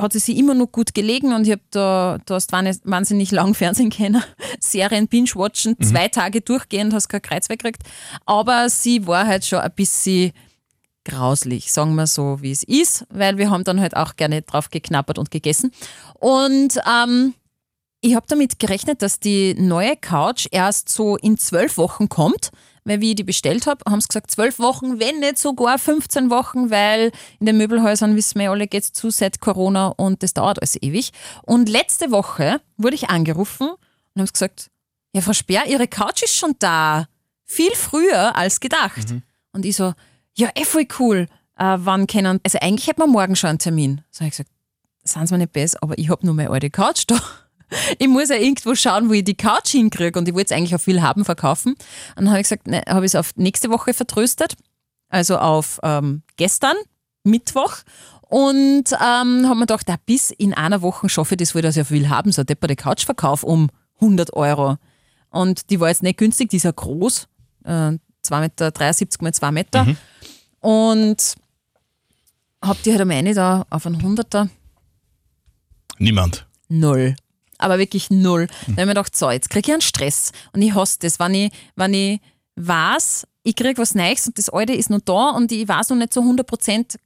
hat 0.00 0.12
sie 0.12 0.18
sich 0.20 0.36
immer 0.36 0.54
noch 0.54 0.66
gut 0.70 0.94
gelegen 0.94 1.32
und 1.34 1.44
ich 1.46 1.52
habe 1.52 1.62
da, 1.70 2.18
du 2.26 2.34
hast 2.34 2.52
wahnsinnig- 2.52 3.30
lang 3.32 3.54
Fernsehen 3.54 3.90
können, 3.90 4.22
Serien 4.60 5.08
binge-watchen, 5.08 5.74
Mhm. 5.78 5.84
zwei 5.84 6.08
Tage 6.08 6.40
durchgehend, 6.40 6.92
hast 6.94 7.08
kein 7.08 7.22
Kreuz 7.22 7.48
weggekriegt. 7.48 7.82
Aber 8.26 8.68
sie 8.68 9.06
war 9.06 9.26
halt 9.26 9.44
schon 9.44 9.58
ein 9.60 9.72
bisschen 9.74 10.32
grauslich, 11.04 11.72
sagen 11.72 11.94
wir 11.96 12.06
so, 12.06 12.38
wie 12.42 12.52
es 12.52 12.62
ist, 12.62 13.04
weil 13.10 13.36
wir 13.38 13.50
haben 13.50 13.64
dann 13.64 13.80
halt 13.80 13.96
auch 13.96 14.14
gerne 14.16 14.42
drauf 14.42 14.70
geknappert 14.70 15.18
und 15.18 15.30
gegessen. 15.30 15.72
Und 16.14 16.78
ähm, 16.88 17.34
ich 18.00 18.14
habe 18.14 18.26
damit 18.28 18.58
gerechnet, 18.58 19.02
dass 19.02 19.18
die 19.20 19.54
neue 19.54 19.96
Couch 19.96 20.46
erst 20.50 20.88
so 20.90 21.16
in 21.16 21.38
zwölf 21.38 21.76
Wochen 21.76 22.08
kommt, 22.08 22.50
weil 22.84 23.00
wie 23.00 23.10
ich 23.10 23.16
die 23.16 23.24
bestellt 23.24 23.66
habe, 23.66 23.80
haben 23.88 24.00
sie 24.00 24.08
gesagt, 24.08 24.30
zwölf 24.30 24.58
Wochen, 24.58 24.98
wenn 24.98 25.20
nicht 25.20 25.38
sogar 25.38 25.78
15 25.78 26.30
Wochen, 26.30 26.70
weil 26.70 27.12
in 27.38 27.46
den 27.46 27.56
Möbelhäusern, 27.56 28.16
wissen 28.16 28.40
wir 28.40 28.50
alle, 28.50 28.66
geht 28.66 28.84
es 28.84 28.92
zu 28.92 29.10
seit 29.10 29.40
Corona 29.40 29.88
und 29.88 30.22
das 30.22 30.34
dauert 30.34 30.58
alles 30.58 30.80
ewig. 30.80 31.12
Und 31.42 31.68
letzte 31.68 32.10
Woche 32.10 32.60
wurde 32.76 32.96
ich 32.96 33.08
angerufen 33.08 33.68
und 33.68 34.20
haben 34.20 34.26
sie 34.26 34.32
gesagt, 34.32 34.70
ja 35.14 35.20
Frau 35.20 35.32
Speer, 35.32 35.66
Ihre 35.66 35.88
Couch 35.88 36.22
ist 36.22 36.36
schon 36.36 36.54
da. 36.58 37.06
Viel 37.44 37.72
früher 37.74 38.36
als 38.36 38.60
gedacht. 38.60 39.10
Und 39.52 39.64
ich 39.64 39.76
so, 39.76 39.92
ja 40.36 40.48
eh 40.54 40.64
voll 40.64 40.86
cool. 40.98 41.28
Äh, 41.58 41.76
wann 41.78 42.06
können, 42.06 42.40
also 42.42 42.58
eigentlich 42.60 42.88
hätten 42.88 43.00
wir 43.00 43.06
morgen 43.06 43.36
schon 43.36 43.50
einen 43.50 43.58
Termin. 43.58 44.00
So 44.10 44.20
habe 44.20 44.28
ich 44.28 44.32
gesagt, 44.32 44.50
sind 45.04 45.26
Sie 45.26 45.34
mir 45.34 45.38
nicht 45.38 45.52
besser, 45.52 45.78
aber 45.82 45.98
ich 45.98 46.08
habe 46.08 46.24
nur 46.24 46.34
meine 46.34 46.50
alte 46.50 46.70
Couch 46.70 47.04
da. 47.06 47.20
Ich 47.98 48.08
muss 48.08 48.28
ja 48.28 48.36
irgendwo 48.36 48.74
schauen, 48.74 49.08
wo 49.08 49.12
ich 49.12 49.24
die 49.24 49.36
Couch 49.36 49.70
hinkriege 49.70 50.18
und 50.18 50.28
ich 50.28 50.34
wollte 50.34 50.52
es 50.54 50.58
eigentlich 50.58 50.74
auf 50.74 50.82
viel 50.82 51.02
haben 51.02 51.24
verkaufen. 51.24 51.72
Und 51.72 52.24
dann 52.24 52.30
habe 52.30 52.40
ich 52.40 52.44
gesagt, 52.44 52.66
ne, 52.66 52.82
habe 52.88 53.04
ich 53.04 53.10
es 53.12 53.14
auf 53.14 53.32
nächste 53.36 53.70
Woche 53.70 53.94
vertröstet, 53.94 54.54
also 55.08 55.38
auf 55.38 55.80
ähm, 55.82 56.22
gestern, 56.36 56.76
Mittwoch. 57.24 57.76
Und 58.22 58.92
ähm, 58.92 59.46
habe 59.46 59.54
mir 59.54 59.60
gedacht, 59.66 59.86
na, 59.88 59.96
bis 60.06 60.30
in 60.30 60.54
einer 60.54 60.80
Woche 60.82 61.08
schaffe 61.08 61.34
ich 61.34 61.38
das, 61.38 61.54
wohl, 61.54 61.62
dass 61.62 61.76
ich 61.76 61.82
auf 61.82 61.88
viel 61.88 62.08
haben, 62.08 62.32
so 62.32 62.42
ein 62.42 62.46
depperte 62.46 62.76
Couchverkauf 62.76 63.42
um 63.42 63.68
100 63.96 64.32
Euro. 64.32 64.76
Und 65.30 65.70
die 65.70 65.80
war 65.80 65.88
jetzt 65.88 66.02
nicht 66.02 66.18
günstig, 66.18 66.48
die 66.50 66.56
ist 66.56 66.64
ja 66.64 66.72
groß, 66.72 67.28
äh, 67.64 67.92
2,73 68.24 69.00
Meter 69.02 69.22
mal 69.22 69.34
2 69.34 69.50
Meter. 69.52 69.86
Und 70.60 71.34
habe 72.62 72.78
die 72.84 72.90
halt 72.92 73.00
am 73.00 73.10
Ende 73.10 73.34
da 73.34 73.66
auf 73.70 73.86
einen 73.86 74.00
100er 74.00 74.48
Niemand. 75.98 76.46
null. 76.68 77.16
Aber 77.62 77.78
wirklich 77.78 78.10
null. 78.10 78.46
Da 78.46 78.52
habe 78.52 78.70
ich 78.72 78.76
mir 78.76 78.86
gedacht, 78.88 79.16
so, 79.16 79.30
jetzt 79.30 79.50
kriege 79.50 79.70
ich 79.70 79.72
einen 79.72 79.82
Stress. 79.82 80.32
Und 80.52 80.62
ich 80.62 80.74
hasse 80.74 80.98
das, 81.00 81.18
wenn 81.18 81.34
ich, 81.34 81.52
wenn 81.76 81.94
ich 81.94 82.20
weiß, 82.56 83.26
ich 83.44 83.56
kriege 83.56 83.80
was 83.80 83.94
Neues 83.94 84.26
und 84.26 84.38
das 84.38 84.50
alte 84.50 84.72
ist 84.74 84.90
noch 84.90 85.00
da 85.00 85.30
und 85.30 85.50
ich 85.52 85.66
weiß 85.66 85.90
noch 85.90 85.96
nicht 85.96 86.12
so 86.12 86.20
100 86.20 86.46
Prozent, 86.46 86.96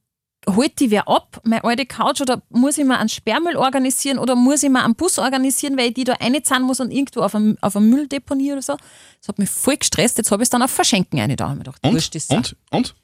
holt 0.48 0.78
die 0.78 0.90
wer 0.90 1.08
ab, 1.08 1.40
meine 1.44 1.64
alte 1.64 1.86
Couch, 1.86 2.20
oder 2.20 2.42
muss 2.50 2.78
ich 2.78 2.84
mir 2.84 2.98
einen 2.98 3.08
Sperrmüll 3.08 3.56
organisieren 3.56 4.18
oder 4.18 4.36
muss 4.36 4.62
ich 4.62 4.70
mir 4.70 4.84
einen 4.84 4.94
Bus 4.94 5.18
organisieren, 5.18 5.76
weil 5.76 5.88
ich 5.88 5.94
die 5.94 6.04
da 6.04 6.14
reinzahlen 6.14 6.64
muss 6.64 6.78
und 6.80 6.92
irgendwo 6.92 7.22
auf 7.22 7.34
einem, 7.34 7.58
auf 7.60 7.76
einem 7.76 7.90
Mülldeponie 7.90 8.52
oder 8.52 8.62
so. 8.62 8.76
Das 9.20 9.28
hat 9.28 9.38
mich 9.38 9.50
voll 9.50 9.76
gestresst. 9.76 10.18
Jetzt 10.18 10.30
habe 10.30 10.42
ich 10.42 10.46
es 10.46 10.50
dann 10.50 10.62
auf 10.62 10.70
Verschenken 10.70 11.18
eine 11.18 11.36
da. 11.36 11.46
Ich 11.46 11.52
mir 11.52 11.64
gedacht, 11.64 11.80
Und? 11.82 11.94
wurscht 11.94 12.14
ist 12.14 12.28
so. 12.28 12.36
Und? 12.36 12.56
Und? 12.70 12.94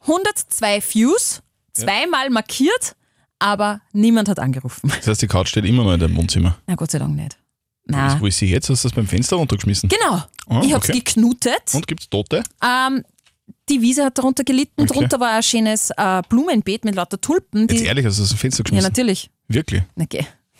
102 0.00 0.82
Views, 0.92 1.42
zweimal 1.72 2.30
markiert, 2.30 2.96
aber 3.42 3.80
niemand 3.92 4.28
hat 4.28 4.38
angerufen. 4.38 4.90
Das 4.96 5.08
heißt, 5.08 5.22
die 5.22 5.26
Couch 5.26 5.48
steht 5.48 5.64
immer 5.64 5.82
noch 5.84 5.92
in 5.92 6.00
deinem 6.00 6.16
Wohnzimmer. 6.16 6.56
Na 6.66 6.76
Gott 6.76 6.92
sei 6.92 6.98
Dank 7.00 7.16
nicht. 7.16 7.36
Na. 7.84 8.20
Wo 8.20 8.26
ist 8.26 8.38
sie 8.38 8.46
jetzt? 8.46 8.70
Hast 8.70 8.84
du 8.84 8.88
das 8.88 8.94
beim 8.94 9.08
Fenster 9.08 9.36
runtergeschmissen? 9.36 9.88
Genau. 9.88 10.22
Ah, 10.46 10.62
ich 10.62 10.72
habe 10.72 10.84
es 10.84 10.90
okay. 10.90 11.00
geknutet. 11.00 11.74
Und 11.74 11.88
gibt's 11.88 12.08
Tote? 12.08 12.44
Ähm, 12.64 13.02
die 13.68 13.80
Wiese 13.82 14.04
hat 14.04 14.16
darunter 14.16 14.44
gelitten. 14.44 14.82
Okay. 14.82 14.92
Drunter 14.92 15.18
war 15.18 15.32
ein 15.32 15.42
schönes 15.42 15.90
äh, 15.96 16.22
Blumenbeet 16.28 16.84
mit 16.84 16.94
lauter 16.94 17.20
Tulpen. 17.20 17.66
Die, 17.66 17.74
Jetzt 17.74 17.86
ehrlich, 17.86 18.06
hast 18.06 18.18
du 18.18 18.22
das 18.22 18.32
Fenster 18.34 18.60
ja, 18.60 18.64
geschmissen? 18.64 18.88
natürlich. 18.88 19.30
Wirklich? 19.48 19.82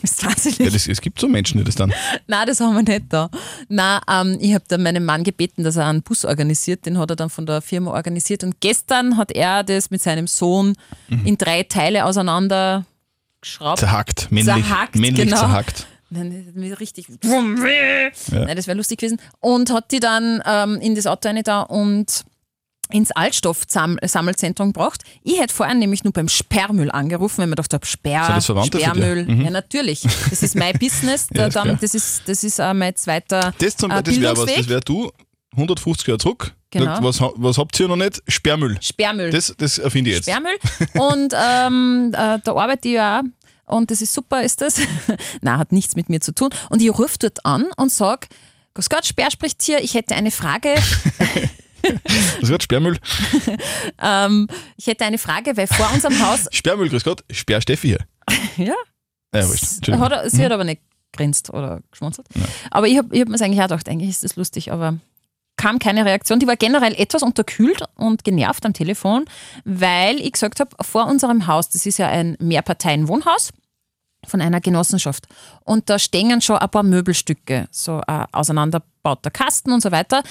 Na 0.02 0.08
geh. 0.08 0.12
Bist 0.12 0.26
wahnsinnig. 0.26 0.58
Ja, 0.58 0.70
das, 0.70 0.88
es 0.88 1.00
gibt 1.00 1.20
so 1.20 1.28
Menschen, 1.28 1.58
die 1.58 1.64
das 1.64 1.74
dann. 1.74 1.92
Nein, 2.26 2.46
das 2.46 2.60
haben 2.60 2.74
wir 2.74 2.82
nicht 2.82 3.06
da. 3.12 3.30
Nein, 3.68 4.00
ähm, 4.10 4.38
ich 4.40 4.54
habe 4.54 4.64
dann 4.68 4.82
meinen 4.82 5.04
Mann 5.04 5.24
gebeten, 5.24 5.64
dass 5.64 5.76
er 5.76 5.86
einen 5.86 6.02
Bus 6.02 6.24
organisiert. 6.24 6.86
Den 6.86 6.98
hat 6.98 7.10
er 7.10 7.16
dann 7.16 7.30
von 7.30 7.46
der 7.46 7.60
Firma 7.62 7.92
organisiert. 7.92 8.44
Und 8.44 8.60
gestern 8.60 9.16
hat 9.16 9.32
er 9.32 9.62
das 9.64 9.90
mit 9.90 10.02
seinem 10.02 10.26
Sohn 10.26 10.74
Mhm. 11.08 11.26
in 11.26 11.38
drei 11.38 11.62
Teile 11.64 12.04
auseinander 12.04 12.84
geschraubt. 13.40 13.78
Zerhackt, 13.80 14.30
männlich, 14.30 14.54
Zerhackt, 14.66 14.96
männlich 14.96 15.24
genau. 15.26 15.36
zerhackt. 15.38 15.86
Nein, 16.10 16.52
das 16.54 16.78
richtig. 16.80 17.06
Nein, 17.22 18.56
das 18.56 18.66
wäre 18.66 18.76
lustig 18.76 18.98
gewesen. 18.98 19.18
Und 19.40 19.70
hat 19.72 19.90
die 19.92 20.00
dann 20.00 20.42
ähm, 20.46 20.78
in 20.80 20.94
das 20.94 21.06
Auto 21.06 21.28
eine 21.28 21.42
da 21.42 21.62
und 21.62 22.24
ins 22.90 23.10
Altstoffsammelzentrum 23.10 24.72
gebracht. 24.72 25.02
Ich 25.22 25.40
hätte 25.40 25.54
vorher 25.54 25.74
nämlich 25.74 26.04
nur 26.04 26.12
beim 26.12 26.28
Sperrmüll 26.28 26.90
angerufen, 26.90 27.38
wenn 27.38 27.48
man 27.48 27.56
Sperr, 27.84 28.28
das 28.34 28.46
Verwandte 28.46 28.78
von 28.78 28.94
dir? 28.94 29.00
Sperrmüll. 29.00 29.24
Mhm. 29.26 29.44
Ja, 29.44 29.50
natürlich. 29.50 30.02
Das 30.30 30.42
ist 30.42 30.54
mein 30.54 30.78
Business. 30.78 31.28
Ja, 31.32 31.42
Da, 31.42 31.46
ist 31.46 31.56
dann, 31.56 31.78
das 31.80 31.94
ist, 31.94 32.22
das 32.26 32.44
ist 32.44 32.60
auch 32.60 32.74
mein 32.74 32.94
zweiter 32.96 33.54
Das, 33.58 33.76
zum, 33.76 33.90
äh, 33.90 34.02
das 34.02 34.20
wäre 34.20 34.36
was, 34.36 34.54
das 34.54 34.68
wäre 34.68 34.80
du 34.80 35.10
150 35.52 36.06
Jahre 36.06 36.18
zurück. 36.18 36.54
Genau. 36.70 36.98
Was, 37.02 37.20
was 37.20 37.58
habt 37.58 37.78
ihr 37.80 37.88
noch 37.88 37.96
nicht? 37.96 38.22
Sperrmüll. 38.28 38.76
Sperrmüll. 38.80 39.30
Das, 39.30 39.54
das 39.56 39.78
erfinde 39.78 40.10
ich 40.10 40.16
jetzt. 40.16 40.28
Sperrmüll. 40.28 40.58
Und 40.94 41.34
ähm, 41.34 42.10
äh, 42.12 42.38
da 42.42 42.54
arbeite 42.54 42.88
ich 42.88 42.94
ja 42.94 43.20
auch. 43.66 43.76
Und 43.76 43.90
das 43.90 44.02
ist 44.02 44.12
super, 44.12 44.42
ist 44.42 44.60
das. 44.60 44.80
Nein, 45.40 45.58
hat 45.58 45.72
nichts 45.72 45.96
mit 45.96 46.08
mir 46.08 46.20
zu 46.20 46.34
tun. 46.34 46.50
Und 46.68 46.82
ich 46.82 46.90
rufe 46.90 47.16
dort 47.18 47.44
an 47.46 47.66
und 47.76 47.90
sage, 47.90 48.28
Grüß 48.74 48.88
Gott, 48.88 49.04
Sperr 49.04 49.30
spricht 49.30 49.62
hier. 49.62 49.82
Ich 49.82 49.94
hätte 49.94 50.14
eine 50.14 50.30
Frage. 50.30 50.74
Das 52.40 52.50
wird 52.50 52.62
Sperrmüll. 52.62 52.98
ähm, 54.02 54.48
ich 54.76 54.86
hätte 54.86 55.04
eine 55.04 55.18
Frage, 55.18 55.56
weil 55.56 55.66
vor 55.66 55.90
unserem 55.92 56.18
Haus. 56.26 56.48
Sperrmüll, 56.52 56.88
grüß 56.88 57.04
Gott. 57.04 57.24
Sperr 57.30 57.60
Steffi 57.60 57.88
hier. 57.88 57.98
Ja, 58.56 58.74
Ja, 59.34 59.48
wurscht. 59.48 59.88
Hat 59.88 60.12
er, 60.12 60.30
sie 60.30 60.44
hat 60.44 60.52
aber 60.52 60.64
nicht 60.64 60.82
grinst 61.12 61.50
oder 61.50 61.80
geschmunzelt. 61.90 62.26
Aber 62.70 62.88
ich 62.88 62.98
habe 62.98 63.14
ich 63.14 63.20
hab 63.20 63.28
mir 63.28 63.40
eigentlich 63.40 63.60
auch 63.60 63.68
gedacht, 63.68 63.88
eigentlich 63.88 64.10
ist 64.10 64.24
das 64.24 64.36
lustig, 64.36 64.72
aber 64.72 64.98
kam 65.56 65.78
keine 65.78 66.04
Reaktion. 66.04 66.40
Die 66.40 66.46
war 66.46 66.56
generell 66.56 66.94
etwas 66.94 67.22
unterkühlt 67.22 67.82
und 67.96 68.24
genervt 68.24 68.64
am 68.66 68.72
Telefon, 68.72 69.26
weil 69.64 70.20
ich 70.20 70.32
gesagt 70.32 70.60
habe, 70.60 70.70
vor 70.80 71.06
unserem 71.06 71.46
Haus, 71.46 71.68
das 71.68 71.86
ist 71.86 71.98
ja 71.98 72.08
ein 72.08 72.36
Mehrparteien-Wohnhaus 72.40 73.52
von 74.26 74.40
einer 74.40 74.60
Genossenschaft 74.60 75.26
und 75.64 75.90
da 75.90 75.98
stehen 75.98 76.40
schon 76.40 76.56
ein 76.56 76.70
paar 76.70 76.82
Möbelstücke, 76.82 77.68
so 77.70 78.00
ein 78.06 78.26
auseinanderbauter 78.32 79.30
Kasten 79.30 79.72
und 79.72 79.82
so 79.82 79.90
weiter. 79.90 80.22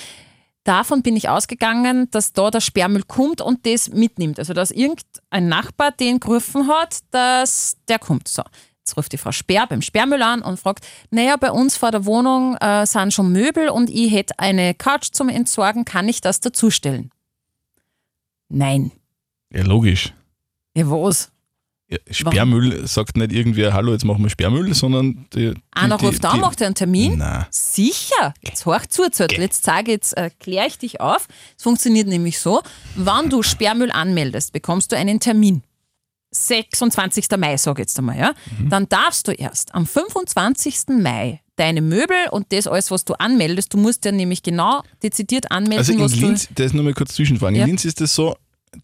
Davon 0.63 1.01
bin 1.01 1.15
ich 1.15 1.27
ausgegangen, 1.27 2.09
dass 2.11 2.33
da 2.33 2.51
der 2.51 2.61
Sperrmüll 2.61 3.03
kommt 3.03 3.41
und 3.41 3.65
das 3.65 3.89
mitnimmt. 3.89 4.37
Also, 4.37 4.53
dass 4.53 4.69
irgendein 4.69 5.47
Nachbar 5.47 5.91
den 5.91 6.19
gerufen 6.19 6.67
hat, 6.67 6.99
dass 7.09 7.77
der 7.87 7.97
kommt. 7.97 8.27
So, 8.27 8.43
jetzt 8.77 8.95
ruft 8.95 9.11
die 9.11 9.17
Frau 9.17 9.31
Sperr 9.31 9.65
beim 9.65 9.81
Sperrmüll 9.81 10.21
an 10.21 10.43
und 10.43 10.59
fragt, 10.59 10.85
naja, 11.09 11.35
bei 11.37 11.51
uns 11.51 11.77
vor 11.77 11.89
der 11.89 12.05
Wohnung 12.05 12.57
äh, 12.57 12.85
sind 12.85 13.11
schon 13.11 13.31
Möbel 13.31 13.69
und 13.69 13.89
ich 13.89 14.11
hätte 14.11 14.37
eine 14.37 14.75
Couch 14.75 15.09
zum 15.11 15.29
Entsorgen, 15.29 15.83
kann 15.83 16.07
ich 16.07 16.21
das 16.21 16.39
dazustellen? 16.39 17.09
Nein. 18.49 18.91
Ja, 19.51 19.63
logisch. 19.63 20.13
Ja, 20.75 20.89
was? 20.89 21.31
Sperrmüll 22.09 22.87
sagt 22.87 23.17
nicht 23.17 23.31
irgendwer, 23.31 23.73
hallo, 23.73 23.91
jetzt 23.91 24.05
machen 24.05 24.23
wir 24.23 24.29
Sperrmüll, 24.29 24.73
sondern 24.73 25.25
die, 25.33 25.53
die, 25.53 25.61
Einer 25.71 25.97
die, 25.97 26.05
ruft 26.05 26.23
an, 26.25 26.39
macht 26.39 26.61
er 26.61 26.67
einen 26.67 26.75
Termin. 26.75 27.17
Nein. 27.17 27.45
Sicher, 27.49 28.33
jetzt 28.41 28.65
horch 28.65 28.89
zu, 28.89 29.09
Zettel. 29.09 29.39
Jetzt 29.39 29.63
sage 29.63 29.91
ich, 29.91 29.95
jetzt 29.95 30.17
äh, 30.17 30.29
kläre 30.39 30.67
ich 30.67 30.77
dich 30.77 31.01
auf. 31.01 31.27
Es 31.57 31.63
funktioniert 31.63 32.07
nämlich 32.07 32.39
so, 32.39 32.61
wenn 32.95 33.29
du 33.29 33.43
Sperrmüll 33.43 33.91
anmeldest, 33.91 34.53
bekommst 34.53 34.91
du 34.91 34.97
einen 34.97 35.19
Termin. 35.19 35.63
26. 36.33 37.25
Mai, 37.37 37.57
sage 37.57 37.81
ich 37.81 37.87
jetzt 37.87 37.99
einmal, 37.99 38.17
ja. 38.17 38.33
Mhm. 38.57 38.69
Dann 38.69 38.89
darfst 38.89 39.27
du 39.27 39.33
erst 39.33 39.75
am 39.75 39.85
25. 39.85 40.83
Mai 40.99 41.41
deine 41.57 41.81
Möbel 41.81 42.15
und 42.31 42.51
das 42.53 42.67
alles, 42.67 42.89
was 42.89 43.05
du 43.05 43.13
anmeldest, 43.13 43.73
du 43.73 43.77
musst 43.77 44.05
ja 44.05 44.11
nämlich 44.11 44.41
genau 44.41 44.81
dezidiert 45.03 45.51
anmelden, 45.51 45.79
Also 45.79 45.93
in 45.93 45.99
was 45.99 46.15
Linz, 46.15 46.47
das 46.55 46.67
ist 46.67 46.73
nur 46.73 46.83
mal 46.83 46.93
kurz 46.93 47.13
zwischenfragen. 47.13 47.55
Ja. 47.55 47.63
In 47.63 47.67
Linz 47.67 47.85
ist 47.85 48.01
das 48.01 48.15
so, 48.15 48.35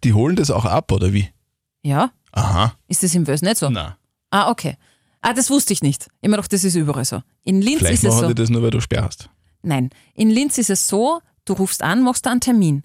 die 0.03 0.13
holen 0.13 0.35
das 0.35 0.51
auch 0.51 0.65
ab, 0.65 0.91
oder 0.91 1.13
wie? 1.13 1.23
du. 1.23 1.89
Ja, 1.89 2.11
Aha. 2.37 2.73
ist 2.87 3.03
das 3.03 3.13
im 3.15 3.25
Wels 3.27 3.41
nicht 3.41 3.57
so? 3.57 3.69
Na. 3.69 3.97
Ah, 4.31 4.49
okay. 4.51 4.77
Ah, 5.21 5.33
das 5.33 5.49
wusste 5.49 5.73
ich 5.73 5.81
nicht. 5.81 6.07
Immer 6.21 6.37
doch, 6.37 6.47
das 6.47 6.63
ist 6.63 6.75
überall 6.75 7.05
so. 7.05 7.21
In 7.43 7.61
Linz 7.61 7.79
Vielleicht 7.79 8.03
ist 8.03 8.09
es 8.13 8.19
so. 8.19 8.27
die 8.27 8.35
das 8.35 8.49
nur, 8.49 8.61
weil 8.61 8.69
du 8.71 8.79
Sperr 8.81 9.03
hast. 9.03 9.29
Nein, 9.63 9.89
in 10.13 10.29
Linz 10.29 10.57
ist 10.57 10.69
es 10.69 10.87
so, 10.87 11.21
du 11.45 11.53
rufst 11.53 11.81
an, 11.81 12.01
machst 12.03 12.25
da 12.25 12.31
einen 12.31 12.39
Termin. 12.41 12.83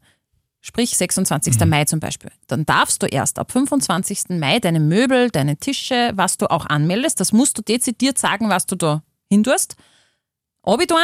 Sprich 0.60 0.96
26. 0.96 1.58
Mhm. 1.58 1.68
Mai 1.68 1.84
zum 1.84 1.98
Beispiel. 2.00 2.30
Dann 2.46 2.64
darfst 2.64 3.02
du 3.02 3.06
erst 3.06 3.38
ab 3.38 3.50
25. 3.52 4.30
Mai 4.38 4.60
deine 4.60 4.78
Möbel, 4.80 5.28
deine 5.30 5.56
Tische, 5.56 6.12
was 6.14 6.38
du 6.38 6.50
auch 6.50 6.66
anmeldest, 6.66 7.18
das 7.20 7.32
musst 7.32 7.58
du 7.58 7.62
dezidiert 7.62 8.16
sagen, 8.18 8.48
was 8.48 8.66
du 8.66 8.76
da 8.76 9.02
hindurst. 9.28 9.76
Abitun, 10.62 10.98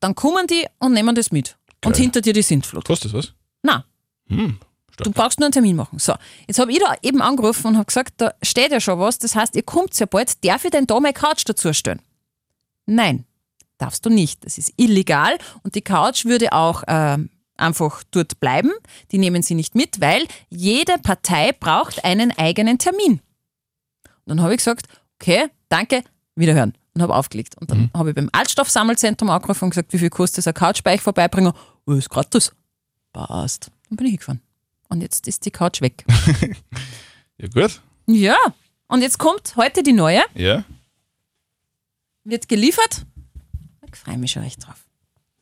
dann 0.00 0.14
kommen 0.14 0.46
die 0.46 0.66
und 0.78 0.94
nehmen 0.94 1.14
das 1.14 1.30
mit. 1.30 1.56
Und 1.84 1.92
Geil. 1.92 2.02
hinter 2.02 2.20
dir 2.22 2.32
die 2.32 2.42
Sintflut. 2.42 2.84
Kostet 2.86 3.12
das 3.12 3.18
was? 3.18 3.34
Na, 3.62 3.84
Hm. 4.28 4.58
Du 4.96 5.10
brauchst 5.10 5.38
nur 5.38 5.46
einen 5.46 5.52
Termin 5.52 5.76
machen. 5.76 5.98
So, 5.98 6.14
jetzt 6.46 6.58
habe 6.58 6.72
ich 6.72 6.78
da 6.78 6.94
eben 7.02 7.22
angerufen 7.22 7.68
und 7.68 7.76
habe 7.76 7.86
gesagt, 7.86 8.14
da 8.18 8.32
steht 8.42 8.72
ja 8.72 8.80
schon 8.80 8.98
was, 8.98 9.18
das 9.18 9.34
heißt, 9.34 9.56
ihr 9.56 9.62
kommt 9.62 9.98
ja 9.98 10.06
bald, 10.06 10.44
darf 10.44 10.64
ich 10.64 10.70
denn 10.70 10.86
da 10.86 11.00
meine 11.00 11.12
Couch 11.12 11.42
dazu 11.46 11.72
stellen? 11.72 12.00
Nein, 12.86 13.24
darfst 13.78 14.04
du 14.04 14.10
nicht. 14.10 14.44
Das 14.44 14.58
ist 14.58 14.72
illegal 14.76 15.38
und 15.62 15.74
die 15.74 15.82
Couch 15.82 16.24
würde 16.24 16.52
auch 16.52 16.82
ähm, 16.86 17.30
einfach 17.56 18.02
dort 18.10 18.40
bleiben. 18.40 18.72
Die 19.10 19.18
nehmen 19.18 19.42
sie 19.42 19.54
nicht 19.54 19.74
mit, 19.74 20.00
weil 20.00 20.26
jede 20.48 20.98
Partei 20.98 21.52
braucht 21.52 22.04
einen 22.04 22.36
eigenen 22.36 22.78
Termin. 22.78 23.20
Und 24.24 24.26
dann 24.26 24.42
habe 24.42 24.52
ich 24.52 24.58
gesagt, 24.58 24.86
okay, 25.20 25.46
danke, 25.68 26.04
wiederhören. 26.34 26.74
Und 26.94 27.00
habe 27.00 27.14
aufgelegt. 27.14 27.56
Und 27.58 27.70
dann 27.70 27.90
habe 27.94 28.10
ich 28.10 28.14
beim 28.14 28.28
Altstoffsammelzentrum 28.32 29.30
angerufen 29.30 29.64
und 29.64 29.70
gesagt, 29.70 29.94
wie 29.94 29.98
viel 29.98 30.10
kostet 30.10 30.40
es, 30.40 30.46
eine 30.46 30.52
Couch 30.52 30.82
bei 30.82 30.92
euch 30.94 31.00
vorbeibringen? 31.00 31.52
Oh, 31.86 31.92
ist 31.92 32.10
gratis. 32.10 32.52
Passt. 33.14 33.70
Dann 33.88 33.96
bin 33.96 34.06
ich 34.06 34.10
hingefahren. 34.12 34.42
Und 34.92 35.00
jetzt 35.00 35.26
ist 35.26 35.46
die 35.46 35.50
Couch 35.50 35.80
weg. 35.80 36.04
Ja, 37.38 37.48
gut. 37.48 37.80
ja. 38.06 38.36
Und 38.88 39.00
jetzt 39.02 39.18
kommt 39.18 39.56
heute 39.56 39.82
die 39.82 39.94
neue, 39.94 40.20
Ja. 40.34 40.64
wird 42.24 42.48
geliefert. 42.48 43.04
Ich 43.90 43.96
freue 43.98 44.18
mich 44.18 44.30
schon 44.32 44.42
recht 44.42 44.64
drauf. 44.64 44.76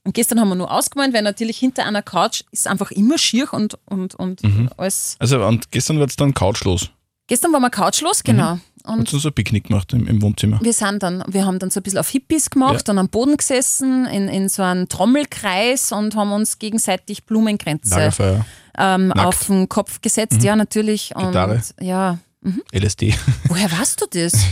Und 0.05 0.15
gestern 0.15 0.41
haben 0.41 0.49
wir 0.49 0.55
nur 0.55 0.71
ausgemeint, 0.71 1.13
weil 1.13 1.23
natürlich 1.23 1.59
hinter 1.59 1.85
einer 1.85 2.01
Couch 2.03 2.43
ist 2.53 2.67
einfach 2.69 2.91
immer 2.93 3.19
schier 3.19 3.53
und, 3.53 3.77
und, 3.87 4.15
und 4.15 4.41
alles. 4.79 5.17
Also, 5.19 5.45
und 5.45 5.71
gestern 5.73 5.99
wird 5.99 6.11
es 6.11 6.17
dann 6.17 6.33
couchlos. 6.33 6.91
Gestern 7.27 7.53
waren 7.53 7.61
wir 7.63 7.71
couchlos, 7.71 8.23
genau. 8.25 8.59
Und 8.85 9.01
Hast 9.03 9.13
du 9.13 9.19
so 9.19 9.29
ein 9.29 9.35
Picknick 9.35 9.65
gemacht 9.65 9.93
im, 9.93 10.07
im 10.07 10.23
Wohnzimmer? 10.23 10.59
wir 10.63 10.73
sind 10.73 11.03
dann, 11.03 11.23
wir 11.27 11.45
haben 11.45 11.59
dann 11.59 11.69
so 11.69 11.81
ein 11.81 11.83
bisschen 11.83 11.99
auf 11.99 12.09
Hippies 12.09 12.49
gemacht 12.49 12.89
und 12.89 12.97
am 12.99 13.11
Boden 13.11 13.37
gesessen, 13.37 14.07
in, 14.07 14.27
in 14.29 14.49
so 14.49 14.63
einem 14.63 14.89
Trommelkreis 14.89 15.93
und 15.93 16.15
haben 16.17 16.33
uns 16.33 16.59
gegenseitig 16.59 17.25
Blumenkränze 17.25 17.91
Lagerfeuer, 17.91 18.47
ähm. 18.79 19.07
Mhm. 19.07 19.13
auf 19.13 19.47
den 19.47 19.69
Kopf 19.69 20.01
gesetzt. 20.01 20.43
Ja, 20.43 20.57
natürlich. 20.57 21.15
Und 21.15 21.27
Gitarre. 21.27 21.61
ja. 21.81 22.19
LSD. 22.73 23.15
Woher 23.49 23.71
weißt 23.71 24.01
du 24.01 24.07
das? 24.11 24.33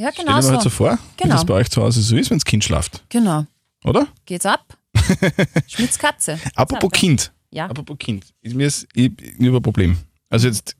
Ja, 0.00 0.10
Stell 0.12 0.26
genau 0.26 0.38
dir 0.38 0.44
mal 0.46 0.52
halt 0.52 0.62
so. 0.62 0.68
so 0.68 0.76
vor, 0.76 0.92
wie 0.92 1.22
Genau. 1.24 1.34
das 1.34 1.44
bei 1.44 1.54
euch 1.54 1.68
zu 1.70 1.82
Hause 1.82 2.00
so 2.02 2.16
ist, 2.16 2.30
wenn 2.30 2.38
das 2.38 2.44
Kind 2.44 2.62
schlaft. 2.62 3.02
Genau. 3.08 3.46
Oder? 3.84 4.06
Geht's 4.26 4.46
ab? 4.46 4.78
Schmitz 5.66 5.98
Katze. 5.98 6.38
Apropos 6.54 6.92
Kind. 6.92 7.32
Ja. 7.50 7.66
Apropos 7.66 7.98
Kind. 7.98 8.24
Ist 8.40 8.54
mir 8.54 8.68
ist, 8.68 8.86
ich, 8.94 9.10
ich 9.20 9.40
ein 9.40 9.60
Problem. 9.60 9.98
Also 10.30 10.46
jetzt, 10.46 10.76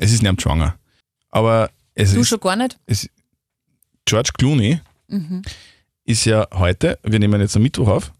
es 0.00 0.10
ist 0.12 0.24
nicht 0.24 0.42
schwanger. 0.42 0.74
Aber 1.30 1.70
es 1.94 2.14
Du 2.14 2.20
ist, 2.22 2.28
schon 2.30 2.40
gar 2.40 2.56
nicht? 2.56 2.76
es, 2.86 3.08
George 4.04 4.30
Clooney 4.36 4.80
Mhm. 5.06 5.42
ist 6.04 6.24
ja 6.24 6.44
heute, 6.52 6.98
wir 7.04 7.18
nehmen 7.20 7.40
jetzt 7.40 7.54
am 7.54 7.62
Mittwoch 7.62 7.86
auf. 7.86 8.12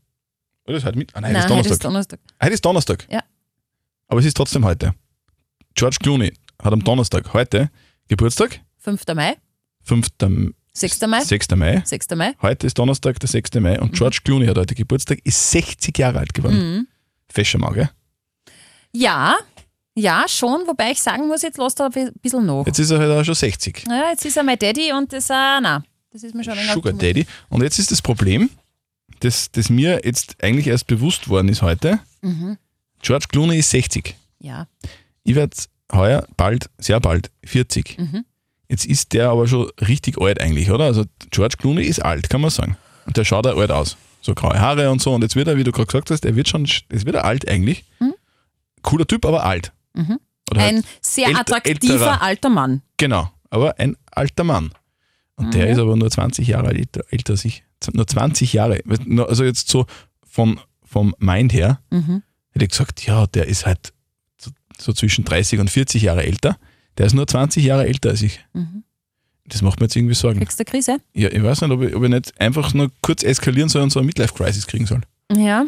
Oder 0.69 0.77
ist 0.77 0.85
heute 0.85 0.99
Mittwoch? 0.99 1.17
Ah, 1.19 1.21
nein, 1.23 1.33
Nein, 1.33 1.43
heute 1.51 1.61
ist 1.69 1.71
heute 1.73 1.79
Donnerstag. 1.81 1.81
ist 1.81 1.85
Donnerstag. 1.85 2.21
Heute 2.45 2.55
ist 2.55 2.65
Donnerstag. 2.65 3.07
Ja. 3.11 3.25
Aber 4.09 4.21
es 4.21 4.27
ist 4.27 4.37
trotzdem 4.37 4.65
heute. 4.65 4.95
George 5.75 5.99
Clooney 6.01 6.33
hat 6.63 6.73
am 6.73 6.83
Donnerstag 6.83 7.33
heute 7.35 7.71
Geburtstag, 8.09 8.61
5. 8.79 9.03
Mai, 9.15 9.37
5. 9.83 10.09
6. 10.73 11.01
Mai, 11.03 11.21
6. 11.21 11.51
Mai. 11.57 11.83
6. 11.85 12.11
Mai. 12.17 12.33
Heute 12.41 12.67
ist 12.67 12.79
Donnerstag, 12.79 13.21
der 13.21 13.29
6. 13.29 13.55
Mai 13.61 13.79
und 13.79 13.93
George 13.93 14.21
Clooney 14.25 14.47
hat 14.47 14.57
heute 14.57 14.75
Geburtstag, 14.75 15.19
ist 15.25 15.51
60 15.51 15.97
Jahre 15.99 16.21
alt 16.21 16.33
geworden. 16.33 16.57
Mhm. 16.57 16.89
Fescher 17.29 17.59
Mann, 17.59 17.75
gell? 17.75 17.91
Ja, 18.93 19.37
ja, 19.95 20.25
schon, 20.27 20.67
wobei 20.67 20.93
ich 20.93 21.03
sagen 21.03 21.29
muss, 21.29 21.43
jetzt 21.43 21.59
lässt 21.59 21.79
er 21.81 21.91
ein 21.95 22.13
bisschen 22.23 22.47
nach. 22.47 22.65
Jetzt 22.65 22.79
ist 22.79 22.91
er 22.91 23.01
halt 23.01 23.11
auch 23.11 23.25
schon 23.25 23.35
60. 23.35 23.85
Ja, 23.89 24.11
jetzt 24.11 24.25
ist 24.25 24.37
er 24.37 24.43
mein 24.43 24.59
Daddy 24.59 24.93
und 24.93 25.13
das, 25.13 25.29
äh, 25.29 25.35
nein, 25.35 25.85
das 26.13 26.23
ist 26.23 26.35
mir 26.35 26.45
schon 26.45 26.57
ein 26.57 26.67
Sugar. 26.73 26.95
Daddy. 26.95 27.27
Und 27.51 27.63
jetzt 27.63 27.79
ist 27.79 27.91
das 27.91 28.01
Problem, 28.01 28.49
das, 29.21 29.51
das 29.51 29.69
mir 29.69 30.01
jetzt 30.05 30.43
eigentlich 30.43 30.69
erst 30.69 30.87
bewusst 30.87 31.29
worden 31.29 31.49
ist 31.49 31.61
heute. 31.61 31.99
Mhm. 32.23 32.57
George 33.03 33.27
Clooney 33.29 33.59
ist 33.59 33.71
60. 33.71 34.15
Ja, 34.41 34.67
Ich 35.25 35.35
werde 35.35 35.57
heuer 35.93 36.27
bald, 36.37 36.71
sehr 36.79 37.01
bald, 37.01 37.31
40. 37.45 37.99
Mhm. 37.99 38.25
Jetzt 38.69 38.85
ist 38.87 39.13
der 39.15 39.31
aber 39.31 39.49
schon 39.49 39.71
richtig 39.81 40.21
alt 40.21 40.41
eigentlich, 40.41 40.71
oder? 40.71 40.85
Also 40.85 41.05
George 41.31 41.57
Clooney 41.59 41.83
ist 41.83 42.01
alt, 42.05 42.29
kann 42.29 42.41
man 42.41 42.51
sagen. 42.51 42.77
Und 43.07 43.17
der 43.17 43.25
schaut 43.25 43.47
auch 43.47 43.57
alt 43.59 43.71
aus. 43.71 43.97
So 44.21 44.35
graue 44.35 44.59
Haare 44.61 44.91
und 44.91 45.01
so. 45.01 45.15
Und 45.15 45.23
jetzt 45.23 45.37
wird 45.37 45.49
er, 45.49 45.57
wie 45.57 45.65
du 45.65 45.73
gerade 45.73 45.87
gesagt 45.87 46.11
hast, 46.11 46.25
er 46.27 46.37
wird 46.37 46.49
schon, 46.49 46.65
jetzt 46.67 47.07
wird 47.07 47.15
er 47.17 47.25
alt 47.25 47.49
eigentlich. 47.49 47.85
Cooler 48.83 49.07
Typ, 49.07 49.25
aber 49.25 49.45
alt. 49.45 49.73
Oder 50.51 50.61
halt- 50.61 50.73
Mhm. 50.77 50.79
ein 50.79 50.85
sehr 51.01 51.29
attraktiver 51.37 51.95
älterer. 51.95 52.23
alter 52.23 52.49
Mann. 52.51 52.83
Genau, 52.97 53.31
aber 53.51 53.79
ein 53.79 53.97
alter 54.11 54.45
Mann. 54.45 54.71
Und 55.37 55.47
Mhm. 55.47 55.51
der 55.53 55.71
ist 55.71 55.79
aber 55.79 55.97
nur 55.97 56.11
20 56.11 56.49
Jahre 56.49 56.71
älter, 56.75 57.03
älter 57.11 57.33
als 57.33 57.45
ich. 57.45 57.65
Nur 57.93 58.07
20 58.07 58.53
Jahre. 58.53 58.81
Also 59.27 59.45
jetzt 59.45 59.69
so 59.69 59.87
vom, 60.27 60.59
vom 60.85 61.15
Mind 61.19 61.53
her, 61.53 61.81
Mhm. 61.91 62.23
Hätte 62.59 62.69
gesagt, 62.69 63.05
ja, 63.07 63.27
der 63.27 63.47
ist 63.47 63.67
halt 63.67 63.93
so, 64.37 64.51
so 64.79 64.93
zwischen 64.93 65.25
30 65.25 65.61
und 65.61 65.71
40 65.71 66.03
Jahre 66.03 66.25
älter. 66.25 66.59
Der 66.97 67.07
ist 67.07 67.15
nur 67.15 67.27
20 67.27 67.65
Jahre 67.65 67.87
älter 67.87 68.11
als 68.11 68.23
ich. 68.23 68.45
Mhm. 68.53 68.85
Das 69.47 69.63
macht 69.63 69.81
mir 69.81 69.87
jetzt 69.87 69.97
irgendwie 69.97 70.15
Sorgen. 70.15 70.41
Kriegst 70.41 70.59
du 70.59 70.63
eine 70.63 70.71
Krise? 70.71 70.99
Ja, 71.15 71.31
ich 71.31 71.43
weiß 71.43 71.63
nicht, 71.63 71.71
ob 71.71 71.83
ich, 71.83 71.95
ob 71.95 72.03
ich 72.03 72.11
nicht 72.11 72.39
einfach 72.41 72.75
nur 72.75 72.91
kurz 73.01 73.23
eskalieren 73.23 73.69
soll 73.69 73.83
und 73.83 73.91
so 73.91 73.99
eine 73.99 74.07
Midlife-Crisis 74.07 74.67
kriegen 74.67 74.87
soll. 74.87 75.01
Ja, 75.35 75.65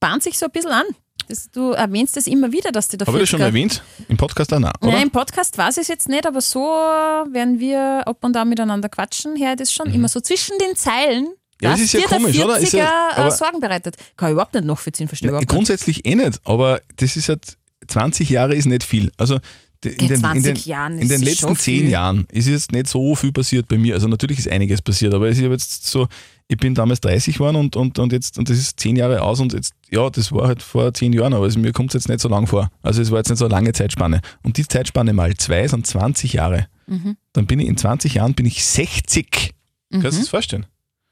bahnt 0.00 0.22
sich 0.22 0.36
so 0.38 0.46
ein 0.46 0.52
bisschen 0.52 0.72
an. 0.72 0.84
Das, 1.28 1.50
du 1.50 1.70
erwähnst 1.70 2.16
es 2.16 2.26
immer 2.26 2.52
wieder, 2.52 2.70
dass 2.72 2.88
die 2.88 2.98
da 2.98 3.06
Habe 3.06 3.18
ich 3.18 3.22
das 3.22 3.30
schon 3.30 3.40
40er 3.40 3.44
erwähnt? 3.44 3.82
Im 4.08 4.16
Podcast 4.16 4.52
auch 4.52 4.58
noch, 4.58 4.72
oder? 4.80 4.92
Nein, 4.92 5.04
im 5.04 5.10
Podcast 5.10 5.56
weiß 5.56 5.76
ich 5.76 5.82
es 5.82 5.88
jetzt 5.88 6.08
nicht, 6.08 6.26
aber 6.26 6.40
so 6.40 6.60
werden 6.60 7.60
wir 7.60 8.02
ab 8.06 8.18
und 8.22 8.36
an 8.36 8.48
miteinander 8.48 8.88
quatschen. 8.88 9.36
Her, 9.36 9.56
das 9.56 9.72
schon 9.72 9.92
immer 9.92 10.08
so 10.08 10.20
zwischen 10.20 10.58
den 10.58 10.76
Zeilen. 10.76 11.28
Mhm. 11.60 11.64
Ja, 11.66 11.70
das 11.72 11.80
ist 11.80 11.92
ja 11.94 12.00
komisch, 12.06 12.36
der 12.36 12.44
oder? 12.46 12.54
40er 12.56 12.62
Ist 12.62 12.72
ja- 12.72 13.10
äh, 13.16 13.20
aber- 13.20 13.30
Sorgen 13.30 13.60
bereitet. 13.60 13.96
Kann 14.16 14.28
ich 14.28 14.32
überhaupt 14.32 14.54
nicht 14.54 14.64
nachvollziehen, 14.66 15.08
verstehe 15.08 15.28
Na, 15.28 15.30
überhaupt 15.32 15.42
nicht. 15.48 15.54
grundsätzlich 15.54 16.04
eh 16.06 16.14
nicht, 16.14 16.40
aber 16.44 16.80
das 16.96 17.16
ist 17.16 17.28
halt, 17.28 17.56
20 17.86 18.30
Jahre 18.30 18.54
ist 18.54 18.66
nicht 18.66 18.82
viel. 18.82 19.12
Also 19.18 19.38
in 19.84 19.96
den, 19.98 20.10
in 20.12 20.16
20 20.20 20.42
den, 20.64 20.70
Jahren 20.70 20.98
in 20.98 21.08
den 21.08 21.20
letzten 21.20 21.40
schon 21.48 21.56
10 21.56 21.80
viel. 21.82 21.90
Jahren 21.90 22.26
ist 22.32 22.48
jetzt 22.48 22.72
nicht 22.72 22.86
so 22.88 23.14
viel 23.14 23.32
passiert 23.32 23.68
bei 23.68 23.76
mir. 23.76 23.92
Also 23.94 24.08
natürlich 24.08 24.38
ist 24.38 24.48
einiges 24.48 24.80
passiert, 24.80 25.12
aber 25.12 25.28
es 25.28 25.36
ist 25.38 25.42
jetzt 25.44 25.86
so, 25.86 26.08
ich 26.48 26.56
bin 26.56 26.74
damals 26.74 27.00
30 27.02 27.34
geworden 27.34 27.56
und, 27.56 27.76
und, 27.76 27.98
und 27.98 28.10
jetzt, 28.12 28.38
und 28.38 28.48
das 28.48 28.56
ist 28.56 28.80
10 28.80 28.96
Jahre 28.96 29.20
aus 29.20 29.40
und 29.40 29.52
jetzt, 29.52 29.74
ja, 29.90 30.08
das 30.08 30.32
war 30.32 30.46
halt 30.48 30.62
vor 30.62 30.94
10 30.94 31.12
Jahren, 31.12 31.34
aber 31.34 31.46
es, 31.46 31.56
mir 31.58 31.72
kommt 31.72 31.90
es 31.94 32.00
jetzt 32.02 32.08
nicht 32.08 32.20
so 32.20 32.28
lang 32.30 32.46
vor. 32.46 32.70
Also 32.82 33.02
es 33.02 33.10
war 33.10 33.18
jetzt 33.18 33.28
nicht 33.28 33.38
so 33.38 33.44
eine 33.44 33.52
lange 33.54 33.72
Zeitspanne. 33.74 34.22
Und 34.42 34.56
die 34.56 34.66
Zeitspanne 34.66 35.12
mal 35.12 35.34
zwei 35.36 35.68
sind 35.68 35.86
20 35.86 36.32
Jahre. 36.32 36.66
Mhm. 36.86 37.18
Dann 37.34 37.44
bin 37.46 37.60
ich 37.60 37.68
in 37.68 37.76
20 37.76 38.14
Jahren 38.14 38.32
bin 38.32 38.46
ich 38.46 38.64
60. 38.64 39.52
Kannst 39.90 40.04
du 40.06 40.10
dir 40.12 40.18
das 40.18 40.28
vorstellen? 40.30 40.64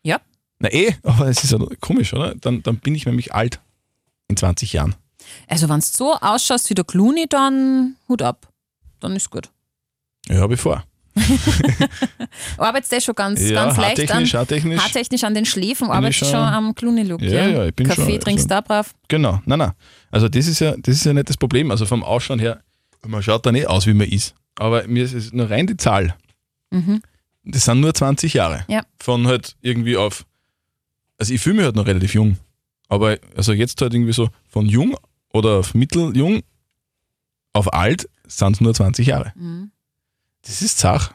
Ja. 0.03 0.19
Na 0.63 0.73
eh, 0.73 0.95
aber 1.03 1.27
es 1.27 1.43
ist 1.43 1.51
ja 1.51 1.59
komisch, 1.81 2.15
oder? 2.15 2.35
Dann, 2.37 2.63
dann 2.63 2.77
bin 2.79 2.95
ich 2.95 3.05
nämlich 3.05 3.35
alt 3.35 3.61
in 4.29 4.37
20 4.37 4.73
Jahren. 4.73 4.95
Also, 5.49 5.69
wenn 5.69 5.81
du 5.81 5.87
so 5.87 6.15
ausschaust 6.15 6.71
wie 6.71 6.75
der 6.75 6.85
Clooney, 6.85 7.27
dann 7.29 7.97
Hut 8.09 8.23
ab. 8.23 8.49
Dann 9.01 9.17
ist 9.17 9.29
gut. 9.31 9.51
Ja, 10.29 10.37
habe 10.37 10.55
ich 10.55 10.61
vor. 10.61 10.85
Arbeitest 12.57 12.93
du 12.93 13.01
schon 13.01 13.15
ganz, 13.15 13.41
ja, 13.41 13.65
ganz 13.65 13.77
leicht 13.77 14.01
an, 14.01 14.09
haartechnisch, 14.09 14.35
haartechnisch. 14.35 14.81
haartechnisch 14.81 15.25
an 15.25 15.35
den 15.35 15.45
Schläfen, 15.45 15.91
arbeitest 15.91 16.21
schon- 16.21 16.29
schon 16.31 16.39
am 16.39 16.75
Clooney-Look. 16.75 17.21
Ja, 17.23 17.47
ja, 17.49 17.67
ich 17.67 17.75
bin 17.75 17.87
Kaffee 17.89 18.13
schon- 18.13 18.21
trinkst 18.21 18.45
also- 18.45 18.49
da 18.49 18.61
brav. 18.61 18.95
Genau, 19.09 19.41
nein, 19.45 19.59
nein. 19.59 19.73
Also 20.11 20.29
das 20.29 20.47
ist 20.47 20.61
ja, 20.61 20.75
das 20.79 20.95
ist 20.97 21.05
ja 21.05 21.13
nicht 21.13 21.29
das 21.29 21.37
Problem. 21.37 21.71
Also 21.71 21.87
vom 21.87 22.03
Ausschauen 22.05 22.39
her, 22.39 22.63
man 23.07 23.23
schaut 23.23 23.45
da 23.45 23.53
nicht 23.53 23.67
aus, 23.67 23.87
wie 23.87 23.95
man 23.95 24.09
ist. 24.09 24.35
Aber 24.59 24.87
mir 24.87 25.05
ist 25.05 25.13
es 25.15 25.33
nur 25.33 25.51
rein 25.51 25.67
die 25.67 25.77
Zahl. 25.77 26.15
Mhm. 26.71 27.03
Das 27.45 27.65
sind 27.65 27.81
nur 27.81 27.93
20 27.93 28.35
Jahre. 28.35 28.65
Ja. 28.69 28.83
Von 29.01 29.27
halt 29.27 29.57
irgendwie 29.61 29.97
auf, 29.97 30.25
also 31.23 31.35
ich 31.35 31.41
fühle 31.41 31.55
mich 31.55 31.65
halt 31.65 31.77
noch 31.77 31.87
relativ 31.87 32.15
jung. 32.15 32.37
Aber 32.89 33.17
also 33.37 33.53
jetzt 33.53 33.81
halt 33.81 33.95
irgendwie 33.95 34.13
so 34.13 34.29
von 34.49 34.67
jung 34.67 34.97
oder 35.33 35.61
auf 35.61 35.73
mitteljung 35.73 36.43
auf 37.53 37.73
alt 37.73 38.09
sind 38.27 38.55
es 38.55 38.61
nur 38.61 38.75
20 38.75 39.07
Jahre. 39.07 39.33
Mhm. 39.37 39.71
Das 40.43 40.63
ist 40.63 40.79
Sache. 40.79 41.15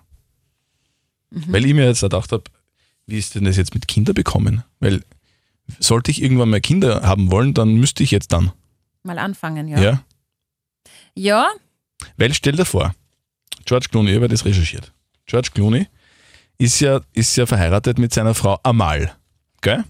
Weil 1.29 1.65
ich 1.65 1.73
mir 1.73 1.85
jetzt 1.85 1.99
gedacht 1.99 2.31
habe, 2.31 2.45
wie 3.05 3.17
ist 3.17 3.35
denn 3.35 3.43
das 3.43 3.57
jetzt 3.57 3.73
mit 3.73 3.89
Kinder 3.89 4.13
bekommen? 4.13 4.63
Weil 4.79 5.03
sollte 5.77 6.09
ich 6.09 6.21
irgendwann 6.21 6.51
mal 6.51 6.61
Kinder 6.61 7.01
haben 7.01 7.29
wollen, 7.29 7.53
dann 7.53 7.75
müsste 7.75 8.01
ich 8.01 8.11
jetzt 8.11 8.31
dann. 8.31 8.53
Mal 9.03 9.19
anfangen, 9.19 9.67
ja. 9.67 9.81
Ja. 9.81 10.03
Ja, 11.15 11.49
Weil 12.15 12.33
stell 12.33 12.55
dir 12.55 12.63
vor, 12.63 12.95
George 13.65 13.87
Clooney, 13.91 14.11
ich 14.11 14.15
habe 14.15 14.29
das 14.29 14.45
recherchiert. 14.45 14.93
George 15.25 15.49
Clooney 15.53 15.87
ist 16.57 16.79
ja, 16.79 17.01
ist 17.11 17.35
ja 17.35 17.45
verheiratet 17.45 17.99
mit 17.99 18.13
seiner 18.13 18.35
Frau 18.35 18.57
Amal. 18.63 19.11
Gell? 19.61 19.83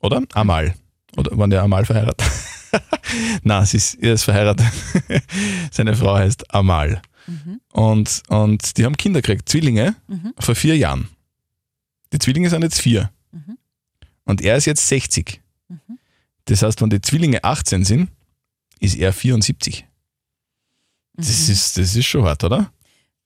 Oder? 0.00 0.22
Amal. 0.34 0.74
Oder 1.16 1.36
waren 1.36 1.50
der 1.50 1.62
Amal 1.62 1.84
verheiratet? 1.84 2.26
Nein, 3.42 3.64
sie 3.66 3.78
ist, 3.78 3.94
er 3.94 4.14
ist 4.14 4.24
verheiratet. 4.24 4.66
Seine 5.70 5.96
Frau 5.96 6.16
heißt 6.16 6.54
Amal. 6.54 7.00
Und, 7.72 8.22
und 8.28 8.76
die 8.78 8.84
haben 8.84 8.96
Kinder 8.96 9.20
gekriegt, 9.20 9.48
Zwillinge, 9.48 9.94
vor 10.38 10.54
vier 10.54 10.76
Jahren. 10.76 11.08
Die 12.12 12.18
Zwillinge 12.18 12.48
sind 12.48 12.62
jetzt 12.62 12.80
vier. 12.80 13.10
Und 14.24 14.40
er 14.40 14.56
ist 14.56 14.66
jetzt 14.66 14.86
60. 14.88 15.40
Das 16.46 16.62
heißt, 16.62 16.80
wenn 16.80 16.90
die 16.90 17.00
Zwillinge 17.00 17.44
18 17.44 17.84
sind, 17.84 18.10
ist 18.80 18.96
er 18.96 19.12
74. 19.12 19.86
Das, 21.14 21.48
ist, 21.48 21.76
das 21.76 21.96
ist 21.96 22.06
schon 22.06 22.24
hart, 22.24 22.44
oder? 22.44 22.72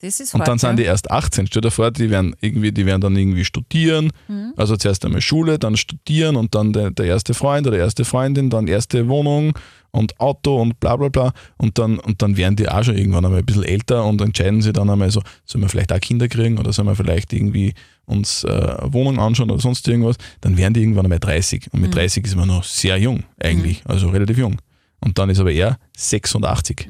Das 0.03 0.19
ist 0.19 0.35
Und 0.35 0.41
hart, 0.41 0.49
dann 0.49 0.59
sind 0.59 0.79
die 0.81 0.83
erst 0.83 1.13
18. 1.13 1.47
Stell 1.47 1.63
dir 1.63 1.71
vor, 1.71 1.93
die 1.93 2.11
werden 2.11 2.35
irgendwie, 2.41 2.73
die 2.73 2.85
werden 2.87 3.01
dann 3.01 3.15
irgendwie 3.15 3.45
studieren. 3.45 4.11
Mhm. 4.27 4.53
Also 4.57 4.77
zuerst 4.77 5.05
einmal 5.05 5.21
Schule, 5.21 5.61
dann 5.61 5.77
studieren 5.77 6.35
und 6.35 6.57
dann 6.57 6.73
der, 6.73 6.91
der 6.91 7.07
erste 7.07 7.35
Freund 7.35 7.69
oder 7.69 7.79
erste 7.79 8.05
Freundin, 8.05 8.51
dann 8.51 8.67
erste 8.67 9.07
Wohnung 9.09 9.57
und 9.93 10.19
Auto 10.19 10.61
und 10.61 10.81
bla 10.81 10.97
bla 10.97 11.09
bla. 11.09 11.33
Und 11.57 11.79
dann, 11.79 12.01
und 12.01 12.21
dann 12.21 12.37
werden 12.37 12.57
die 12.57 12.69
auch 12.69 12.83
schon 12.83 12.99
irgendwann 12.99 13.25
einmal 13.25 13.39
ein 13.39 13.47
bisschen 13.47 13.63
älter 13.63 14.05
und 14.05 14.21
entscheiden 14.21 14.61
sie 14.61 14.73
dann 14.73 14.91
einmal 14.91 15.13
so, 15.13 15.23
sollen 15.45 15.63
wir 15.63 15.69
vielleicht 15.69 15.93
auch 15.93 16.01
Kinder 16.01 16.27
kriegen 16.27 16.59
oder 16.59 16.73
sollen 16.73 16.89
wir 16.89 16.97
vielleicht 16.97 17.33
irgendwie 17.33 17.73
uns 18.05 18.43
äh, 18.43 18.49
eine 18.51 18.93
Wohnung 18.93 19.21
anschauen 19.21 19.53
oder 19.53 19.61
sonst 19.61 19.87
irgendwas. 19.87 20.17
Dann 20.41 20.57
werden 20.57 20.75
die 20.75 20.81
irgendwann 20.81 21.07
einmal 21.07 21.21
30. 21.21 21.73
Und 21.73 21.81
mit 21.81 21.95
30 21.95 22.25
ist 22.25 22.35
man 22.35 22.49
noch 22.49 22.65
sehr 22.65 22.99
jung 22.99 23.23
eigentlich, 23.39 23.83
also 23.87 24.09
relativ 24.09 24.37
jung. 24.37 24.61
Und 24.99 25.17
dann 25.19 25.31
ist 25.31 25.39
aber 25.39 25.53
er 25.53 25.79
86. 25.97 26.89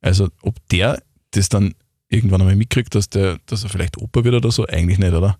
Also 0.00 0.28
ob 0.40 0.54
der 0.70 1.02
das 1.32 1.48
dann 1.48 1.74
irgendwann 2.10 2.42
einmal 2.42 2.56
mitkriegt, 2.56 2.94
dass, 2.94 3.08
der, 3.08 3.38
dass 3.46 3.62
er 3.64 3.70
vielleicht 3.70 3.96
Opa 3.96 4.22
wird 4.24 4.34
oder 4.34 4.50
so, 4.50 4.66
eigentlich 4.66 4.98
nicht, 4.98 5.12
oder? 5.14 5.38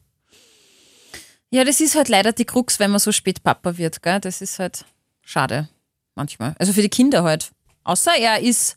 Ja, 1.51 1.65
das 1.65 1.81
ist 1.81 1.97
halt 1.97 2.09
leider 2.09 2.33
die 2.33 2.45
Krux, 2.45 2.79
wenn 2.79 2.91
man 2.93 3.01
so 3.01 3.13
spät 3.13 3.43
Papa 3.43 3.77
wird, 3.77 4.03
gell? 4.03 4.21
Das 4.21 4.41
ist 4.41 4.59
halt 4.59 4.85
schade 5.23 5.69
manchmal. 6.15 6.55
Also 6.59 6.73
für 6.73 6.83
die 6.83 6.89
Kinder 6.89 7.25
halt. 7.25 7.51
Außer 7.83 8.13
er 8.19 8.41
ist 8.41 8.77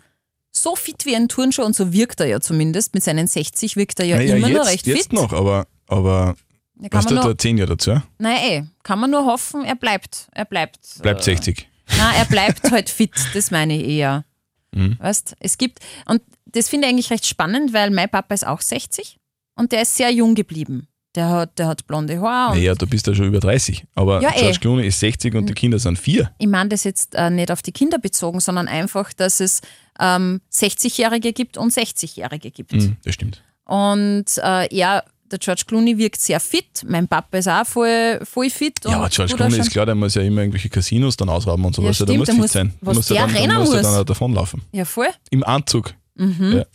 so 0.51 0.75
fit 0.75 1.05
wie 1.05 1.15
ein 1.15 1.27
Turnschuh 1.29 1.63
und 1.63 1.75
so 1.75 1.93
wirkt 1.93 2.19
er 2.19 2.25
ja 2.27 2.39
zumindest. 2.41 2.93
Mit 2.95 3.03
seinen 3.03 3.27
60 3.27 3.75
wirkt 3.75 3.99
er 3.99 4.05
ja 4.05 4.15
Naja, 4.17 4.35
immer 4.35 4.47
jetzt, 4.47 4.57
noch 4.57 4.65
recht 4.67 4.87
jetzt 4.87 5.03
fit. 5.03 5.13
noch, 5.13 5.33
aber, 5.33 5.67
aber 5.87 6.35
Ja, 6.79 6.89
kann, 6.89 6.99
weißt 6.99 7.09
man 7.09 7.15
du, 7.17 7.21
nur, 7.21 7.33
da 7.35 7.37
10 7.37 7.57
Jahre 7.57 7.69
dazu, 7.71 7.91
ja? 7.91 8.03
nein, 8.17 8.37
ey, 8.37 8.63
kann 8.81 8.99
man 8.99 9.11
nur 9.11 9.25
hoffen, 9.25 9.63
er 9.65 9.75
bleibt. 9.75 10.27
Er 10.31 10.45
bleibt. 10.45 10.79
bleibt 11.01 11.21
äh, 11.21 11.23
60. 11.23 11.67
Nein, 11.97 12.15
er 12.17 12.25
bleibt 12.25 12.71
halt 12.71 12.89
fit, 12.89 13.11
das 13.35 13.51
meine 13.51 13.75
ich 13.79 13.87
eher. 13.87 14.25
Mhm. 14.73 14.97
Weißt, 14.99 15.35
es 15.39 15.57
gibt, 15.57 15.79
und 16.05 16.21
das 16.45 16.69
finde 16.69 16.87
ich 16.87 16.93
eigentlich 16.93 17.09
recht 17.11 17.25
spannend, 17.25 17.73
weil 17.73 17.89
mein 17.91 18.09
Papa 18.09 18.33
ist 18.33 18.45
auch 18.45 18.61
60 18.61 19.17
und 19.55 19.71
der 19.71 19.83
ist 19.83 19.95
sehr 19.95 20.11
jung 20.11 20.35
geblieben. 20.35 20.87
Der 21.15 21.29
hat, 21.29 21.59
der 21.59 21.67
hat 21.67 21.85
blonde 21.85 22.19
Haare 22.19 22.55
Naja, 22.55 22.73
du 22.73 22.87
bist 22.87 23.05
ja 23.05 23.13
schon 23.13 23.27
über 23.27 23.39
30. 23.39 23.85
Aber 23.93 24.19
Ja, 24.19 24.31
eh. 24.35 24.39
George 24.39 24.57
Clooney 24.59 24.87
ist 24.87 24.99
60 24.99 25.35
und 25.35 25.47
die 25.47 25.53
Kinder 25.53 25.77
sind 25.77 25.99
vier. 25.99 26.31
ich 26.39 26.47
meine 26.47 26.69
das 26.69 26.83
jetzt 26.85 27.13
äh, 27.13 27.29
nicht 27.29 27.51
auf 27.51 27.61
die 27.61 27.71
Kinder 27.71 27.99
bezogen, 27.99 28.39
sondern 28.39 28.67
einfach, 28.67 29.13
dass 29.13 29.39
es 29.39 29.61
ähm, 29.99 30.41
60-Jährige 30.51 31.31
gibt 31.33 31.57
und 31.57 31.71
60-Jährige 31.71 32.49
gibt. 32.49 32.73
Mhm, 32.73 32.97
das 33.03 33.13
stimmt. 33.13 33.43
Und 33.65 34.25
äh, 34.37 34.75
er, 34.75 35.03
der 35.33 35.39
George 35.39 35.63
Clooney 35.67 35.97
wirkt 35.97 36.21
sehr 36.21 36.39
fit. 36.39 36.83
Mein 36.87 37.07
Papa 37.07 37.37
ist 37.37 37.47
auch 37.49 37.65
voll, 37.65 38.19
voll 38.23 38.49
fit. 38.49 38.79
Ja, 38.85 38.97
aber 38.97 39.09
George 39.09 39.35
Clooney 39.35 39.57
ist 39.59 39.71
klar, 39.71 39.85
der 39.85 39.95
muss 39.95 40.15
ja 40.15 40.21
immer 40.21 40.41
irgendwelche 40.41 40.69
Casinos 40.69 41.17
dann 41.17 41.27
ausrauben 41.29 41.65
und 41.65 41.75
so. 41.75 41.81
Ja, 41.81 41.91
du, 41.91 42.05
der 42.05 42.05
stimmt, 42.05 42.17
muss 42.19 42.25
der 42.27 42.33
fit 42.35 42.41
muss- 42.41 42.51
sein. 42.51 42.73
was 42.81 42.95
muss 42.97 43.09
ja 43.09 43.15
der 43.15 43.25
dann, 43.27 43.35
rennen 43.35 43.57
muss. 43.59 43.69
er 43.69 43.75
muss. 43.75 43.81
dann 43.91 44.01
auch 44.01 44.05
davonlaufen. 44.05 44.61
Ja, 44.71 44.85
voll. 44.85 45.07
Im 45.31 45.43
Anzug. 45.43 45.93
Ja. 46.15 46.25
Und 46.25 46.33
Ja, 46.45 46.65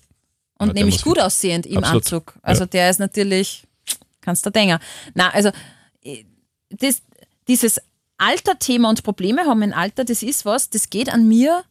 der 0.59 0.75
nämlich 0.75 0.97
muss 0.97 1.03
gut 1.05 1.21
aussehend 1.21 1.67
im 1.67 1.79
Absolut. 1.79 2.03
Anzug. 2.03 2.35
Also 2.43 2.67
der 2.67 2.91
ist 2.91 2.99
natürlich, 2.99 3.63
kannst 4.21 4.45
du 4.45 4.51
denken. 4.51 4.79
Na, 5.15 5.31
also 5.31 5.51
äh, 6.03 6.25
das, 6.71 7.01
dieses 7.47 7.81
Alterthema 8.19 8.89
und 8.91 9.03
Probleme 9.05 9.43
haben 9.47 9.63
im 9.63 9.73
Alter, 9.73 10.05
das 10.05 10.23
ist 10.25 10.45
was, 10.45 10.69
das 10.71 10.91
geht 10.91 11.09
an 11.09 11.29
mir 11.29 11.63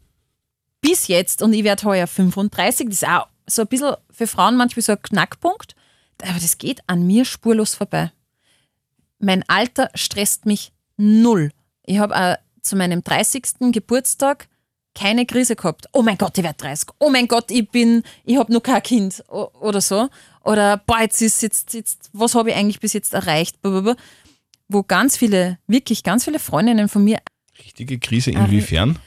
bis 0.79 1.07
jetzt 1.07 1.41
und 1.41 1.51
ich 1.53 1.63
werde 1.65 1.83
heuer 1.83 2.07
35, 2.07 2.87
das 2.87 3.01
ist 3.01 3.07
auch 3.07 3.27
so 3.47 3.63
ein 3.63 3.67
bisschen 3.67 3.95
für 4.11 4.27
Frauen 4.27 4.55
manchmal 4.55 4.83
so 4.83 4.93
ein 4.93 5.01
Knackpunkt, 5.01 5.75
aber 6.23 6.39
das 6.39 6.57
geht 6.57 6.81
an 6.87 7.05
mir 7.05 7.25
spurlos 7.25 7.75
vorbei. 7.75 8.11
Mein 9.19 9.43
Alter 9.47 9.89
stresst 9.95 10.45
mich 10.45 10.71
null. 10.97 11.51
Ich 11.85 11.99
habe 11.99 12.37
zu 12.61 12.75
meinem 12.75 13.03
30. 13.03 13.71
Geburtstag 13.71 14.47
keine 14.93 15.25
Krise 15.25 15.55
gehabt. 15.55 15.85
Oh 15.93 16.01
mein 16.01 16.17
Gott, 16.17 16.37
ich 16.37 16.43
werde 16.43 16.57
30. 16.57 16.89
Oh 16.99 17.09
mein 17.09 17.27
Gott, 17.27 17.51
ich 17.51 17.69
bin, 17.69 18.03
ich 18.25 18.37
habe 18.37 18.51
noch 18.51 18.63
kein 18.63 18.81
Kind 18.81 19.23
o- 19.29 19.49
oder 19.61 19.79
so. 19.79 20.09
Oder 20.43 20.77
boah, 20.77 21.01
jetzt 21.01 21.21
ist 21.21 21.41
jetzt, 21.43 21.73
jetzt 21.73 22.09
was 22.13 22.33
habe 22.35 22.49
ich 22.49 22.55
eigentlich 22.55 22.79
bis 22.79 22.93
jetzt 22.93 23.13
erreicht? 23.13 23.61
Blablabla. 23.61 23.95
Wo 24.69 24.83
ganz 24.83 25.15
viele, 25.15 25.59
wirklich 25.67 26.03
ganz 26.03 26.25
viele 26.25 26.39
Freundinnen 26.39 26.89
von 26.89 27.03
mir 27.03 27.19
Richtige 27.59 27.99
Krise 27.99 28.31
inwiefern? 28.31 28.99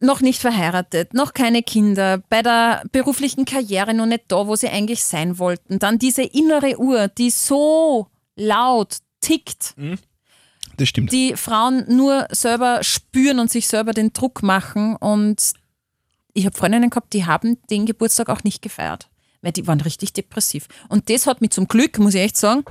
Noch 0.00 0.20
nicht 0.20 0.40
verheiratet, 0.40 1.14
noch 1.14 1.32
keine 1.32 1.62
Kinder, 1.62 2.18
bei 2.28 2.42
der 2.42 2.82
beruflichen 2.92 3.44
Karriere 3.44 3.94
noch 3.94 4.06
nicht 4.06 4.24
da, 4.28 4.46
wo 4.46 4.54
sie 4.56 4.68
eigentlich 4.68 5.02
sein 5.04 5.38
wollten. 5.38 5.78
Dann 5.78 5.98
diese 5.98 6.22
innere 6.22 6.78
Uhr, 6.78 7.08
die 7.08 7.30
so 7.30 8.06
laut 8.36 8.98
tickt, 9.20 9.74
Das 10.76 10.88
stimmt. 10.88 11.12
die 11.12 11.34
Frauen 11.36 11.84
nur 11.88 12.26
selber 12.30 12.84
spüren 12.84 13.38
und 13.38 13.50
sich 13.50 13.66
selber 13.68 13.92
den 13.92 14.12
Druck 14.12 14.42
machen. 14.42 14.96
Und 14.96 15.52
ich 16.34 16.44
habe 16.44 16.56
Freundinnen 16.56 16.90
gehabt, 16.90 17.14
die 17.14 17.24
haben 17.24 17.58
den 17.70 17.86
Geburtstag 17.86 18.28
auch 18.28 18.44
nicht 18.44 18.60
gefeiert, 18.60 19.08
weil 19.40 19.52
die 19.52 19.66
waren 19.66 19.80
richtig 19.80 20.12
depressiv. 20.12 20.68
Und 20.90 21.08
das 21.08 21.26
hat 21.26 21.40
mich 21.40 21.50
zum 21.50 21.66
Glück, 21.68 21.98
muss 21.98 22.14
ich 22.14 22.20
echt 22.20 22.36
sagen, 22.36 22.64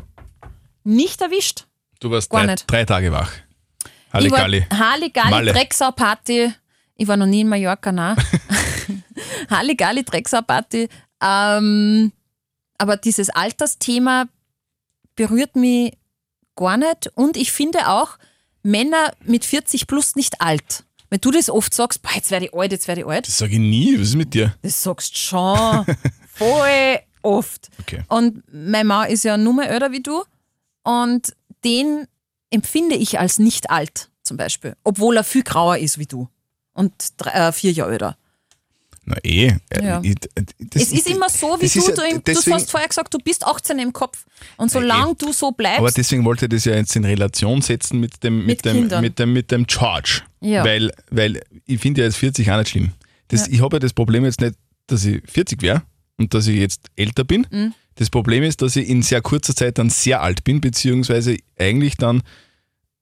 nicht 0.84 1.20
erwischt. 1.22 1.66
Du 2.00 2.12
warst 2.12 2.30
Gar 2.30 2.44
drei, 2.46 2.52
nicht. 2.52 2.66
drei 2.72 2.86
Tage 2.86 3.12
wach. 3.12 3.32
Halligalli. 4.14 4.68
Halligalli. 4.72 5.52
Drecksau-Party. 5.52 6.54
Ich 6.98 7.08
war 7.08 7.18
noch 7.18 7.26
nie 7.26 7.42
in 7.42 7.50
Mallorca, 7.50 7.92
nein. 7.92 8.16
Halligalli, 9.50 10.04
Drecksau-Party. 10.04 10.88
Ähm, 11.22 12.12
aber 12.78 12.98
dieses 12.98 13.30
Altersthema 13.30 14.26
berührt 15.16 15.56
mich 15.56 15.98
gar 16.56 16.78
nicht. 16.78 17.12
Und 17.16 17.38
ich 17.38 17.52
finde 17.52 17.90
auch 17.90 18.18
Männer 18.64 19.12
mit 19.24 19.46
40 19.46 19.88
plus 19.88 20.16
nicht 20.16 20.42
alt. 20.42 20.84
Wenn 21.10 21.22
du 21.22 21.32
das 21.32 21.50
oft 21.50 21.74
sagst, 21.74 22.02
boah, 22.02 22.12
jetzt 22.16 22.32
werde 22.32 22.46
ich 22.48 22.54
alt, 22.54 22.72
jetzt 22.72 22.88
werde 22.88 23.02
ich 23.02 23.08
alt, 23.08 23.28
Das 23.28 23.38
sage 23.38 23.54
ich 23.54 23.60
nie. 23.60 23.96
Was 23.96 24.10
ist 24.10 24.16
mit 24.16 24.34
dir? 24.34 24.56
das 24.62 24.82
sagst 24.82 25.14
du 25.14 25.18
schon 25.20 25.86
voll 26.28 27.00
oft. 27.22 27.70
Okay. 27.80 28.04
Und 28.08 28.44
mein 28.52 28.88
Mann 28.88 29.10
ist 29.10 29.24
ja 29.24 29.38
nur 29.38 29.54
mehr 29.54 29.70
älter 29.70 29.92
wie 29.92 30.02
du 30.02 30.24
und 30.84 31.34
den 31.64 32.08
empfinde 32.50 32.96
ich 32.96 33.20
als 33.20 33.40
nicht 33.40 33.70
alt 33.70 34.10
zum 34.24 34.38
Beispiel, 34.38 34.76
obwohl 34.84 35.18
er 35.18 35.24
viel 35.24 35.44
grauer 35.44 35.78
ist 35.78 35.98
wie 36.00 36.06
du 36.08 36.28
und 36.76 36.94
drei, 37.18 37.32
äh, 37.32 37.52
vier 37.52 37.72
Jahre 37.72 37.94
älter. 37.94 38.18
Na 39.08 39.18
eh. 39.24 39.54
Äh, 39.70 39.84
Ja. 39.86 40.00
ich- 40.04 40.16
das 40.60 40.82
es 40.84 40.92
ist 40.92 41.08
immer 41.10 41.30
so, 41.30 41.58
wie 41.60 41.68
du, 41.68 41.80
ja- 41.80 42.18
du, 42.18 42.34
du 42.34 42.52
hast 42.54 42.72
vorher 42.72 42.88
gesagt, 42.90 43.14
du 43.14 43.20
bist 43.20 43.46
18 43.46 43.78
im 43.78 43.94
Kopf 43.94 44.26
und 44.58 44.72
solange 44.72 45.14
du 45.16 45.32
so 45.32 45.52
bleibst, 45.52 45.80
Aber 45.80 45.92
deswegen 45.92 46.26
wollte 46.26 46.46
ich 46.46 46.50
das 46.50 46.66
ja 46.66 46.74
jetzt 46.76 46.96
in 46.96 47.06
Relation 47.06 47.62
setzen 47.62 48.00
mit 48.00 48.24
dem, 48.24 48.38
mit 48.40 48.48
Mit 48.48 48.66
dem, 48.66 48.74
Kindern. 48.78 49.02
mit 49.02 49.20
dem, 49.20 49.34
mit 49.34 49.52
dem 49.52 49.68
Charge. 49.70 50.22
Ja. 50.42 50.64
Weil, 50.66 50.92
weil 51.12 51.42
ich 51.66 51.80
finde 51.80 52.02
ja 52.02 52.08
jetzt 52.08 52.18
40 52.18 52.50
auch 52.52 52.58
nicht 52.58 52.70
schlimm. 52.70 52.92
Das. 53.28 53.48
Ich 53.48 53.62
habe 53.62 53.76
ja 53.76 53.80
das 53.80 53.94
Problem 53.94 54.26
jetzt 54.26 54.42
nicht, 54.42 54.56
dass 54.88 55.06
ich 55.06 55.22
40 55.28 55.62
wäre 55.62 55.84
und 56.18 56.34
dass 56.34 56.48
ich 56.48 56.58
jetzt 56.58 56.82
älter 56.96 57.24
bin. 57.26 57.46
Mhm. 57.52 57.74
Das 57.96 58.10
Problem 58.10 58.42
ist, 58.44 58.62
dass 58.64 58.76
ich 58.76 58.90
in 58.90 59.04
sehr 59.04 59.22
kurzer 59.22 59.56
Zeit 59.56 59.78
dann 59.78 59.90
sehr 59.92 60.22
alt 60.22 60.44
bin, 60.44 60.62
beziehungsweise 60.62 61.38
eigentlich 61.60 61.96
dann 61.98 62.24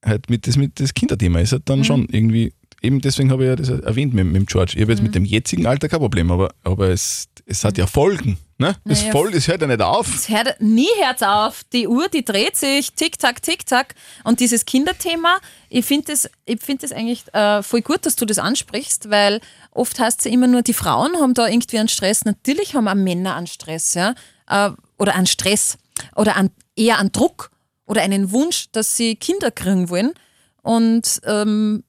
halt 0.03 0.29
mit 0.29 0.47
das, 0.47 0.57
mit 0.57 0.79
das 0.81 0.93
Kinderthema 0.93 1.39
ist 1.39 1.53
halt 1.53 1.63
dann 1.69 1.79
Mhm. 1.79 1.83
schon 1.85 2.05
irgendwie, 2.09 2.53
eben 2.83 3.01
deswegen 3.01 3.31
habe 3.31 3.43
ich 3.43 3.49
ja 3.49 3.55
das 3.55 3.69
erwähnt 3.69 4.13
mit, 4.13 4.25
mit 4.27 4.47
George. 4.47 4.73
Ich 4.75 4.81
habe 4.81 4.91
jetzt 4.91 4.99
Mhm. 4.99 5.05
mit 5.07 5.15
dem 5.15 5.25
jetzigen 5.25 5.65
Alter 5.65 5.89
kein 5.89 5.99
Problem, 5.99 6.31
aber, 6.31 6.53
aber 6.63 6.89
es, 6.89 7.27
es 7.45 7.63
hat 7.63 7.77
ja 7.77 7.87
Folgen. 7.87 8.37
Ne? 8.59 8.75
Es, 8.85 9.01
Naja. 9.01 9.11
voll, 9.11 9.33
es 9.33 9.47
hört 9.47 9.61
ja 9.61 9.67
nicht 9.67 9.81
auf. 9.81 10.13
Es 10.13 10.29
hört 10.29 10.61
nie 10.61 10.87
Herz 10.99 11.21
auf. 11.23 11.63
Die 11.73 11.87
Uhr, 11.87 12.07
die 12.07 12.23
dreht 12.23 12.55
sich, 12.55 12.93
tick, 12.93 13.17
tack, 13.17 13.41
tick, 13.41 13.65
tack. 13.65 13.95
Und 14.23 14.39
dieses 14.39 14.65
Kinderthema, 14.65 15.37
ich 15.69 15.85
finde 15.85 16.11
das, 16.11 16.29
ich 16.45 16.61
find 16.61 16.83
das 16.83 16.91
eigentlich 16.91 17.23
äh, 17.33 17.63
voll 17.63 17.81
gut, 17.81 18.05
dass 18.05 18.15
du 18.15 18.25
das 18.25 18.37
ansprichst, 18.39 19.09
weil 19.09 19.41
oft 19.71 19.99
heißt 19.99 20.19
es 20.19 20.25
ja 20.25 20.31
immer 20.31 20.47
nur, 20.47 20.61
die 20.61 20.73
Frauen 20.73 21.15
haben 21.19 21.33
da 21.33 21.47
irgendwie 21.47 21.79
einen 21.79 21.87
Stress. 21.89 22.25
Natürlich 22.25 22.75
haben 22.75 22.87
auch 22.87 22.93
Männer 22.95 23.35
einen 23.35 23.47
Stress, 23.47 23.95
ja. 23.95 24.13
Äh, 24.47 24.69
oder 24.99 25.15
einen 25.15 25.25
Stress. 25.27 25.77
Oder 26.15 26.35
an, 26.37 26.51
eher 26.75 26.99
einen 26.99 27.11
Druck 27.11 27.49
oder 27.85 28.01
einen 28.01 28.31
Wunsch, 28.31 28.67
dass 28.71 28.95
sie 28.97 29.15
Kinder 29.15 29.51
kriegen 29.51 29.89
wollen. 29.89 30.13
Und 30.61 31.21
ähm, 31.25 31.83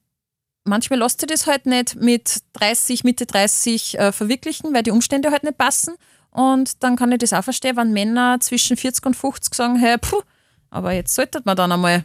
manchmal 0.64 0.98
lässt 0.98 1.20
sich 1.20 1.28
das 1.28 1.46
halt 1.46 1.66
nicht 1.66 1.96
mit 1.96 2.42
30, 2.54 3.04
Mitte 3.04 3.26
30 3.26 3.98
äh, 3.98 4.12
verwirklichen, 4.12 4.74
weil 4.74 4.82
die 4.82 4.90
Umstände 4.90 5.30
halt 5.30 5.44
nicht 5.44 5.58
passen. 5.58 5.94
Und 6.30 6.82
dann 6.82 6.96
kann 6.96 7.12
ich 7.12 7.18
das 7.18 7.32
auch 7.32 7.44
verstehen, 7.44 7.76
wenn 7.76 7.92
Männer 7.92 8.38
zwischen 8.40 8.76
40 8.76 9.06
und 9.06 9.14
50 9.14 9.54
sagen, 9.54 9.76
hey, 9.76 9.98
puh, 9.98 10.22
aber 10.70 10.92
jetzt 10.92 11.14
sollte 11.14 11.40
man 11.44 11.56
dann 11.56 11.70
einmal, 11.70 12.04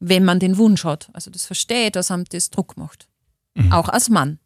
wenn 0.00 0.24
man 0.24 0.38
den 0.38 0.58
Wunsch 0.58 0.84
hat. 0.84 1.08
Also 1.14 1.30
das 1.30 1.46
verstehe 1.46 1.86
ich, 1.86 1.92
dass 1.92 2.10
einem 2.10 2.24
das 2.24 2.50
Druck 2.50 2.76
macht. 2.76 3.08
Auch 3.70 3.88
als 3.88 4.08
Mann. 4.08 4.38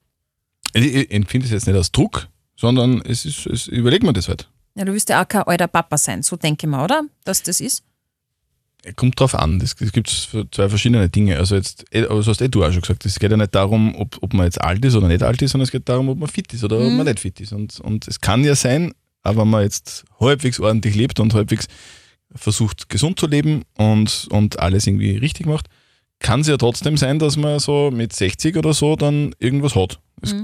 Ich, 0.72 0.94
ich 0.94 1.10
empfinde 1.10 1.46
es 1.46 1.52
jetzt 1.52 1.66
nicht 1.66 1.76
als 1.76 1.92
Druck, 1.92 2.28
sondern 2.56 3.00
es 3.02 3.24
ist, 3.24 3.46
es, 3.46 3.66
überlegt 3.68 4.02
man 4.02 4.14
das 4.14 4.28
halt. 4.28 4.48
Ja, 4.74 4.84
du 4.84 4.92
wirst 4.92 5.08
ja 5.08 5.22
auch 5.22 5.28
kein 5.28 5.42
alter 5.44 5.68
Papa 5.68 5.96
sein, 5.98 6.22
so 6.22 6.36
denke 6.36 6.66
ich 6.66 6.70
mal, 6.70 6.82
oder? 6.84 7.02
Dass 7.24 7.42
das 7.42 7.60
ist. 7.60 7.84
Kommt 8.96 9.18
drauf 9.18 9.34
an, 9.34 9.58
gibt 9.92 10.08
es 10.08 10.24
für 10.24 10.50
zwei 10.50 10.68
verschiedene 10.68 11.08
Dinge. 11.08 11.38
Also 11.38 11.54
jetzt, 11.56 11.84
eh, 11.90 12.04
aber 12.04 12.16
das 12.16 12.26
hast 12.26 12.42
eh 12.42 12.48
du 12.48 12.64
auch 12.64 12.72
schon 12.72 12.82
gesagt, 12.82 13.06
es 13.06 13.18
geht 13.18 13.30
ja 13.30 13.36
nicht 13.36 13.54
darum, 13.54 13.94
ob, 13.96 14.18
ob 14.20 14.34
man 14.34 14.44
jetzt 14.44 14.60
alt 14.60 14.84
ist 14.84 14.94
oder 14.94 15.08
nicht 15.08 15.22
alt 15.22 15.40
ist, 15.40 15.52
sondern 15.52 15.64
es 15.64 15.72
geht 15.72 15.88
darum, 15.88 16.08
ob 16.08 16.18
man 16.18 16.28
fit 16.28 16.52
ist 16.52 16.64
oder 16.64 16.76
ob 16.78 16.92
man 16.92 17.06
nicht 17.06 17.20
fit 17.20 17.40
ist. 17.40 17.52
Und, 17.52 17.80
und 17.80 18.06
es 18.06 18.20
kann 18.20 18.44
ja 18.44 18.54
sein, 18.54 18.92
auch 19.22 19.36
wenn 19.36 19.48
man 19.48 19.62
jetzt 19.62 20.04
halbwegs 20.20 20.60
ordentlich 20.60 20.94
lebt 20.94 21.18
und 21.18 21.32
halbwegs 21.32 21.66
versucht 22.34 22.88
gesund 22.88 23.18
zu 23.18 23.26
leben 23.26 23.62
und, 23.78 24.26
und 24.30 24.58
alles 24.58 24.86
irgendwie 24.86 25.16
richtig 25.16 25.46
macht, 25.46 25.68
kann 26.18 26.40
es 26.40 26.48
ja 26.48 26.56
trotzdem 26.56 26.96
sein, 26.96 27.18
dass 27.18 27.36
man 27.36 27.58
so 27.58 27.90
mit 27.90 28.12
60 28.12 28.56
oder 28.56 28.74
so 28.74 28.96
dann 28.96 29.34
irgendwas 29.38 29.74
hat. 29.74 29.98
Das 30.20 30.34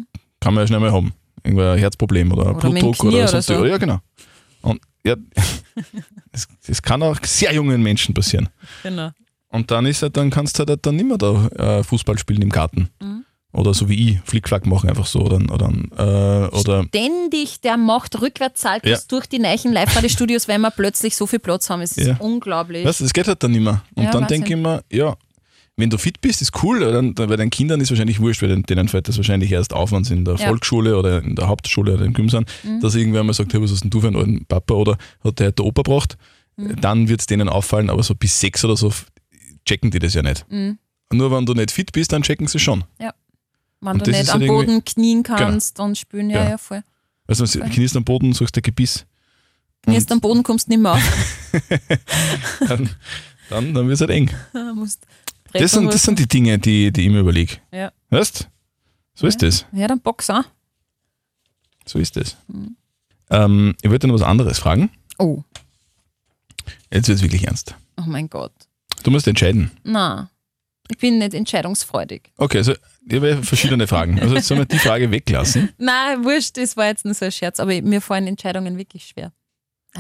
kann 0.41 0.55
man 0.55 0.62
ja 0.62 0.66
schnell 0.66 0.80
mal 0.80 0.93
haben. 0.93 1.12
Irgendein 1.43 1.78
Herzproblem 1.78 2.32
oder, 2.32 2.53
Mhm. 2.53 2.57
Oder 2.57 2.70
Blutdruck 2.70 3.05
oder, 3.05 3.28
oder 3.28 3.43
so. 3.43 3.64
Ja, 3.64 3.78
genau. 3.78 3.99
Und 4.62 4.80
ja, 5.05 5.17
das, 6.33 6.49
das 6.67 6.83
kann 6.83 7.03
auch 7.03 7.17
sehr 7.25 7.53
jungen 7.55 7.83
Menschen 7.83 8.15
passieren. 8.15 8.49
Genau. 8.83 9.11
Und 9.49 9.71
dann 9.71 9.87
ist 9.87 10.03
halt, 10.03 10.17
dann 10.17 10.31
kannst 10.31 10.59
du 10.59 10.65
halt 10.67 10.87
dann 10.87 10.97
nicht 10.97 11.07
mehr 11.09 11.19
da 11.19 11.47
äh, 11.49 11.83
Fußball 11.83 12.19
spielen 12.19 12.43
im 12.43 12.51
Garten. 12.51 12.89
Mhm. 13.03 13.25
Oder 13.53 13.75
so 13.75 13.89
wie 13.89 14.11
ich, 14.13 14.21
Flickflack 14.25 14.65
machen 14.65 14.89
einfach 14.89 15.07
so. 15.07 15.23
Oder, 15.23 15.39
oder, 15.53 15.69
äh, 15.99 16.57
oder 16.57 16.85
Ständig, 16.85 17.61
der 17.63 17.77
macht 17.77 18.21
rückwärtssaltos 18.21 18.89
Ja. 18.91 18.99
durch 19.09 19.27
die 19.27 19.41
neuen 19.41 19.73
Live-Radio-Studios, 19.73 20.47
weil 20.47 20.59
wir 20.61 20.71
plötzlich 20.71 21.17
so 21.17 21.27
viel 21.27 21.41
Platz 21.41 21.69
haben. 21.69 21.81
Es 21.83 21.97
ist 21.99 22.07
Ja. 22.07 22.17
unglaublich. 22.21 22.85
weißt 22.87 23.01
das 23.01 23.13
geht 23.13 23.27
halt 23.27 23.43
dann 23.43 23.51
nicht 23.51 23.63
mehr. 23.63 23.83
Und 23.97 24.05
Ja, 24.05 24.11
dann 24.13 24.29
denke 24.29 24.51
ich 24.55 24.57
mir, 24.61 24.85
ja, 24.93 25.17
wenn 25.81 25.91
du 25.91 25.99
fit 25.99 26.20
bist, 26.20 26.41
ist 26.43 26.62
cool, 26.62 26.81
dann, 26.81 27.14
bei 27.14 27.26
deinen 27.37 27.51
Kindern 27.51 27.81
ist 27.81 27.91
wahrscheinlich 27.91 28.20
wurscht, 28.20 28.43
weil 28.43 28.62
denen- 28.62 28.89
fällt 28.89 29.09
das 29.09 29.16
wahrscheinlich 29.16 29.51
erst 29.53 29.72
auf, 29.72 29.93
wenn 29.93 30.05
sie 30.05 30.14
in 30.14 30.24
der 30.24 30.37
Ja. 30.37 30.47
Volksschule 30.49 30.97
oder 30.97 31.22
in 31.22 31.35
der 31.37 31.49
Hauptschule 31.49 31.95
oder 31.95 32.05
im 32.05 32.12
Gym 32.14 32.28
sind, 32.28 32.49
dass 32.81 32.95
irgendwer 32.95 33.24
mal 33.24 33.33
sagt, 33.33 33.53
hey, 33.53 33.61
was 33.62 33.70
hast 33.72 33.83
denn 33.83 33.91
du 33.91 34.01
für 34.01 34.07
einen 34.09 34.16
alten 34.16 34.45
Papa 34.47 34.74
oder 34.74 34.99
hat 35.24 35.39
der 35.41 35.53
der 35.53 35.64
Opa 35.64 35.83
gebracht, 35.83 36.16
dann 36.57 37.09
wird 37.09 37.20
es 37.20 37.26
denen 37.26 37.49
auffallen, 37.49 37.91
aber 37.91 38.03
so 38.03 38.14
bis 38.14 38.39
sechs 38.39 38.64
oder 38.64 38.76
so 38.76 38.93
checken 39.64 39.91
die 39.91 39.99
das 39.99 40.14
ja 40.14 40.22
nicht. 40.22 40.45
Mhm. 40.51 40.78
Nur 41.12 41.31
wenn 41.33 41.45
du 41.47 41.55
nicht 41.55 41.70
fit 41.70 41.91
bist, 41.93 42.12
dann 42.12 42.22
checken 42.22 42.47
sie 42.47 42.59
schon. 42.59 42.85
Wenn 43.83 43.93
Und 43.93 44.07
du 44.07 44.11
nicht 44.11 44.20
ist 44.20 44.31
am 44.31 44.41
halt 44.41 44.49
Boden 44.49 44.85
knien 44.85 45.22
kannst 45.22 45.81
und 45.81 45.97
spülen, 45.97 46.28
ja, 46.31 46.39
Genau. 46.41 46.51
ja, 46.51 46.59
voll. 46.59 46.83
Also 47.26 47.47
du 47.47 47.61
knierst 47.68 47.97
am 47.97 48.05
Boden, 48.05 48.33
suchst 48.35 48.55
der 48.57 48.62
Gebiss, 48.62 49.07
Knierst 49.83 50.12
am 50.12 50.20
Boden, 50.20 50.43
kommst 50.43 50.68
nicht 50.68 50.78
mehr 50.81 50.93
auf. 50.93 51.03
dann, 52.68 52.91
dann, 53.49 53.74
dann 53.74 53.87
wird 53.87 53.95
es 53.95 54.01
halt 54.01 54.11
eng. 54.11 54.31
Du 54.53 54.74
musst 54.74 55.07
Das 55.53 55.73
sind, 55.73 55.93
das 55.93 56.03
sind 56.03 56.19
die 56.19 56.29
Dinge, 56.29 56.59
die, 56.59 56.93
die 56.93 57.03
ich 57.03 57.09
mir 57.11 57.21
überlege. 57.21 57.57
Ja. 57.73 57.93
Weißt 58.11 58.49
So 59.15 59.27
ist 59.27 59.43
das. 59.43 59.67
ja, 59.73 59.87
dann 59.89 60.01
box 60.01 60.31
auch. 60.31 60.45
So 61.87 61.99
ist 61.99 62.17
das. 62.17 62.37
Ähm, 63.31 63.75
ich 63.83 63.91
wollte 63.91 64.07
noch 64.07 64.15
was 64.15 64.23
anderes 64.23 64.59
fragen. 64.59 64.91
Oh, 65.19 65.43
Jetzt 66.93 67.09
wird 67.09 67.17
es 67.17 67.23
wirklich 67.23 67.47
ernst. 67.47 67.75
oh 67.99 68.05
mein 68.07 68.29
Gott. 68.29 68.53
Du 69.03 69.11
musst 69.11 69.27
entscheiden. 69.27 69.71
Na, 69.83 70.31
ich 70.91 70.99
bin 70.99 71.19
nicht 71.19 71.35
entscheidungsfreudig. 71.35 72.33
Okay, 72.37 72.59
also 72.59 72.75
ich 73.07 73.15
habe 73.17 73.29
ja 73.31 73.43
verschiedene 73.43 73.87
Fragen. 73.87 74.21
Also 74.21 74.35
jetzt 74.35 74.47
sollen 74.49 74.61
wir 74.61 74.67
die 74.67 74.79
Frage 74.79 75.11
weglassen. 75.11 75.71
Nein, 75.79 76.25
wurscht, 76.25 76.57
das 76.57 76.77
war 76.77 76.87
jetzt 76.87 77.05
nur 77.05 77.15
so 77.15 77.25
ein 77.25 77.33
Scherz, 77.33 77.61
aber 77.61 77.81
mir 77.83 78.01
fallen 78.01 78.27
Entscheidungen 78.27 78.77
wirklich 78.77 79.07
schwer. 79.07 79.33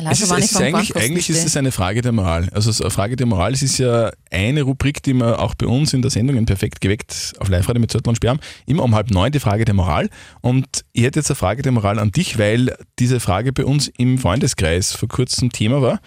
Es 0.08 0.20
ist, 0.20 0.30
es 0.30 0.52
ist 0.52 0.56
eigentlich, 0.60 0.94
eigentlich 0.94 1.30
ist 1.30 1.44
es 1.44 1.56
eine 1.56 1.72
Frage 1.72 2.00
der 2.00 2.12
Moral. 2.12 2.48
Also 2.52 2.70
so 2.70 2.84
eine 2.84 2.92
Frage 2.92 3.16
der 3.16 3.26
Moral, 3.26 3.52
es 3.52 3.62
ist 3.62 3.78
ja 3.78 4.12
eine 4.30 4.62
Rubrik, 4.62 5.02
die 5.02 5.14
wir 5.14 5.40
auch 5.40 5.56
bei 5.56 5.66
uns 5.66 5.92
in 5.92 6.00
der 6.00 6.12
Sendung 6.12 6.36
in 6.36 6.46
Perfekt 6.46 6.80
geweckt 6.80 7.34
auf 7.38 7.48
Live-Radio 7.48 7.80
mit 7.80 7.90
Zettel 7.90 8.08
und 8.08 8.24
haben. 8.24 8.38
Immer 8.66 8.84
um 8.84 8.94
halb 8.94 9.10
neun 9.10 9.32
die 9.32 9.40
Frage 9.40 9.64
der 9.64 9.74
Moral. 9.74 10.08
Und 10.42 10.84
ich 10.92 11.02
hätte 11.02 11.18
jetzt 11.18 11.28
eine 11.30 11.34
Frage 11.36 11.62
der 11.62 11.72
Moral 11.72 11.98
an 11.98 12.12
dich, 12.12 12.38
weil 12.38 12.76
diese 13.00 13.18
Frage 13.18 13.52
bei 13.52 13.64
uns 13.64 13.88
im 13.98 14.18
Freundeskreis 14.18 14.92
vor 14.92 15.08
kurzem 15.08 15.50
Thema 15.50 15.82
war. 15.82 16.00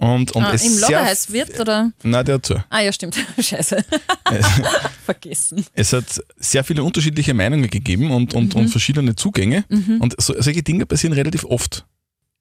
Und, 0.00 0.32
und 0.32 0.42
ah, 0.42 0.52
es 0.52 0.64
Im 0.64 0.78
Lagerheiß 0.80 1.30
wird 1.32 1.60
oder? 1.60 1.92
Nein, 2.02 2.24
der 2.24 2.36
hat 2.36 2.46
zu. 2.46 2.54
Ah 2.68 2.80
ja, 2.80 2.90
stimmt. 2.92 3.16
Scheiße. 3.38 3.84
Vergessen. 5.04 5.64
Es 5.74 5.92
hat 5.92 6.04
sehr 6.38 6.64
viele 6.64 6.82
unterschiedliche 6.82 7.34
Meinungen 7.34 7.68
gegeben 7.70 8.10
und, 8.10 8.34
und, 8.34 8.54
Mhm. 8.54 8.60
und 8.62 8.68
verschiedene 8.68 9.14
Zugänge. 9.14 9.64
Und 10.00 10.14
so, 10.20 10.34
solche 10.40 10.62
Dinge 10.62 10.86
passieren 10.86 11.12
relativ 11.12 11.44
oft. 11.44 11.84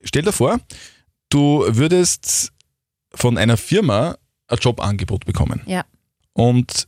Stell 0.04 0.24
dir 0.24 0.32
vor, 0.32 0.60
du 1.30 1.66
würdest 1.68 2.52
von 3.14 3.38
einer 3.38 3.58
Firma 3.58 4.18
ein 4.48 4.58
Jobangebot 4.58 5.26
bekommen. 5.26 5.62
Ja. 5.66 5.86
Und 6.34 6.88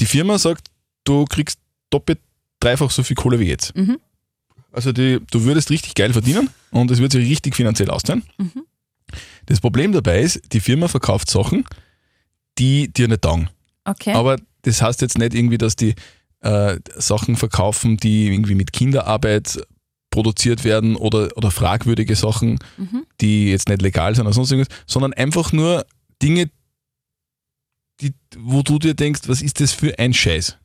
die 0.00 0.06
Firma 0.06 0.38
sagt, 0.38 0.68
du 1.04 1.24
kriegst 1.24 1.58
doppelt, 1.90 2.20
dreifach 2.60 2.90
so 2.90 3.02
viel 3.02 3.16
Kohle 3.16 3.40
wie 3.40 3.46
jetzt. 3.46 3.74
Mhm. 3.76 3.98
Also 4.72 4.92
die, 4.92 5.20
du 5.30 5.44
würdest 5.44 5.70
richtig 5.70 5.94
geil 5.94 6.12
verdienen 6.12 6.50
und 6.70 6.90
es 6.90 6.98
wird 6.98 7.12
sich 7.12 7.28
richtig 7.28 7.56
finanziell 7.56 7.90
auszahlen. 7.90 8.24
Mhm. 8.36 8.66
Das 9.46 9.60
Problem 9.60 9.92
dabei 9.92 10.20
ist, 10.20 10.52
die 10.52 10.60
Firma 10.60 10.88
verkauft 10.88 11.30
Sachen, 11.30 11.64
die 12.58 12.92
dir 12.92 13.08
nicht 13.08 13.22
taugen. 13.22 13.48
Okay. 13.84 14.12
Aber 14.12 14.36
das 14.62 14.82
heißt 14.82 15.00
jetzt 15.00 15.16
nicht 15.16 15.34
irgendwie, 15.34 15.58
dass 15.58 15.76
die 15.76 15.94
äh, 16.40 16.78
Sachen 16.96 17.36
verkaufen, 17.36 17.96
die 17.96 18.26
irgendwie 18.26 18.54
mit 18.54 18.72
Kinderarbeit 18.72 19.60
produziert 20.16 20.64
werden 20.64 20.96
oder, 20.96 21.28
oder 21.36 21.50
fragwürdige 21.50 22.16
Sachen, 22.16 22.58
Mhm. 22.78 23.04
die 23.20 23.50
jetzt 23.50 23.68
nicht 23.68 23.82
legal 23.82 24.14
sind 24.14 24.24
oder 24.24 24.32
sonst 24.32 24.50
irgendwas, 24.50 24.74
sondern 24.86 25.12
einfach 25.12 25.52
nur 25.52 25.84
Dinge, 26.22 26.48
die, 28.00 28.14
wo 28.38 28.62
du 28.62 28.78
dir 28.78 28.94
denkst, 28.94 29.22
was 29.26 29.42
ist 29.42 29.60
das 29.60 29.72
für 29.72 29.98
ein 29.98 30.14
Scheiß? 30.14 30.56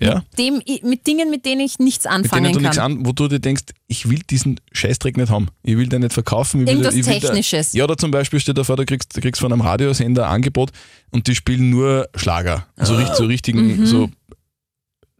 Ja? 0.00 0.22
Dem, 0.38 0.62
mit 0.82 1.06
Dingen, 1.06 1.28
mit 1.30 1.44
denen 1.44 1.60
ich 1.60 1.78
nichts 1.78 2.04
Mit 2.04 2.12
anfangen 2.12 2.44
denen 2.44 2.52
du 2.54 2.58
kann. 2.60 2.62
nichts 2.64 2.78
an, 2.78 3.06
wo 3.06 3.12
du 3.12 3.28
dir 3.28 3.38
denkst, 3.40 3.64
ich 3.86 4.08
will 4.08 4.20
diesen 4.30 4.60
Scheißdreck 4.72 5.16
nicht 5.18 5.30
haben. 5.30 5.48
Ich 5.62 5.76
will 5.76 5.88
den 5.88 6.00
nicht 6.02 6.12
verkaufen. 6.14 6.60
Ich 6.62 6.66
will, 6.66 6.72
Irgendwas 6.74 6.94
ich 6.94 7.06
will 7.06 7.14
da- 7.20 7.28
Technisches. 7.28 7.72
ja, 7.74 7.84
oder 7.84 7.96
zum 7.98 8.10
Beispiel 8.10 8.40
steht 8.40 8.56
da 8.56 8.64
vor, 8.64 8.76
du 8.76 8.84
kriegst, 8.86 9.14
du 9.14 9.20
kriegst 9.20 9.40
von 9.40 9.52
einem 9.52 9.60
Radiosender 9.62 10.26
ein 10.26 10.34
Angebot 10.36 10.70
und 11.10 11.26
die 11.28 11.34
spielen 11.34 11.68
nur 11.70 12.08
Schlager. 12.14 12.66
Also 12.76 12.94
Ah. 12.94 12.98
richtig, 12.98 13.16
so 13.16 13.24
richtigen, 13.26 13.78
Mhm. 13.80 13.86
so 13.86 14.10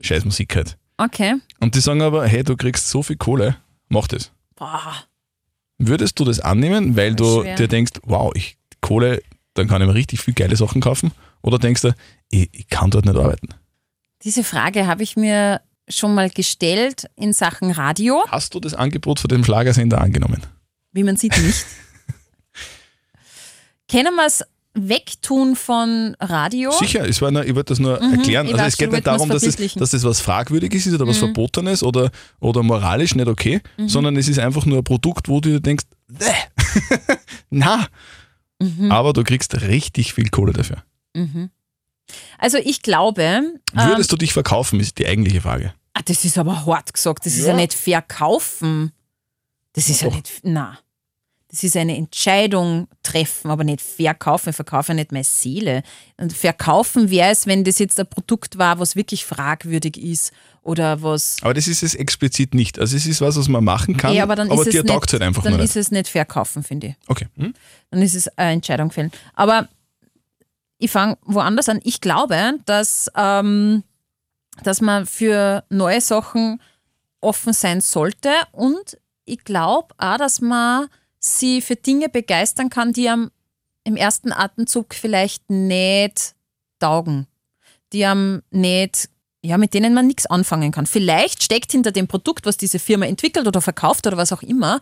Scheißmusik 0.00 0.54
halt. 0.56 0.76
Okay. 0.98 1.34
Und 1.60 1.74
die 1.74 1.80
sagen 1.80 2.00
aber, 2.02 2.26
hey, 2.26 2.42
du 2.42 2.56
kriegst 2.56 2.88
so 2.88 3.02
viel 3.02 3.16
Kohle, 3.16 3.56
mach 3.88 4.08
das. 4.08 4.32
Boah. 4.54 4.94
Würdest 5.78 6.18
du 6.18 6.24
das 6.24 6.40
annehmen, 6.40 6.96
weil 6.96 7.14
du 7.14 7.42
Schwer. 7.42 7.56
dir 7.56 7.68
denkst, 7.68 7.92
wow, 8.04 8.32
ich 8.34 8.56
Kohle, 8.80 9.22
dann 9.54 9.68
kann 9.68 9.82
ich 9.82 9.88
mir 9.88 9.94
richtig 9.94 10.20
viel 10.20 10.34
geile 10.34 10.56
Sachen 10.56 10.80
kaufen? 10.80 11.12
Oder 11.42 11.58
denkst 11.58 11.82
du, 11.82 11.94
ich, 12.30 12.48
ich 12.52 12.68
kann 12.68 12.90
dort 12.90 13.04
nicht 13.04 13.16
arbeiten? 13.16 13.48
Diese 14.22 14.42
Frage 14.42 14.86
habe 14.86 15.02
ich 15.02 15.16
mir 15.16 15.60
schon 15.88 16.14
mal 16.14 16.30
gestellt 16.30 17.06
in 17.16 17.32
Sachen 17.32 17.70
Radio. 17.70 18.24
Hast 18.28 18.54
du 18.54 18.60
das 18.60 18.74
Angebot 18.74 19.20
von 19.20 19.28
dem 19.28 19.44
Schlagersender 19.44 20.00
angenommen? 20.00 20.42
Wie 20.92 21.04
man 21.04 21.16
sieht, 21.16 21.36
nicht. 21.38 21.64
Können 23.90 24.14
wir 24.14 24.26
es 24.26 24.44
wegtun 24.76 25.56
von 25.56 26.16
Radio? 26.20 26.70
Sicher, 26.70 27.08
es 27.08 27.20
war 27.22 27.30
nur, 27.30 27.44
ich 27.44 27.54
wollte 27.54 27.72
das 27.72 27.78
nur 27.78 28.00
Mhm, 28.02 28.14
erklären. 28.14 28.46
ich 28.46 28.52
Also 28.54 28.66
es 28.66 28.76
geht 28.76 28.92
nicht 28.92 29.06
darum, 29.06 29.28
dass 29.28 29.38
es, 29.42 29.54
verbildlichen. 29.54 29.80
dass 29.80 29.90
das 29.90 30.04
was 30.04 30.20
Fragwürdiges 30.20 30.86
ist 30.86 30.94
oder 30.94 31.06
was 31.06 31.16
Mhm. 31.16 31.20
Verbotenes 31.26 31.82
oder, 31.82 32.10
oder 32.40 32.62
moralisch 32.62 33.14
nicht 33.14 33.26
okay, 33.28 33.60
sondern 33.86 34.16
es 34.16 34.28
ist 34.28 34.38
einfach 34.38 34.66
nur 34.66 34.78
ein 34.78 34.84
Produkt, 34.84 35.28
wo 35.28 35.40
du 35.40 35.48
dir 35.50 35.60
denkst, 35.60 35.84
"Bäh, 36.08 36.26
na, 37.50 37.86
Mhm. 38.60 38.90
aber 38.92 39.12
du 39.12 39.22
kriegst 39.24 39.60
richtig 39.62 40.14
viel 40.14 40.28
Kohle 40.30 40.52
dafür. 40.52 40.82
Mhm. 41.14 41.50
Also 42.38 42.58
ich 42.58 42.82
glaube, 42.82 43.22
ähm, 43.22 43.58
Würdest 43.72 44.12
du 44.12 44.16
dich 44.16 44.32
verkaufen, 44.32 44.78
ist 44.80 44.98
die 44.98 45.06
eigentliche 45.06 45.40
Frage. 45.40 45.74
ah, 45.94 46.00
das 46.04 46.24
ist 46.24 46.38
aber 46.38 46.64
hart 46.66 46.92
gesagt, 46.94 47.26
das 47.26 47.34
ist 47.34 47.40
Ja. 47.46 47.48
ja 47.48 47.54
nicht 47.56 47.74
verkaufen. 47.74 48.92
Das 49.72 49.88
ist 49.90 50.00
ja 50.02 50.08
Doch. 50.08 50.16
nicht, 50.16 50.40
na. 50.42 50.78
Das 51.56 51.64
ist 51.64 51.74
eine 51.74 51.96
Entscheidung 51.96 52.86
treffen, 53.02 53.50
aber 53.50 53.64
nicht 53.64 53.80
verkaufen. 53.80 54.50
Ich 54.50 54.56
verkaufe 54.56 54.92
nicht 54.92 55.10
meine 55.10 55.24
Seele. 55.24 55.82
Und 56.18 56.34
verkaufen 56.34 57.08
wäre 57.08 57.30
es, 57.30 57.46
wenn 57.46 57.64
das 57.64 57.78
jetzt 57.78 57.98
ein 57.98 58.06
Produkt 58.06 58.58
war, 58.58 58.78
was 58.78 58.94
wirklich 58.94 59.24
fragwürdig 59.24 59.96
ist 59.96 60.32
oder 60.60 61.00
was. 61.00 61.38
Aber 61.40 61.54
das 61.54 61.66
ist 61.66 61.82
es 61.82 61.94
explizit 61.94 62.54
nicht. 62.54 62.78
Also 62.78 62.94
es 62.94 63.06
ist 63.06 63.22
was, 63.22 63.38
was 63.38 63.48
man 63.48 63.64
machen 63.64 63.96
kann, 63.96 64.12
Eh, 64.12 64.20
aber 64.20 64.36
dann 64.36 64.50
ist 64.50 64.66
dir 64.70 64.80
es 64.80 64.86
taugt 64.86 65.06
nicht, 65.06 65.12
halt 65.14 65.22
einfach 65.22 65.44
dann 65.44 65.58
ist 65.58 65.76
es 65.76 65.90
nicht 65.90 66.08
verkaufen, 66.08 66.62
finde 66.62 66.88
ich. 66.88 66.94
Okay. 67.06 67.26
Hm? 67.36 67.54
dann 67.90 68.02
ist 68.02 68.14
es 68.14 68.28
eine 68.36 68.52
Entscheidung 68.52 68.90
fällen. 68.90 69.10
Aber 69.32 69.66
ich 70.76 70.90
fange 70.90 71.16
woanders 71.24 71.70
an. 71.70 71.80
Ich 71.84 72.02
glaube, 72.02 72.58
dass, 72.66 73.10
ähm, 73.16 73.82
dass 74.62 74.82
man 74.82 75.06
für 75.06 75.64
neue 75.70 76.02
Sachen 76.02 76.60
offen 77.22 77.54
sein 77.54 77.80
sollte 77.80 78.28
und 78.52 78.98
ich 79.24 79.42
glaube 79.42 79.94
auch, 79.96 80.18
dass 80.18 80.42
man 80.42 80.88
sie 81.26 81.60
für 81.60 81.76
Dinge 81.76 82.08
begeistern 82.08 82.70
kann, 82.70 82.92
die 82.92 83.08
am 83.08 83.30
im 83.84 83.96
ersten 83.96 84.32
Atemzug 84.32 84.94
vielleicht 84.94 85.48
nicht 85.48 86.34
taugen, 86.80 87.26
die 87.92 88.04
am 88.04 88.42
nicht 88.50 89.08
ja, 89.46 89.58
mit 89.58 89.74
denen 89.74 89.94
man 89.94 90.06
nichts 90.06 90.26
anfangen 90.26 90.72
kann. 90.72 90.86
Vielleicht 90.86 91.42
steckt 91.42 91.70
hinter 91.70 91.92
dem 91.92 92.08
Produkt, 92.08 92.46
was 92.46 92.56
diese 92.56 92.78
Firma 92.78 93.06
entwickelt 93.06 93.46
oder 93.46 93.62
verkauft 93.62 94.06
oder 94.06 94.16
was 94.16 94.32
auch 94.32 94.42
immer, 94.42 94.80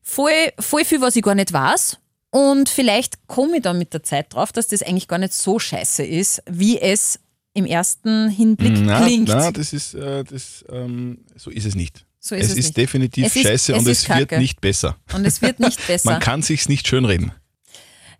voll, 0.00 0.52
voll 0.58 0.84
viel, 0.84 1.00
was 1.00 1.16
ich 1.16 1.22
gar 1.22 1.34
nicht 1.34 1.52
weiß. 1.52 1.98
Und 2.30 2.68
vielleicht 2.68 3.26
komme 3.26 3.56
ich 3.56 3.62
dann 3.62 3.78
mit 3.78 3.92
der 3.94 4.02
Zeit 4.02 4.32
drauf, 4.32 4.52
dass 4.52 4.68
das 4.68 4.82
eigentlich 4.82 5.08
gar 5.08 5.18
nicht 5.18 5.32
so 5.32 5.58
scheiße 5.58 6.04
ist, 6.04 6.42
wie 6.46 6.78
es 6.78 7.18
im 7.54 7.64
ersten 7.64 8.28
Hinblick 8.28 8.74
Na, 8.82 9.04
klingt. 9.04 9.28
na, 9.28 9.50
das 9.50 9.72
ist, 9.72 9.94
äh, 9.94 10.22
das, 10.24 10.64
ähm, 10.70 11.24
so 11.36 11.50
ist 11.50 11.66
es 11.66 11.74
nicht. 11.74 12.04
So 12.20 12.34
ist 12.34 12.46
es 12.46 12.52
es, 12.52 12.58
ist 12.58 12.64
nicht. 12.66 12.76
definitiv 12.76 13.26
Es 13.26 13.36
ist- 13.36 13.42
scheiße 13.42 13.72
es 13.74 13.78
und 13.78 13.88
es 13.88 14.08
wird 14.08 14.32
nicht 14.32 14.60
besser. 14.60 14.96
Und 15.14 15.24
es 15.26 15.40
wird 15.42 15.60
nicht 15.60 15.86
besser. 15.86 16.10
Man 16.10 16.20
kann 16.20 16.42
sich's 16.42 16.68
nicht 16.68 16.86
schönreden. 16.88 17.32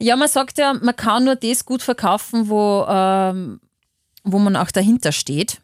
Ja, 0.00 0.14
man 0.16 0.28
sagt 0.28 0.58
ja, 0.58 0.74
man 0.74 0.94
kann 0.94 1.24
nur 1.24 1.34
das 1.36 1.64
gut 1.64 1.82
verkaufen, 1.82 2.48
wo, 2.48 2.86
ähm, 2.88 3.60
wo 4.22 4.38
man 4.38 4.54
auch 4.56 4.70
dahinter 4.70 5.10
steht. 5.12 5.60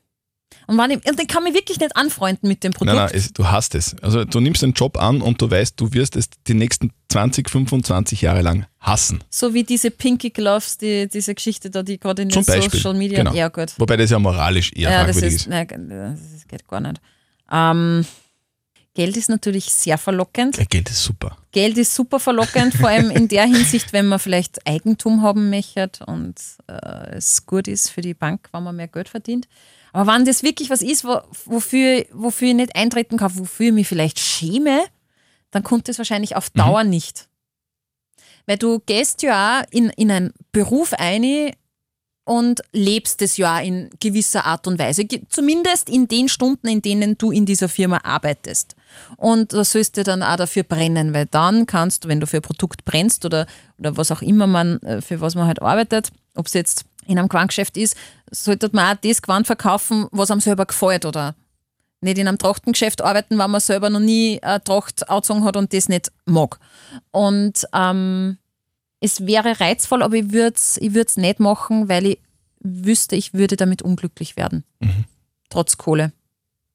Und, 0.67 0.81
ich, 0.91 1.07
und 1.09 1.21
ich 1.21 1.29
kann 1.29 1.45
mich 1.45 1.53
wirklich 1.55 1.79
nicht 1.79 1.95
anfreunden 1.95 2.49
mit 2.49 2.65
dem 2.65 2.73
Produkt. 2.73 2.97
Nein, 2.97 3.07
nein, 3.07 3.15
es, 3.15 3.33
du 3.35 3.47
hast 3.51 3.75
es. 3.75 3.95
Also 4.03 4.25
du 4.25 4.41
nimmst 4.41 4.65
einen 4.65 4.73
Job 4.73 4.97
an 4.97 5.21
und 5.21 5.41
du 5.43 5.51
weißt, 5.51 5.79
du 5.79 5.93
wirst 5.93 6.17
es 6.17 6.31
die 6.47 6.55
nächsten 6.55 6.91
20, 7.11 7.51
25 7.51 8.23
Jahre 8.23 8.41
lang 8.41 8.67
hassen. 8.81 9.23
So 9.31 9.53
wie 9.53 9.63
diese 9.63 9.91
Pinky 9.91 10.31
Gloves, 10.31 10.79
die, 10.79 11.07
diese 11.07 11.35
Geschichte 11.35 11.69
da, 11.71 11.83
die 11.83 11.99
gerade 12.01 12.23
in 12.23 12.31
Zum 12.31 12.45
den 12.45 12.55
Beispiel. 12.55 12.81
Social 12.81 12.95
Media. 12.99 13.19
Genau. 13.19 13.35
Ja, 13.35 13.49
gut. 13.49 13.73
Wobei 13.79 13.97
das 13.99 14.11
ja 14.11 14.19
moralisch 14.19 14.73
eher 14.73 14.91
Ja, 14.91 15.05
das 15.07 15.17
fragwürdig 15.17 15.35
ist, 15.35 15.41
ist. 15.43 15.49
nein, 15.49 15.69
das 16.33 16.49
geht 16.49 16.67
gar 16.67 16.81
nicht. 16.81 17.01
Ähm, 17.53 18.07
Geld 18.95 19.17
ist 19.17 19.29
natürlich 19.29 19.73
sehr 19.73 19.99
verlockend. 19.99 20.57
Ja, 20.57 20.65
Geld 20.65 20.89
ist 20.89 21.03
super. 21.03 21.37
Geld 21.51 21.77
ist 21.79 21.95
super 21.95 22.21
verlockend, 22.21 22.75
vor 22.75 22.89
allem 22.89 23.11
in 23.11 23.27
der 23.27 23.45
Hinsicht, 23.45 23.93
wenn 23.93 24.07
man 24.07 24.21
vielleicht 24.21 24.67
Eigentum 24.67 25.23
haben 25.23 25.51
möchte 25.51 25.91
und 26.07 26.37
äh, 26.69 27.17
es 27.17 27.45
gut 27.45 27.67
ist 27.67 27.91
für 27.91 28.03
die 28.03 28.15
Bank, 28.15 28.49
wenn 28.53 28.63
man 28.63 28.77
mehr 28.77 28.89
Geld 28.89 29.09
verdient. 29.09 29.49
Aber 29.93 30.13
wenn 30.13 30.25
das 30.25 30.45
wirklich 30.45 30.71
was 30.71 30.81
ist, 30.83 31.05
wo, 31.05 31.21
wofür, 31.45 32.05
wofür 32.13 32.49
ich 32.49 32.55
nicht 32.55 32.77
eintreten 32.77 33.17
kann, 33.17 33.37
wofür 33.37 33.67
ich 33.67 33.73
mich 33.73 33.89
vielleicht 33.89 34.21
schäme, 34.21 34.85
dann 35.51 35.65
kommt 35.65 35.89
es 35.89 35.99
wahrscheinlich 35.99 36.37
auf 36.37 36.51
Dauer 36.51 36.85
nicht. 36.85 37.29
Weil 38.47 38.59
du 38.59 38.81
gehst 38.81 39.23
ja 39.23 39.65
in, 39.71 39.91
in 39.91 40.11
einen 40.11 40.33
Beruf 40.53 40.93
ein 40.93 41.53
und 42.25 42.63
lebst 42.73 43.21
es 43.23 43.37
ja 43.37 43.59
in 43.59 43.91
gewisser 44.01 44.47
Art 44.47 44.67
und 44.67 44.79
Weise. 44.79 45.07
Zumindest 45.29 45.91
in 45.91 46.09
den 46.09 46.29
Stunden, 46.29 46.69
in 46.69 46.81
denen 46.81 47.19
du 47.19 47.31
in 47.31 47.45
dieser 47.45 47.69
Firma 47.69 48.01
arbeitest. 48.03 48.75
Und 49.17 49.53
da 49.53 49.65
sollst 49.65 49.97
du 49.97 50.05
dann 50.05 50.23
auch 50.23 50.37
dafür 50.37 50.63
brennen, 50.63 51.13
weil 51.13 51.27
dann 51.27 51.67
kannst 51.67 52.05
du, 52.05 52.09
wenn 52.09 52.21
du 52.21 52.27
für 52.27 52.39
ein 52.39 52.43
Produkt 52.43 52.85
brennst 52.85 53.25
oder, 53.25 53.47
oder 53.79 53.97
was 53.97 54.11
auch 54.11 54.23
immer 54.23 54.47
man, 54.47 54.81
äh, 54.83 55.03
für 55.03 55.21
was 55.21 55.35
man 55.35 55.47
halt 55.47 55.61
arbeitet, 55.61 56.11
ob 56.35 56.47
es 56.47 56.55
jetzt 56.55 56.85
in 57.07 57.19
einem 57.19 57.29
Quangeschäft 57.29 57.77
ist, 57.77 57.97
sollte 58.31 58.71
man 58.73 58.97
auch 58.97 59.01
das 59.01 59.21
Gewand 59.21 59.47
verkaufen, 59.47 60.07
was 60.11 60.31
einem 60.31 60.41
selber 60.41 60.65
gefällt 60.65 61.05
oder 61.05 61.35
nicht 62.01 62.19
in 62.19 62.29
einem 62.29 62.39
Trachtengeschäft 62.39 63.03
arbeiten, 63.03 63.39
wenn 63.39 63.51
man 63.51 63.61
selber 63.61 63.91
noch 63.91 64.01
nie 64.01 64.43
eine 64.43 64.63
Tracht 64.63 65.05
hat 65.09 65.57
und 65.57 65.73
das 65.73 65.89
nicht 65.89 66.13
mag. 66.25 66.59
Und 67.11 67.67
ähm, 67.75 68.39
es 69.05 69.27
wäre 69.27 69.61
reizvoll, 69.61 70.03
aber 70.03 70.17
ich 70.17 70.33
würde 70.33 70.55
es 70.57 70.77
ich 70.79 70.95
würd's 70.95 71.17
nicht 71.17 71.41
machen, 71.41 71.89
weil 71.89 72.07
ich 72.07 72.19
wüsste, 72.61 73.17
ich 73.17 73.35
würde 73.35 73.57
damit 73.57 73.83
unglücklich 73.83 74.37
werden. 74.37 74.65
Trotz 75.51 75.77
Kohle. 75.77 76.13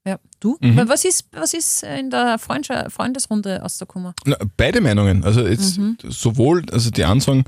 Ja, 0.05 0.17
du? 0.39 0.57
Mhm. 0.61 0.87
Was, 0.87 1.03
ist, 1.05 1.25
was 1.33 1.53
ist 1.53 1.83
in 1.83 2.09
der 2.09 2.39
Freundschaft, 2.39 2.91
Freundesrunde 2.91 3.59
rausgekommen? 3.61 4.13
Na, 4.25 4.37
beide 4.57 4.81
Meinungen. 4.81 5.23
Also 5.23 5.45
jetzt 5.45 5.77
Mhm. 5.77 5.97
sowohl, 6.07 6.63
also 6.71 6.89
die 6.89 7.03
einen 7.03 7.19
sagen, 7.19 7.43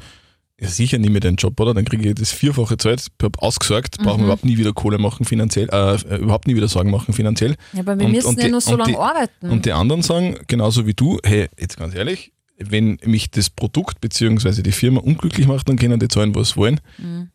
ja 0.60 0.68
sicher 0.68 0.98
nie 1.00 1.10
mehr 1.10 1.22
den 1.22 1.38
Job, 1.38 1.60
oder? 1.60 1.74
Dann 1.74 1.86
kriege 1.86 2.08
ich 2.10 2.16
das 2.16 2.32
vierfache 2.32 2.78
Zeit, 2.78 3.00
ich 3.02 3.24
habe 3.24 3.40
ausgesorgt, 3.42 3.98
brauchen 4.00 4.18
Mhm. 4.18 4.20
wir 4.20 4.24
überhaupt 4.26 4.46
nie 4.46 4.58
wieder 4.58 4.74
Kohle 4.74 4.98
machen 4.98 5.26
finanziell, 5.26 5.70
äh, 5.72 5.96
äh, 5.96 6.18
überhaupt 6.18 6.46
nie 6.48 6.56
wieder 6.56 6.68
Sorgen 6.68 6.92
machen 6.92 7.14
finanziell. 7.14 7.56
Ja, 7.74 7.80
aber 7.80 7.98
wir 7.98 8.06
Und- 8.06 8.12
müssen 8.12 8.28
und 8.28 8.38
ja 8.40 8.46
die- 8.46 8.52
nur 8.52 8.62
so 8.62 8.76
lange 8.76 8.92
die- 8.92 8.98
arbeiten. 8.98 9.50
Und 9.50 9.66
die 9.66 9.72
anderen 9.72 10.02
sagen, 10.04 10.38
genauso 10.48 10.86
wie 10.86 10.94
du, 10.94 11.20
hey, 11.24 11.48
jetzt 11.58 11.78
ganz 11.78 11.96
ehrlich, 11.96 12.32
wenn 12.70 12.98
mich 13.06 13.32
das 13.32 13.50
Produkt 13.50 14.02
bzw. 14.02 14.62
die 14.62 14.72
Firma 14.72 15.00
unglücklich 15.02 15.48
macht, 15.48 15.70
dann 15.70 15.78
können 15.78 16.00
die 16.00 16.08
zahlen, 16.08 16.36
was 16.36 16.58
wollen. 16.58 16.80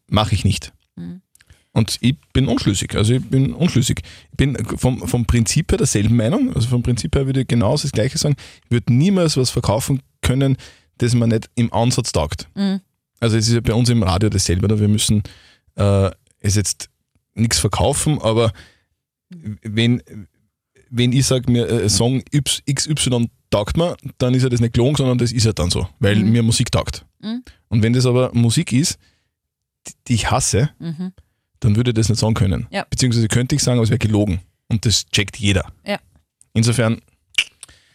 Mache 0.08 0.34
ich 0.34 0.44
nicht. 0.44 0.72
Und 1.72 1.98
ich 2.00 2.16
bin 2.32 2.48
unschlüssig. 2.48 2.96
Also 2.96 3.14
ich 3.14 3.24
bin 3.24 3.52
unschlüssig. 3.52 4.00
Ich 4.30 4.36
bin 4.36 4.56
vom, 4.78 5.06
vom 5.06 5.26
Prinzip 5.26 5.70
her 5.72 5.78
derselben 5.78 6.16
Meinung. 6.16 6.54
Also 6.54 6.68
vom 6.68 6.82
Prinzip 6.82 7.14
her 7.14 7.26
würde 7.26 7.42
ich 7.42 7.48
genauso 7.48 7.82
das 7.82 7.92
Gleiche 7.92 8.16
sagen. 8.16 8.36
Ich 8.64 8.70
würde 8.70 8.92
niemals 8.92 9.36
was 9.36 9.50
verkaufen 9.50 10.00
können, 10.22 10.56
das 10.98 11.14
mir 11.14 11.26
nicht 11.26 11.50
im 11.54 11.70
Ansatz 11.74 12.12
taugt. 12.12 12.48
Also 13.20 13.36
es 13.36 13.48
ist 13.48 13.54
ja 13.54 13.60
bei 13.60 13.74
uns 13.74 13.90
im 13.90 14.02
Radio 14.02 14.30
dasselbe. 14.30 14.64
Oder? 14.64 14.80
Wir 14.80 14.88
müssen 14.88 15.22
äh, 15.74 16.10
es 16.40 16.54
jetzt 16.54 16.88
nichts 17.34 17.58
verkaufen, 17.58 18.22
aber 18.22 18.52
wenn, 19.62 20.02
wenn 20.88 21.12
ich 21.12 21.26
sage, 21.26 21.50
mir 21.50 21.68
äh, 21.68 21.88
Song 21.88 22.22
XY 22.32 23.28
taugt 23.50 23.76
mir, 23.76 23.96
dann 24.18 24.34
ist 24.34 24.42
ja 24.42 24.48
das 24.48 24.60
nicht 24.60 24.74
gelogen, 24.74 24.96
sondern 24.96 25.18
das 25.18 25.32
ist 25.32 25.44
ja 25.44 25.52
dann 25.52 25.70
so, 25.70 25.88
weil 25.98 26.16
mir 26.16 26.42
Musik 26.42 26.70
taugt. 26.72 27.04
Mhm. 27.20 27.42
Und 27.68 27.82
wenn 27.82 27.92
das 27.92 28.06
aber 28.06 28.30
Musik 28.34 28.72
ist, 28.72 28.98
die- 30.08 30.14
ich 30.14 30.30
hasse, 30.30 30.70
Mhm. 30.78 31.12
dann 31.60 31.76
würde 31.76 31.90
ich 31.90 31.94
das 31.94 32.08
nicht 32.08 32.18
sagen 32.18 32.34
können. 32.34 32.66
Ja. 32.70 32.84
Beziehungsweise 32.90 33.28
könnte 33.28 33.54
ich 33.54 33.62
sagen, 33.62 33.78
aber 33.78 33.84
es 33.84 33.90
wäre 33.90 33.98
gelogen. 33.98 34.40
Und 34.68 34.84
das 34.84 35.06
checkt 35.06 35.36
jeder. 35.36 35.72
Ja. 35.86 35.98
Insofern, 36.54 37.00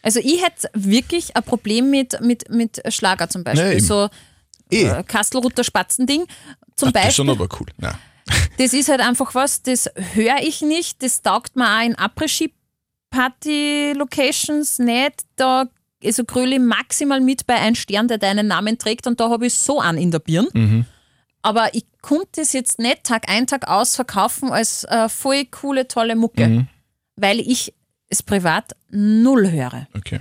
Also 0.04 0.18
ich 0.18 0.42
hätte 0.44 0.68
wirklich 0.74 1.36
ein 1.36 1.42
Problem 1.44 1.90
mit, 1.90 2.20
mit, 2.20 2.48
mit 2.50 2.82
Schlager 2.92 3.28
zum 3.28 3.44
Beispiel. 3.44 3.74
Ja, 3.74 3.80
so 3.80 4.08
eh, 4.70 4.84
äh, 4.86 5.04
Kastelrutter 5.04 5.62
Spatzending 5.62 6.24
zum 6.74 6.88
Ach, 6.88 6.92
das 6.92 7.02
ist 7.02 7.06
Beispiel. 7.08 7.12
schon 7.12 7.30
aber 7.30 7.48
cool. 7.60 7.66
Nein. 7.76 7.94
Das 8.58 8.72
ist 8.72 8.88
halt 8.88 9.00
einfach 9.00 9.34
was, 9.36 9.62
das 9.62 9.88
höre 10.14 10.38
ich 10.42 10.60
nicht, 10.62 11.02
das 11.02 11.22
taugt 11.22 11.54
mir 11.56 11.66
auch 11.78 11.84
in 11.84 11.94
Après-Ski-Party-Locations 13.12 14.78
nicht. 14.78 15.22
Da 15.36 15.66
also 16.04 16.24
gröle 16.24 16.56
ich 16.56 16.60
maximal 16.60 17.20
mit 17.20 17.46
bei 17.46 17.54
einem 17.54 17.76
Stern, 17.76 18.08
der 18.08 18.18
deinen 18.18 18.48
Namen 18.48 18.76
trägt 18.78 19.06
und 19.06 19.20
da 19.20 19.30
habe 19.30 19.46
ich 19.46 19.54
so 19.54 19.80
an 19.80 19.96
in 19.96 20.10
der 20.10 20.18
Birn. 20.18 20.48
Mhm. 20.52 20.84
Aber 21.42 21.74
ich 21.74 21.84
konnte 22.00 22.40
es 22.40 22.52
jetzt 22.52 22.78
nicht 22.78 23.04
Tag 23.04 23.28
ein, 23.28 23.46
Tag 23.46 23.68
aus 23.68 23.94
verkaufen 23.96 24.50
als 24.50 24.84
äh, 24.84 25.08
voll 25.08 25.44
coole, 25.46 25.86
tolle 25.88 26.16
Mucke, 26.16 26.46
Mhm. 26.48 26.68
weil 27.16 27.38
ich 27.40 27.72
es 28.08 28.22
privat 28.22 28.72
null 28.90 29.50
höre. 29.50 29.86
Okay. 29.94 30.20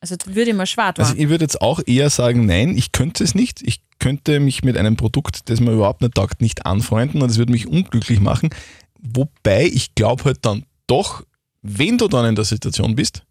Also 0.00 0.16
würde 0.26 0.50
ich 0.50 0.56
mir 0.56 0.66
schwer 0.66 0.92
tun. 0.92 1.04
Also 1.04 1.16
ich 1.16 1.28
würde 1.28 1.44
jetzt 1.44 1.60
auch 1.62 1.80
eher 1.86 2.10
sagen, 2.10 2.44
nein, 2.46 2.76
ich 2.76 2.92
könnte 2.92 3.24
es 3.24 3.34
nicht. 3.34 3.62
Ich 3.62 3.82
könnte 3.98 4.40
mich 4.40 4.62
mit 4.64 4.76
einem 4.76 4.96
Produkt, 4.96 5.48
das 5.48 5.60
mir 5.60 5.72
überhaupt 5.72 6.02
nicht 6.02 6.14
taugt, 6.16 6.40
nicht 6.40 6.66
anfreunden 6.66 7.22
und 7.22 7.30
es 7.30 7.38
würde 7.38 7.52
mich 7.52 7.66
unglücklich 7.68 8.20
machen. 8.20 8.50
Wobei 8.98 9.64
ich 9.66 9.94
glaube 9.94 10.24
halt 10.24 10.38
dann 10.42 10.64
doch, 10.86 11.24
wenn 11.62 11.96
du 11.98 12.08
dann 12.08 12.26
in 12.26 12.34
der 12.34 12.44
Situation 12.44 12.94
bist 12.94 13.24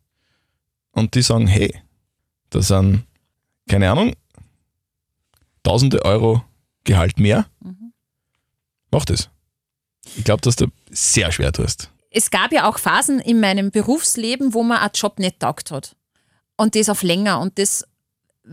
und 0.91 1.13
die 1.15 1.21
sagen, 1.21 1.47
hey, 1.47 1.73
da 2.49 2.61
sind, 2.61 3.05
keine 3.69 3.91
Ahnung, 3.91 4.15
tausende 5.63 6.03
Euro 6.03 6.43
Gehalt 6.83 7.19
mehr, 7.19 7.45
mach 8.89 9.05
das. 9.05 9.29
Ich 10.17 10.23
glaube, 10.23 10.41
dass 10.41 10.55
du 10.55 10.65
sehr 10.89 11.31
schwer 11.31 11.53
tust. 11.53 11.91
es 12.09 12.31
gab 12.31 12.51
ja 12.51 12.67
auch 12.67 12.79
Phasen 12.79 13.19
in 13.19 13.39
meinem 13.39 13.69
Berufsleben, 13.69 14.53
wo 14.53 14.63
man 14.63 14.79
einen 14.79 14.91
Job 14.93 15.19
nicht 15.19 15.39
taugt 15.39 15.69
hat. 15.71 15.95
Und 16.57 16.75
das 16.75 16.89
auf 16.89 17.03
länger. 17.03 17.39
Und 17.39 17.57
das 17.59 17.85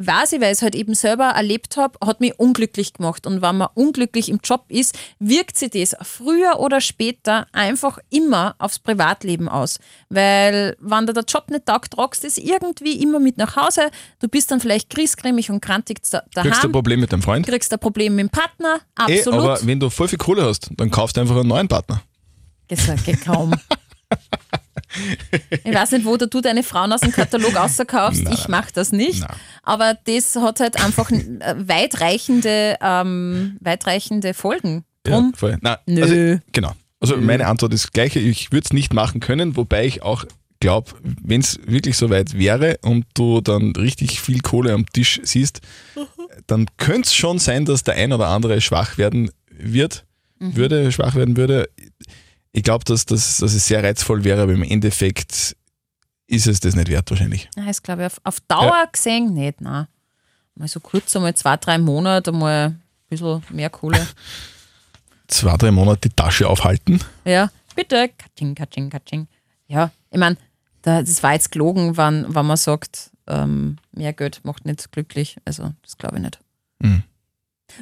weiß 0.00 0.32
ich, 0.32 0.40
weil 0.40 0.52
ich 0.52 0.58
es 0.58 0.62
halt 0.62 0.74
eben 0.74 0.94
selber 0.94 1.24
erlebt 1.30 1.76
habe, 1.76 1.98
hat 2.06 2.20
mich 2.20 2.38
unglücklich 2.38 2.92
gemacht. 2.92 3.26
Und 3.26 3.42
wenn 3.42 3.56
man 3.58 3.68
unglücklich 3.74 4.28
im 4.28 4.40
Job 4.42 4.64
ist, 4.68 4.96
wirkt 5.18 5.58
sich 5.58 5.70
das 5.70 5.96
früher 6.02 6.58
oder 6.60 6.80
später 6.80 7.46
einfach 7.52 7.98
immer 8.10 8.54
aufs 8.58 8.78
Privatleben 8.78 9.48
aus. 9.48 9.78
Weil, 10.08 10.76
wenn 10.80 11.06
dir 11.06 11.12
der 11.12 11.24
Job 11.24 11.50
nicht 11.50 11.66
taugt, 11.66 11.92
tragst 11.94 12.22
du 12.22 12.26
es 12.28 12.38
irgendwie 12.38 13.00
immer 13.02 13.20
mit 13.20 13.36
nach 13.38 13.56
Hause. 13.56 13.90
Du 14.20 14.28
bist 14.28 14.50
dann 14.50 14.60
vielleicht 14.60 14.90
griesgrämig 14.90 15.50
und 15.50 15.60
krantig 15.60 15.98
da- 16.10 16.20
Kriegst 16.20 16.36
du 16.36 16.40
ein 16.40 16.50
daheim. 16.52 16.72
Problem 16.72 17.00
mit 17.00 17.12
deinem 17.12 17.22
Freund? 17.22 17.46
Kriegst 17.46 17.72
ein 17.72 17.78
Problem 17.78 18.14
mit 18.14 18.24
dem 18.26 18.30
Partner, 18.30 18.80
Eh, 19.08 19.18
absolut. 19.20 19.40
aber 19.40 19.58
wenn 19.66 19.80
du 19.80 19.90
voll 19.90 20.08
viel 20.08 20.18
Kohle 20.18 20.44
hast, 20.44 20.70
dann 20.76 20.90
kaufst 20.90 21.16
du 21.16 21.20
einfach 21.20 21.36
einen 21.36 21.48
neuen 21.48 21.68
Partner. 21.68 22.02
Geht 22.68 23.24
kaum. 23.24 23.54
Ich 25.64 25.74
weiß 25.74 25.92
nicht, 25.92 26.06
wo 26.06 26.16
du 26.16 26.40
deine 26.40 26.62
Frauen 26.62 26.92
aus 26.92 27.00
dem 27.02 27.12
Katalog. 27.12 27.52
Nein, 27.54 28.28
Ich 28.32 28.48
mache 28.48 28.72
das 28.72 28.90
nicht. 28.90 29.20
Nein. 29.20 29.36
Aber 29.68 29.98
das 30.04 30.34
hat 30.34 30.60
halt 30.60 30.82
einfach 30.82 31.10
äh, 31.10 31.54
weitreichende, 31.58 32.78
ähm, 32.80 33.58
weitreichende 33.60 34.32
Folgen. 34.32 34.84
Drum, 35.02 35.32
Ja, 35.32 35.38
voll. 35.38 35.58
Na, 35.60 35.78
Nö. 35.84 36.02
Also, 36.02 36.42
genau. 36.52 36.72
Also 37.00 37.18
meine 37.18 37.46
Antwort 37.46 37.74
ist 37.74 37.92
gleiche. 37.92 38.18
Ich 38.18 38.50
würde 38.50 38.64
es 38.64 38.72
nicht 38.72 38.94
machen 38.94 39.20
können, 39.20 39.58
wobei 39.58 39.84
ich 39.84 40.02
auch 40.02 40.24
glaube, 40.60 40.92
wenn 41.22 41.42
es 41.42 41.60
wirklich 41.66 41.98
so 41.98 42.08
weit 42.08 42.38
wäre 42.38 42.78
und 42.80 43.04
du 43.12 43.42
dann 43.42 43.76
richtig 43.76 44.22
viel 44.22 44.40
Kohle 44.40 44.72
am 44.72 44.86
Tisch 44.86 45.20
siehst, 45.22 45.60
dann 46.46 46.66
könnte 46.78 47.06
es 47.06 47.14
schon 47.14 47.38
sein, 47.38 47.66
dass 47.66 47.84
der 47.84 47.94
ein 47.94 48.14
oder 48.14 48.28
andere 48.28 48.62
schwach 48.62 48.96
werden 48.96 49.30
wird, 49.50 50.06
würde, 50.40 50.90
schwach 50.92 51.14
werden 51.14 51.36
würde. 51.36 51.68
Ich 52.52 52.62
glaube, 52.62 52.86
dass, 52.86 53.04
das, 53.04 53.36
dass 53.36 53.52
es 53.52 53.66
sehr 53.68 53.84
reizvoll 53.84 54.24
wäre, 54.24 54.40
aber 54.40 54.54
im 54.54 54.62
Endeffekt 54.62 55.57
ist 56.28 56.46
es 56.46 56.60
das 56.60 56.76
nicht 56.76 56.88
wert 56.88 57.10
wahrscheinlich. 57.10 57.48
Nein, 57.56 57.66
das 57.66 57.82
glaube 57.82 58.02
ich 58.02 58.06
auf, 58.06 58.20
auf 58.22 58.40
Dauer 58.40 58.86
gesehen 58.92 59.34
nicht. 59.34 59.60
Nein. 59.60 59.88
Mal 60.54 60.68
so 60.68 60.80
kurz, 60.80 61.16
einmal 61.16 61.34
zwei, 61.34 61.56
drei 61.56 61.78
Monate, 61.78 62.30
mal 62.32 62.66
ein 62.66 62.82
bisschen 63.08 63.42
mehr 63.50 63.70
Kohle. 63.70 64.06
Zwei, 65.28 65.58
drei 65.58 65.70
Monate 65.70 66.08
die 66.08 66.16
Tasche 66.16 66.48
aufhalten. 66.48 67.00
Ja, 67.26 67.50
bitte. 67.76 68.08
Katsching, 68.16 68.54
katsching, 68.54 68.88
katsching. 68.88 69.28
Ja, 69.66 69.90
ich 70.10 70.18
meine, 70.18 70.38
da, 70.80 71.02
das 71.02 71.22
war 71.22 71.34
jetzt 71.34 71.52
gelogen, 71.52 71.98
wenn, 71.98 72.34
wenn 72.34 72.46
man 72.46 72.56
sagt, 72.56 73.10
ähm, 73.26 73.76
mehr 73.92 74.14
Geld 74.14 74.40
macht 74.44 74.64
nicht 74.64 74.90
glücklich. 74.90 75.36
Also, 75.44 75.74
das 75.82 75.98
glaube 75.98 76.16
ich 76.16 76.22
nicht. 76.22 76.38
Mhm. 76.78 77.02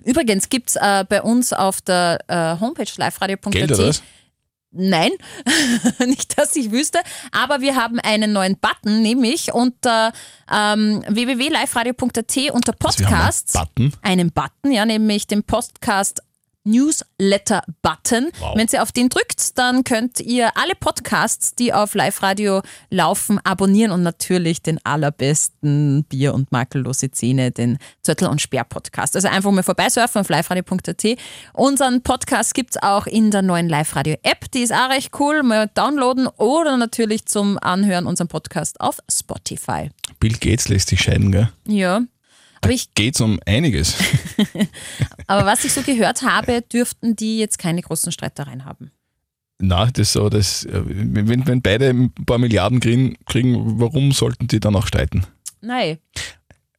Übrigens 0.05 0.49
gibt 0.49 0.71
es 0.71 0.77
äh, 0.77 1.05
bei 1.09 1.23
uns 1.23 1.53
auf 1.53 1.81
der 1.81 2.19
äh, 2.27 2.61
Homepage 2.61 2.91
liveradio.at? 2.97 4.03
Nein, 4.73 5.12
nicht, 6.01 6.39
dass 6.39 6.55
ich 6.57 6.71
wüsste, 6.71 7.01
aber 7.33 7.61
wir 7.61 7.77
haben 7.77 7.99
einen 8.01 8.33
neuen 8.33 8.59
Button, 8.59 9.01
nämlich 9.01 9.55
unter 9.55 10.12
ähm, 10.53 11.03
www.liveradio.at 11.09 12.51
unter 12.51 12.75
Also 12.85 12.99
wir 12.99 13.07
haben 13.07 13.14
einen 13.14 13.19
Podcasts 13.25 13.53
Button. 13.53 13.93
einen 14.03 14.33
Button, 14.33 14.73
ja, 14.73 14.85
nämlich 14.85 15.27
den 15.27 15.45
Podcast 15.45 16.23
Newsletter-Button. 16.67 18.29
Wow. 18.39 18.57
Wenn 18.57 18.67
ihr 18.73 18.83
auf 18.83 18.93
den 18.93 19.09
drückt, 19.09 19.57
dann 19.59 19.85
könnt 19.85 20.21
ihr 20.21 20.57
alle 20.57 20.75
Podcasts, 20.79 21.55
die 21.55 21.73
auf 21.73 21.95
Live-Radio 21.95 22.62
laufen, 22.91 23.41
abonnieren 23.45 23.93
und 23.93 24.03
natürlich 24.03 24.62
den 24.62 24.79
allerbesten 24.85 26.05
Bier- 26.05 26.35
und 26.35 26.53
makellose 26.53 27.11
Zähne, 27.11 27.51
den 27.51 27.79
Zürtel- 28.03 28.29
und 28.29 28.41
Sperr-Podcast. 28.41 29.17
Also 29.17 29.29
einfach 29.29 29.51
mal 29.51 29.62
vorbeisurfen 29.62 30.21
auf 30.21 30.29
liveradio.at. 30.29 31.05
Unseren 31.55 32.03
Podcast 32.03 32.55
gibt 32.55 32.77
es 32.77 32.83
auch 32.83 33.07
in 33.07 33.31
der 33.31 33.43
neuen 33.43 33.69
Live-Radio-App. 33.69 34.51
Die 34.53 34.61
ist 34.61 34.73
auch 34.73 34.91
recht 34.91 35.12
cool. 35.19 35.43
Mal 35.43 35.71
downloaden 35.75 36.27
oder 36.27 36.77
natürlich 36.77 37.27
zum 37.27 37.59
Anhören 37.59 38.07
unseren 38.07 38.29
Podcast 38.29 38.81
auf 38.81 38.99
Spotify. 39.11 39.91
Bill 40.21 40.33
Gates 40.33 40.69
lässt 40.69 40.89
sich 40.89 41.01
scheiden, 41.01 41.33
gell? 41.33 41.49
Ja. 41.67 42.03
Ich, 42.71 42.95
Geht's 42.95 43.21
um 43.21 43.39
einiges. 43.47 43.95
aber 45.27 45.47
was 45.47 45.64
ich 45.64 45.73
so 45.73 45.83
gehört 45.83 46.23
habe, 46.23 46.62
dürften 46.62 47.17
die 47.17 47.39
jetzt 47.39 47.59
keine 47.59 47.83
großen 47.83 48.12
Streitereien 48.12 48.64
haben. 48.64 48.91
Na, 49.59 49.87
das 49.87 50.12
so, 50.12 50.29
das, 50.29 50.64
äh, 50.64 50.83
wenn, 50.85 51.47
wenn 51.47 51.62
beide 51.62 51.89
ein 51.89 52.12
paar 52.27 52.39
Milliarden 52.39 52.81
kriegen, 52.81 53.17
kriegen, 53.25 53.81
warum 53.81 54.12
sollten 54.12 54.49
die 54.49 54.61
dann 54.61 54.77
auch 54.77 54.87
streiten? 54.87 55.25
Nein. 55.62 55.99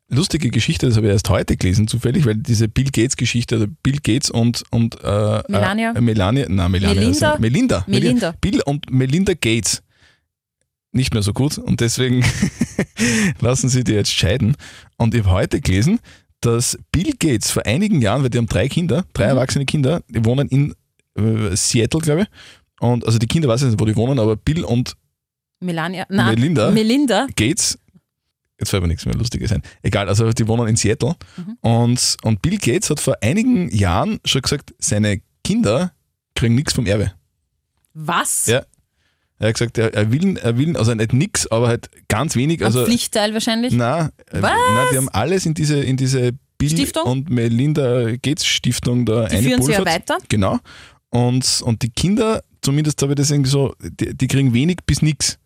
Lustige 0.09 0.51
Geschichte, 0.51 0.85
das 0.85 0.95
habe 0.95 1.07
ich 1.07 1.13
erst 1.13 1.29
heute 1.29 1.57
gelesen, 1.57 1.87
zufällig, 1.87 2.25
weil 2.25 2.35
diese 2.35 2.69
Bill 2.69 2.85
Gates 2.91 3.17
Geschichte, 3.17 3.55
also 3.55 3.67
Bill 3.83 3.97
Gates 4.01 4.29
und, 4.29 4.63
und 4.71 4.95
äh, 5.03 5.43
Melania? 5.49 5.91
Äh, 5.91 6.01
Melania, 6.01 6.45
na, 6.47 6.69
Melania, 6.69 7.01
Melinda? 7.01 7.29
also 7.31 7.41
Melinda, 7.41 7.83
Melinda. 7.87 8.33
Bill 8.39 8.61
und 8.61 8.89
Melinda 8.89 9.33
Gates. 9.33 9.83
Nicht 10.93 11.13
mehr 11.13 11.23
so 11.23 11.33
gut 11.33 11.57
und 11.57 11.81
deswegen 11.81 12.23
lassen 13.39 13.69
sie 13.69 13.83
die 13.83 13.93
jetzt 13.93 14.13
scheiden. 14.13 14.55
Und 14.97 15.13
ich 15.13 15.23
habe 15.23 15.31
heute 15.31 15.61
gelesen, 15.61 15.99
dass 16.41 16.77
Bill 16.91 17.11
Gates 17.17 17.51
vor 17.51 17.65
einigen 17.65 18.01
Jahren, 18.01 18.23
weil 18.23 18.29
die 18.29 18.37
haben 18.37 18.47
drei 18.47 18.67
Kinder, 18.67 19.05
drei 19.13 19.25
Mhm. 19.25 19.29
erwachsene 19.37 19.65
Kinder, 19.65 20.01
die 20.09 20.23
wohnen 20.25 20.47
in 20.49 20.73
äh, 21.17 21.55
Seattle, 21.55 21.99
glaube 22.01 22.21
ich. 22.23 22.27
Und 22.79 23.05
also 23.05 23.17
die 23.17 23.25
Kinder 23.27 23.47
weiß 23.47 23.63
ich 23.63 23.69
nicht, 23.69 23.79
wo 23.79 23.85
die 23.85 23.95
wohnen, 23.95 24.19
aber 24.19 24.35
Bill 24.35 24.63
und 24.63 24.93
Melania. 25.59 26.05
Na, 26.09 26.29
Melinda? 26.29 26.69
Melinda. 26.69 27.25
Gates, 27.35 27.79
jetzt 28.59 28.69
fällt 28.69 28.83
mir 28.83 28.87
nichts 28.89 29.05
mehr 29.07 29.15
Lustiges 29.15 29.51
ein. 29.51 29.63
Egal, 29.81 30.07
also 30.07 30.31
die 30.31 30.47
wohnen 30.47 30.67
in 30.67 30.75
Seattle. 30.75 31.15
Mhm. 31.37 31.57
Und, 31.61 32.17
und 32.21 32.41
Bill 32.43 32.57
Gates 32.59 32.91
hat 32.91 32.99
vor 32.99 33.15
einigen 33.21 33.69
Jahren 33.75 34.19
schon 34.23 34.41
gesagt, 34.43 34.75
seine 34.77 35.21
Kinder 35.43 35.91
kriegen 36.35 36.53
nichts 36.53 36.73
vom 36.73 36.85
Erbe. 36.85 37.13
Was? 37.95 38.45
Ja. 38.45 38.63
Er 39.39 39.49
hat 39.49 39.55
gesagt, 39.55 39.77
er, 39.77 39.93
er 39.93 40.11
will, 40.11 40.37
er 40.37 40.57
will, 40.57 40.75
also 40.77 40.93
nicht 40.95 41.13
nix, 41.13 41.45
aber 41.47 41.67
halt 41.67 41.89
ganz 42.07 42.35
wenig. 42.35 42.61
Ein 42.61 42.67
Also, 42.67 42.85
Pflichtteil 42.85 43.33
wahrscheinlich. 43.33 43.73
na, 43.73 44.07
äh, 44.31 44.41
Was? 44.41 44.51
na, 44.73 44.85
die 44.91 44.97
haben 44.97 45.09
alles 45.09 45.45
in 45.45 45.53
diese, 45.53 45.77
in 45.83 45.95
diese 45.95 46.31
Bill 46.57 46.69
Stiftung? 46.71 47.03
und 47.03 47.29
Melinda 47.29 48.15
Gates 48.15 48.45
Stiftung 48.45 49.05
da 49.05 49.27
Die 49.27 49.37
führen 49.37 49.61
sie 49.61 49.73
ja 49.73 49.85
weiter. 49.85 50.17
Genau. 50.27 50.59
Und, 51.09 51.61
und 51.63 51.83
die 51.83 51.89
Kinder, 51.89 52.43
zumindest 52.61 53.01
habe 53.01 53.13
ich 53.13 53.17
das 53.17 53.29
irgendwie 53.29 53.51
so, 53.51 53.75
die, 53.79 54.15
die 54.17 54.27
kriegen 54.27 54.53
wenig 54.53 54.77
bis 54.85 55.01
nichts. 55.01 55.37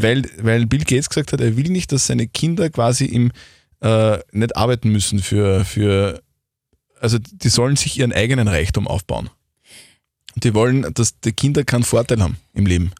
Weil, 0.00 0.24
weil 0.42 0.66
Bill 0.66 0.84
Gates 0.84 1.08
gesagt 1.08 1.32
hat, 1.32 1.40
er 1.40 1.56
will 1.56 1.70
nicht, 1.70 1.90
dass 1.90 2.06
seine 2.06 2.28
Kinder 2.28 2.68
quasi 2.68 3.06
im, 3.06 3.32
äh, 3.80 4.18
nicht 4.32 4.56
arbeiten 4.56 4.90
müssen 4.90 5.20
für, 5.20 5.64
für, 5.64 6.22
also 7.00 7.18
die 7.18 7.48
sollen 7.48 7.76
sich 7.76 7.98
ihren 7.98 8.12
eigenen 8.12 8.46
Reichtum 8.46 8.86
aufbauen. 8.86 9.30
Und 10.34 10.44
die 10.44 10.52
wollen, 10.54 10.92
dass 10.92 11.18
die 11.20 11.32
Kinder 11.32 11.64
keinen 11.64 11.84
Vorteil 11.84 12.20
haben 12.22 12.36
im 12.52 12.66
Leben. 12.66 12.92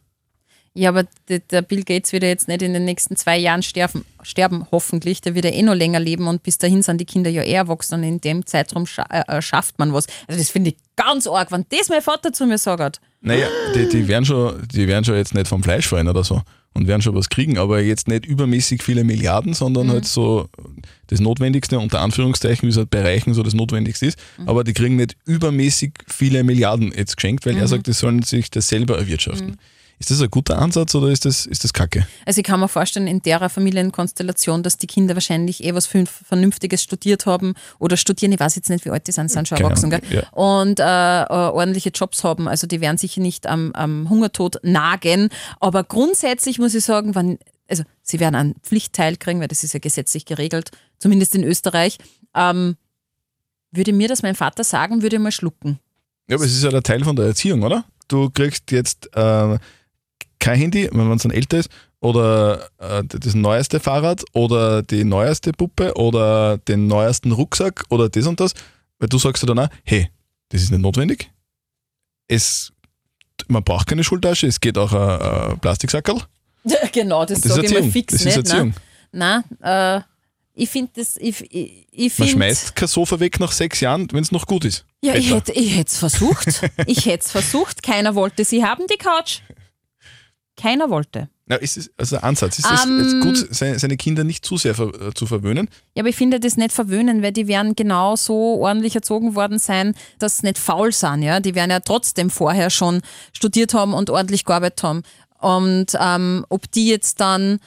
Ja, 0.76 0.88
aber 0.88 1.06
der, 1.28 1.62
Bill 1.62 1.84
Gates 1.84 2.12
wird 2.12 2.24
ja 2.24 2.28
jetzt 2.28 2.48
nicht 2.48 2.60
in 2.60 2.72
den 2.72 2.84
nächsten 2.84 3.14
zwei 3.14 3.38
Jahren 3.38 3.62
sterben, 3.62 4.04
sterben 4.24 4.66
hoffentlich. 4.72 5.20
Der 5.20 5.36
wird 5.36 5.44
ja 5.44 5.52
eh 5.52 5.62
noch 5.62 5.74
länger 5.74 6.00
leben 6.00 6.26
und 6.26 6.42
bis 6.42 6.58
dahin 6.58 6.82
sind 6.82 7.00
die 7.00 7.04
Kinder 7.04 7.30
ja 7.30 7.42
eher 7.42 7.58
erwachsen 7.58 7.94
und 7.94 8.02
in 8.02 8.20
dem 8.20 8.44
Zeitraum 8.44 8.84
scha 8.84 9.04
äh, 9.08 9.22
äh, 9.28 9.40
schafft 9.40 9.78
man 9.78 9.92
was. 9.92 10.08
Also 10.26 10.40
das 10.40 10.50
finde 10.50 10.70
ich 10.70 10.76
ganz 10.96 11.28
arg, 11.28 11.52
wenn 11.52 11.64
das 11.68 11.90
mein 11.90 12.02
Vater 12.02 12.32
zu 12.32 12.44
mir 12.44 12.58
sagt. 12.58 13.00
Naja, 13.20 13.46
die, 13.76 13.88
die, 13.88 14.08
werden 14.08 14.24
schon, 14.24 14.66
die 14.72 14.88
werden 14.88 15.04
schon 15.04 15.14
jetzt 15.14 15.32
nicht 15.32 15.46
vom 15.46 15.62
Fleisch 15.62 15.86
fallen 15.86 16.08
oder 16.08 16.24
so 16.24 16.42
und 16.72 16.88
werden 16.88 17.02
schon 17.02 17.14
was 17.14 17.28
kriegen, 17.28 17.56
aber 17.56 17.80
jetzt 17.80 18.08
nicht 18.08 18.26
übermäßig 18.26 18.82
viele 18.82 19.04
Milliarden, 19.04 19.54
sondern 19.54 19.90
halt 19.90 20.06
so 20.06 20.48
das 21.06 21.20
Notwendigste, 21.20 21.78
unter 21.78 22.00
Anführungszeichen, 22.00 22.66
wie 22.66 22.70
es 22.70 22.76
halt 22.76 22.90
bei 22.90 23.00
Reichen 23.00 23.32
so 23.32 23.44
das 23.44 23.54
Notwendigste 23.54 24.06
ist. 24.06 24.18
Aber 24.44 24.64
die 24.64 24.72
kriegen 24.72 24.96
nicht 24.96 25.16
übermäßig 25.24 25.92
viele 26.08 26.42
Milliarden 26.42 26.92
jetzt 26.92 27.16
geschenkt, 27.16 27.46
weil 27.46 27.56
er 27.56 27.68
sagt, 27.68 27.86
die 27.86 27.92
sollen 27.92 28.22
sich 28.22 28.50
das 28.50 28.66
selber 28.66 28.98
erwirtschaften. 28.98 29.56
Ist 30.04 30.10
das 30.10 30.20
ein 30.20 30.30
guter 30.30 30.58
Ansatz 30.58 30.94
oder 30.94 31.08
ist 31.08 31.24
das, 31.24 31.46
ist 31.46 31.64
das 31.64 31.72
Kacke? 31.72 32.06
Also 32.26 32.40
ich 32.40 32.44
kann 32.44 32.60
mir 32.60 32.68
vorstellen, 32.68 33.06
in 33.06 33.22
der 33.22 33.48
Familienkonstellation, 33.48 34.62
dass 34.62 34.76
die 34.76 34.86
Kinder 34.86 35.14
wahrscheinlich 35.14 35.64
eh 35.64 35.74
was 35.74 35.86
Vernünftiges 35.86 36.82
studiert 36.82 37.24
haben 37.24 37.54
oder 37.78 37.96
studieren, 37.96 38.30
ich 38.32 38.38
weiß 38.38 38.54
jetzt 38.56 38.68
nicht, 38.68 38.84
wie 38.84 38.90
alt 38.90 39.06
die 39.06 39.12
sind, 39.12 39.30
sind 39.30 39.48
schon 39.48 39.56
Keine 39.56 39.70
erwachsen, 39.70 39.88
gell? 39.88 40.02
Ja. 40.10 40.28
und 40.32 40.78
äh, 40.78 41.22
äh, 41.22 41.52
ordentliche 41.52 41.88
Jobs 41.88 42.22
haben. 42.22 42.48
Also 42.48 42.66
die 42.66 42.82
werden 42.82 42.98
sicher 42.98 43.22
nicht 43.22 43.46
am, 43.46 43.72
am 43.72 44.10
Hungertod 44.10 44.58
nagen. 44.62 45.30
Aber 45.58 45.84
grundsätzlich 45.84 46.58
muss 46.58 46.74
ich 46.74 46.84
sagen, 46.84 47.14
wenn, 47.14 47.38
also 47.66 47.84
sie 48.02 48.20
werden 48.20 48.34
einen 48.34 48.56
Pflichtteil 48.62 49.16
kriegen, 49.16 49.40
weil 49.40 49.48
das 49.48 49.64
ist 49.64 49.72
ja 49.72 49.80
gesetzlich 49.80 50.26
geregelt, 50.26 50.70
zumindest 50.98 51.34
in 51.34 51.44
Österreich. 51.44 51.96
Ähm, 52.34 52.76
würde 53.72 53.94
mir 53.94 54.08
das 54.08 54.22
mein 54.22 54.34
Vater 54.34 54.64
sagen, 54.64 55.00
würde 55.00 55.16
ich 55.16 55.22
mal 55.22 55.32
schlucken. 55.32 55.78
Ja, 56.28 56.36
aber 56.36 56.44
es 56.44 56.52
ist 56.52 56.62
ja 56.62 56.70
der 56.70 56.82
Teil 56.82 57.04
von 57.04 57.16
der 57.16 57.24
Erziehung, 57.24 57.62
oder? 57.62 57.86
Du 58.08 58.28
kriegst 58.28 58.70
jetzt 58.70 59.08
äh, 59.14 59.58
kein 60.44 60.58
Handy, 60.58 60.90
wenn 60.92 61.08
man 61.08 61.16
dann 61.16 61.30
älter 61.30 61.58
ist, 61.58 61.70
oder 62.00 62.68
äh, 62.78 63.02
das 63.04 63.34
neueste 63.34 63.80
Fahrrad 63.80 64.24
oder 64.34 64.82
die 64.82 65.02
neueste 65.02 65.52
Puppe 65.52 65.94
oder 65.94 66.58
den 66.58 66.86
neuesten 66.86 67.32
Rucksack 67.32 67.84
oder 67.88 68.10
das 68.10 68.26
und 68.26 68.40
das, 68.40 68.52
weil 68.98 69.08
du 69.08 69.18
sagst 69.18 69.42
ja 69.42 69.46
dann 69.46 69.58
auch, 69.58 69.68
hey, 69.84 70.10
das 70.50 70.60
ist 70.60 70.70
nicht 70.70 70.82
notwendig. 70.82 71.30
Es, 72.28 72.74
man 73.48 73.64
braucht 73.64 73.86
keine 73.86 74.04
Schultasche, 74.04 74.46
es 74.46 74.60
geht 74.60 74.76
auch 74.76 74.92
ein, 74.92 75.52
ein 75.52 75.58
Plastiksackerl. 75.60 76.20
genau, 76.92 77.24
das, 77.24 77.40
Das 77.40 77.52
ist 77.52 77.54
sage 77.54 77.66
ich 77.66 77.72
mal 77.72 77.90
fix 77.90 78.12
Das 78.12 78.20
ist 78.20 78.26
nicht. 78.26 78.36
Erziehung. 78.36 78.74
Nein, 79.12 79.44
Nein, 79.60 79.98
äh, 79.98 80.02
ich 80.52 80.68
finde 80.68 80.90
das, 80.96 81.16
ich, 81.16 81.40
ich, 81.54 81.86
ich 81.90 82.18
Man 82.18 82.28
find, 82.28 82.36
schmeißt 82.36 82.76
kein 82.76 82.88
Sofa 82.88 83.18
weg 83.18 83.40
nach 83.40 83.50
sechs 83.50 83.80
Jahren, 83.80 84.08
wenn 84.12 84.22
es 84.22 84.30
noch 84.30 84.46
gut 84.46 84.66
ist. 84.66 84.84
Ja, 85.02 85.14
ich 85.14 85.28
Etwa. 85.28 85.36
hätte 85.36 85.52
ich 85.52 85.78
es 85.78 85.96
versucht. 85.96 86.70
ich 86.86 87.06
hätte 87.06 87.24
es 87.24 87.30
versucht. 87.30 87.82
Keiner 87.82 88.14
wollte 88.14 88.44
sie 88.44 88.62
haben, 88.62 88.86
die 88.88 88.98
Couch. 88.98 89.40
Keiner 90.56 90.90
wollte. 90.90 91.28
Na, 91.46 91.56
ist 91.56 91.76
es, 91.76 91.90
also 91.98 92.16
Ansatz, 92.18 92.58
ist 92.58 92.70
es 92.70 92.84
Ähm, 92.84 93.00
jetzt 93.02 93.20
gut, 93.20 93.54
seine, 93.54 93.78
seine 93.78 93.96
Kinder 93.98 94.24
nicht 94.24 94.46
zu 94.46 94.56
sehr 94.56 94.74
ver, 94.74 94.94
äh, 95.08 95.12
zu 95.12 95.26
verwöhnen? 95.26 95.68
Ja, 95.94 96.02
aber 96.02 96.08
ich 96.08 96.16
finde 96.16 96.40
das 96.40 96.56
nicht 96.56 96.72
verwöhnen, 96.72 97.22
weil 97.22 97.32
die 97.32 97.48
werden 97.48 97.76
genau 97.76 98.16
so 98.16 98.60
ordentlich 98.60 98.94
erzogen 98.94 99.34
worden 99.34 99.58
sein, 99.58 99.94
dass 100.18 100.38
sie 100.38 100.46
nicht 100.46 100.58
faul 100.58 100.90
sind. 100.92 101.22
Ja? 101.22 101.40
Die 101.40 101.54
werden 101.54 101.70
ja 101.70 101.80
trotzdem 101.80 102.30
vorher 102.30 102.70
schon 102.70 103.02
studiert 103.32 103.74
haben 103.74 103.92
und 103.92 104.08
ordentlich 104.08 104.44
gearbeitet 104.44 104.82
haben. 104.82 105.02
Und 105.38 105.88
ähm, 106.00 106.46
ob 106.48 106.70
die 106.70 106.88
jetzt 106.88 107.20
dann 107.20 107.58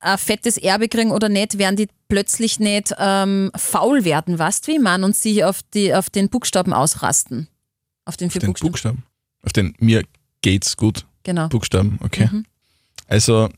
ein 0.00 0.18
fettes 0.18 0.58
Erbe 0.58 0.88
kriegen 0.88 1.12
oder 1.12 1.28
nicht, 1.28 1.58
werden 1.58 1.76
die 1.76 1.88
plötzlich 2.08 2.58
nicht 2.58 2.94
ähm, 2.98 3.52
faul 3.56 4.04
werden, 4.04 4.38
weißt 4.38 4.66
du, 4.66 4.72
wie 4.72 4.78
man 4.78 5.04
und 5.04 5.14
sich 5.14 5.44
auf, 5.44 5.60
die, 5.72 5.94
auf 5.94 6.10
den 6.10 6.28
Buchstaben 6.28 6.72
ausrasten. 6.72 7.48
Auf 8.04 8.16
den 8.16 8.30
vier 8.30 8.40
Den 8.40 8.48
Buchstaben. 8.48 8.72
Buchstaben. 8.72 9.02
Auf 9.44 9.52
den 9.52 9.74
mir 9.78 10.02
geht's 10.42 10.76
gut. 10.76 11.06
Genau. 11.24 11.48
Buchstaben, 11.48 11.98
okay. 12.02 12.28
Mhm. 12.30 12.44
Also, 13.08 13.48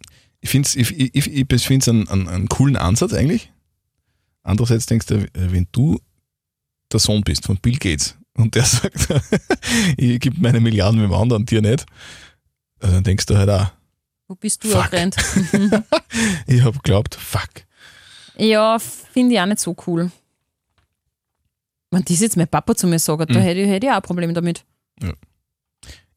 ich 0.41 0.51
finde 0.51 0.67
es 0.69 0.77
ich, 0.77 0.91
ich, 0.99 1.27
ich 1.27 1.89
einen, 1.89 2.09
einen, 2.09 2.29
einen 2.29 2.49
coolen 2.49 2.77
Ansatz 2.77 3.13
eigentlich. 3.13 3.53
Andererseits 4.43 4.87
denkst 4.87 5.07
du, 5.07 5.15
äh, 5.17 5.29
wenn 5.35 5.67
du 5.73 6.01
der 6.93 7.01
Sohn 7.01 7.23
bist 7.23 7.45
von 7.45 7.57
Bill 7.59 7.77
Gates 7.79 8.17
und 8.35 8.55
der 8.55 8.65
sagt, 8.65 9.09
ich 9.97 10.21
gebe 10.21 10.41
meine 10.41 10.61
Milliarden 10.61 11.01
mit 11.01 11.11
dem 11.11 11.15
anderen, 11.15 11.45
dir 11.47 11.61
nicht, 11.63 11.83
äh, 12.81 12.89
dann 12.89 13.03
denkst 13.05 13.27
du 13.27 13.37
halt 13.37 13.51
auch, 13.51 13.73
Wo 14.29 14.35
bist 14.37 14.63
du 14.65 14.69
Fuck. 14.69 14.81
auch 14.87 14.93
rennt? 14.93 15.17
ich 16.47 16.63
habe 16.63 16.77
geglaubt, 16.79 17.15
fuck. 17.17 17.51
Ja, 18.39 18.79
finde 18.79 19.35
ich 19.35 19.41
auch 19.41 19.47
nicht 19.47 19.61
so 19.61 19.75
cool. 19.87 20.11
Wenn 21.91 22.05
das 22.05 22.21
jetzt 22.21 22.37
mein 22.37 22.49
Papa 22.49 22.75
zu 22.75 22.87
mir 22.87 22.99
sagt, 22.99 23.31
da 23.31 23.35
Mhm. 23.39 23.43
hätte 23.43 23.61
ich, 23.61 23.69
hätte 23.69 23.87
ich 23.87 23.93
auch 23.93 23.97
ein 23.97 24.03
Problem 24.03 24.35
damit. 24.35 24.65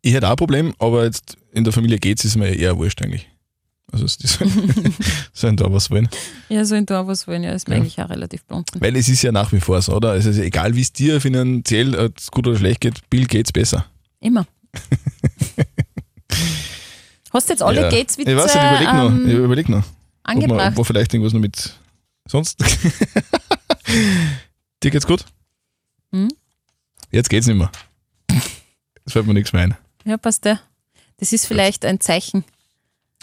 Ich 0.02 0.14
hätte 0.14 0.28
auch 0.28 0.32
ein 0.32 0.38
Problem, 0.38 0.74
aber 0.80 1.04
jetzt 1.06 1.38
in 1.52 1.64
der 1.64 1.74
Familie 1.74 1.98
Gates 2.00 2.24
ist 2.26 2.36
mir 2.38 2.48
eher 2.54 2.78
wurscht 2.78 3.02
eigentlich. 3.02 3.28
Also, 3.92 4.06
die 4.06 4.28
sollen, 4.28 4.96
sollen 5.34 5.58
da 5.58 5.72
was 5.74 5.90
wollen. 5.90 6.08
Ja, 6.48 6.64
so 6.64 6.76
in 6.76 6.86
da 6.86 7.08
was 7.08 7.28
wollen, 7.28 7.44
ja, 7.44 7.52
ist 7.54 7.68
mir 7.68 7.76
Ja. 7.76 7.82
eigentlich 7.82 8.00
auch 8.00 8.10
relativ 8.10 8.44
blond. 8.46 8.70
Weil 8.80 8.96
es 8.96 9.10
ist 9.10 9.24
ja 9.24 9.32
nach 9.32 9.52
wie 9.52 9.60
vor 9.60 9.82
so, 9.82 9.94
oder? 9.96 10.16
Es 10.16 10.26
ist 10.26 10.38
ja 10.38 10.44
egal, 10.44 10.76
wie 10.76 10.82
es 10.82 10.94
dir 10.94 11.20
finanziell 11.20 11.96
äh, 11.96 12.10
gut 12.32 12.48
oder 12.48 12.58
schlecht 12.58 12.82
geht, 12.82 13.10
Bill 13.10 13.26
Gates 13.26 13.52
besser. 13.52 13.86
Immer. 14.20 14.46
Hast 17.34 17.48
du 17.50 17.54
jetzt 17.54 17.62
alle 17.62 17.82
Ja. 17.82 17.90
Gates-Witze 17.90 18.32
Ich 18.32 18.38
weiß 18.38 18.56
nicht, 18.56 18.64
überleg 18.64 18.94
noch. 18.94 19.10
ähm, 19.12 19.28
Ich 19.28 19.34
überleg 19.36 19.70
noch. 19.70 19.78
Ob, 19.80 19.86
man, 20.36 20.36
angebracht? 20.44 20.68
ob 20.72 20.76
man 20.78 20.86
vielleicht 20.86 21.14
irgendwas 21.14 21.34
noch 21.34 21.40
mit. 21.42 21.74
Sonst. 22.28 22.58
Dir 24.84 24.92
geht's 24.92 25.06
gut? 25.08 25.26
Hm? 26.12 26.30
Jetzt 27.12 27.30
geht's 27.30 27.48
nicht 27.48 27.58
mehr. 27.58 27.72
Jetzt 28.32 29.14
fällt 29.14 29.26
mir 29.28 29.34
nichts 29.34 29.52
mehr 29.54 29.64
ein. 29.64 29.76
Ja, 30.06 30.18
passt 30.18 30.46
der. 30.46 30.60
Das 31.18 31.34
ist 31.34 31.46
vielleicht 31.46 31.86
ein 31.86 32.00
Zeichen. 32.00 32.44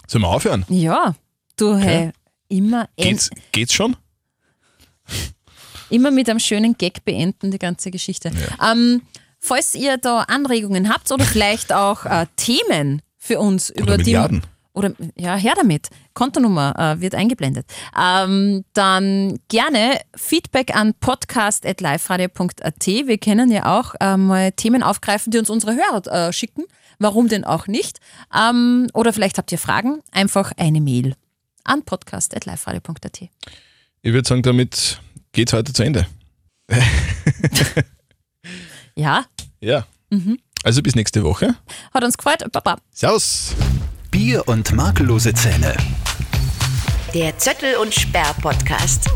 Sollen 0.07 0.23
wir 0.23 0.29
aufhören? 0.29 0.65
Ja, 0.69 1.15
du, 1.57 1.75
hey, 1.75 2.11
immer, 2.47 2.87
Geht's, 2.95 3.29
geht's 3.51 3.73
schon? 3.73 3.95
immer 5.89 6.11
mit 6.11 6.29
einem 6.29 6.39
schönen 6.39 6.77
Gag 6.77 7.03
beenden, 7.05 7.51
die 7.51 7.59
ganze 7.59 7.91
Geschichte. 7.91 8.31
Ähm, 8.63 9.01
falls 9.39 9.75
ihr 9.75 9.97
da 9.97 10.21
Anregungen 10.21 10.89
habt 10.89 11.11
oder 11.11 11.25
vielleicht 11.25 11.73
auch 11.73 12.05
äh, 12.05 12.25
Themen 12.35 13.01
für 13.17 13.39
uns 13.39 13.69
über 13.69 13.93
Oder 13.93 13.97
die. 13.97 14.03
Milliarden. 14.11 14.43
Oder 14.77 14.93
ja, 15.17 15.35
her 15.35 15.53
damit. 15.55 15.89
Kontonummer 16.13 16.75
äh, 16.77 17.01
wird 17.01 17.15
eingeblendet. 17.15 17.65
Ähm, 17.99 18.63
dann 18.73 19.39
gerne 19.49 19.99
Feedback 20.15 20.75
an 20.75 20.93
podcast.liferadio.at. 20.93 22.85
Wir 22.85 23.17
können 23.17 23.51
ja 23.51 23.77
auch 23.79 23.95
äh, 23.99 24.15
mal 24.17 24.51
Themen 24.51 24.83
aufgreifen, 24.83 25.31
die 25.31 25.39
uns 25.39 25.49
unsere 25.49 25.75
Hörer 25.75 26.27
äh, 26.27 26.33
schicken. 26.33 26.63
Warum 26.99 27.27
denn 27.27 27.43
auch 27.43 27.67
nicht? 27.67 27.99
Ähm, 28.33 28.87
oder 28.93 29.13
vielleicht 29.13 29.37
habt 29.37 29.51
ihr 29.51 29.59
Fragen. 29.59 30.01
Einfach 30.11 30.51
eine 30.57 30.81
Mail 30.81 31.15
an 31.63 31.83
podcast.liferadio.at. 31.83 33.21
Ich 34.01 34.13
würde 34.13 34.27
sagen, 34.27 34.43
damit 34.43 35.01
geht's 35.31 35.53
heute 35.53 35.73
zu 35.73 35.83
Ende. 35.83 36.07
Ja, 38.95 39.25
Ja. 39.59 39.85
Also 40.63 40.81
bis 40.81 40.95
nächste 40.95 41.23
Woche. 41.23 41.55
hat 41.93 42.03
uns 42.03 42.17
gefreut. 42.17 42.43
Baba. 42.51 42.77
Servus. 42.91 43.53
Bier 44.11 44.47
und 44.47 44.73
makellose 44.73 45.33
Zähne. 45.33 45.75
Der 47.13 47.37
Zöttel 47.37 47.75
und 47.75 47.93
Sperr 47.93 48.33
Podcast. 48.41 49.09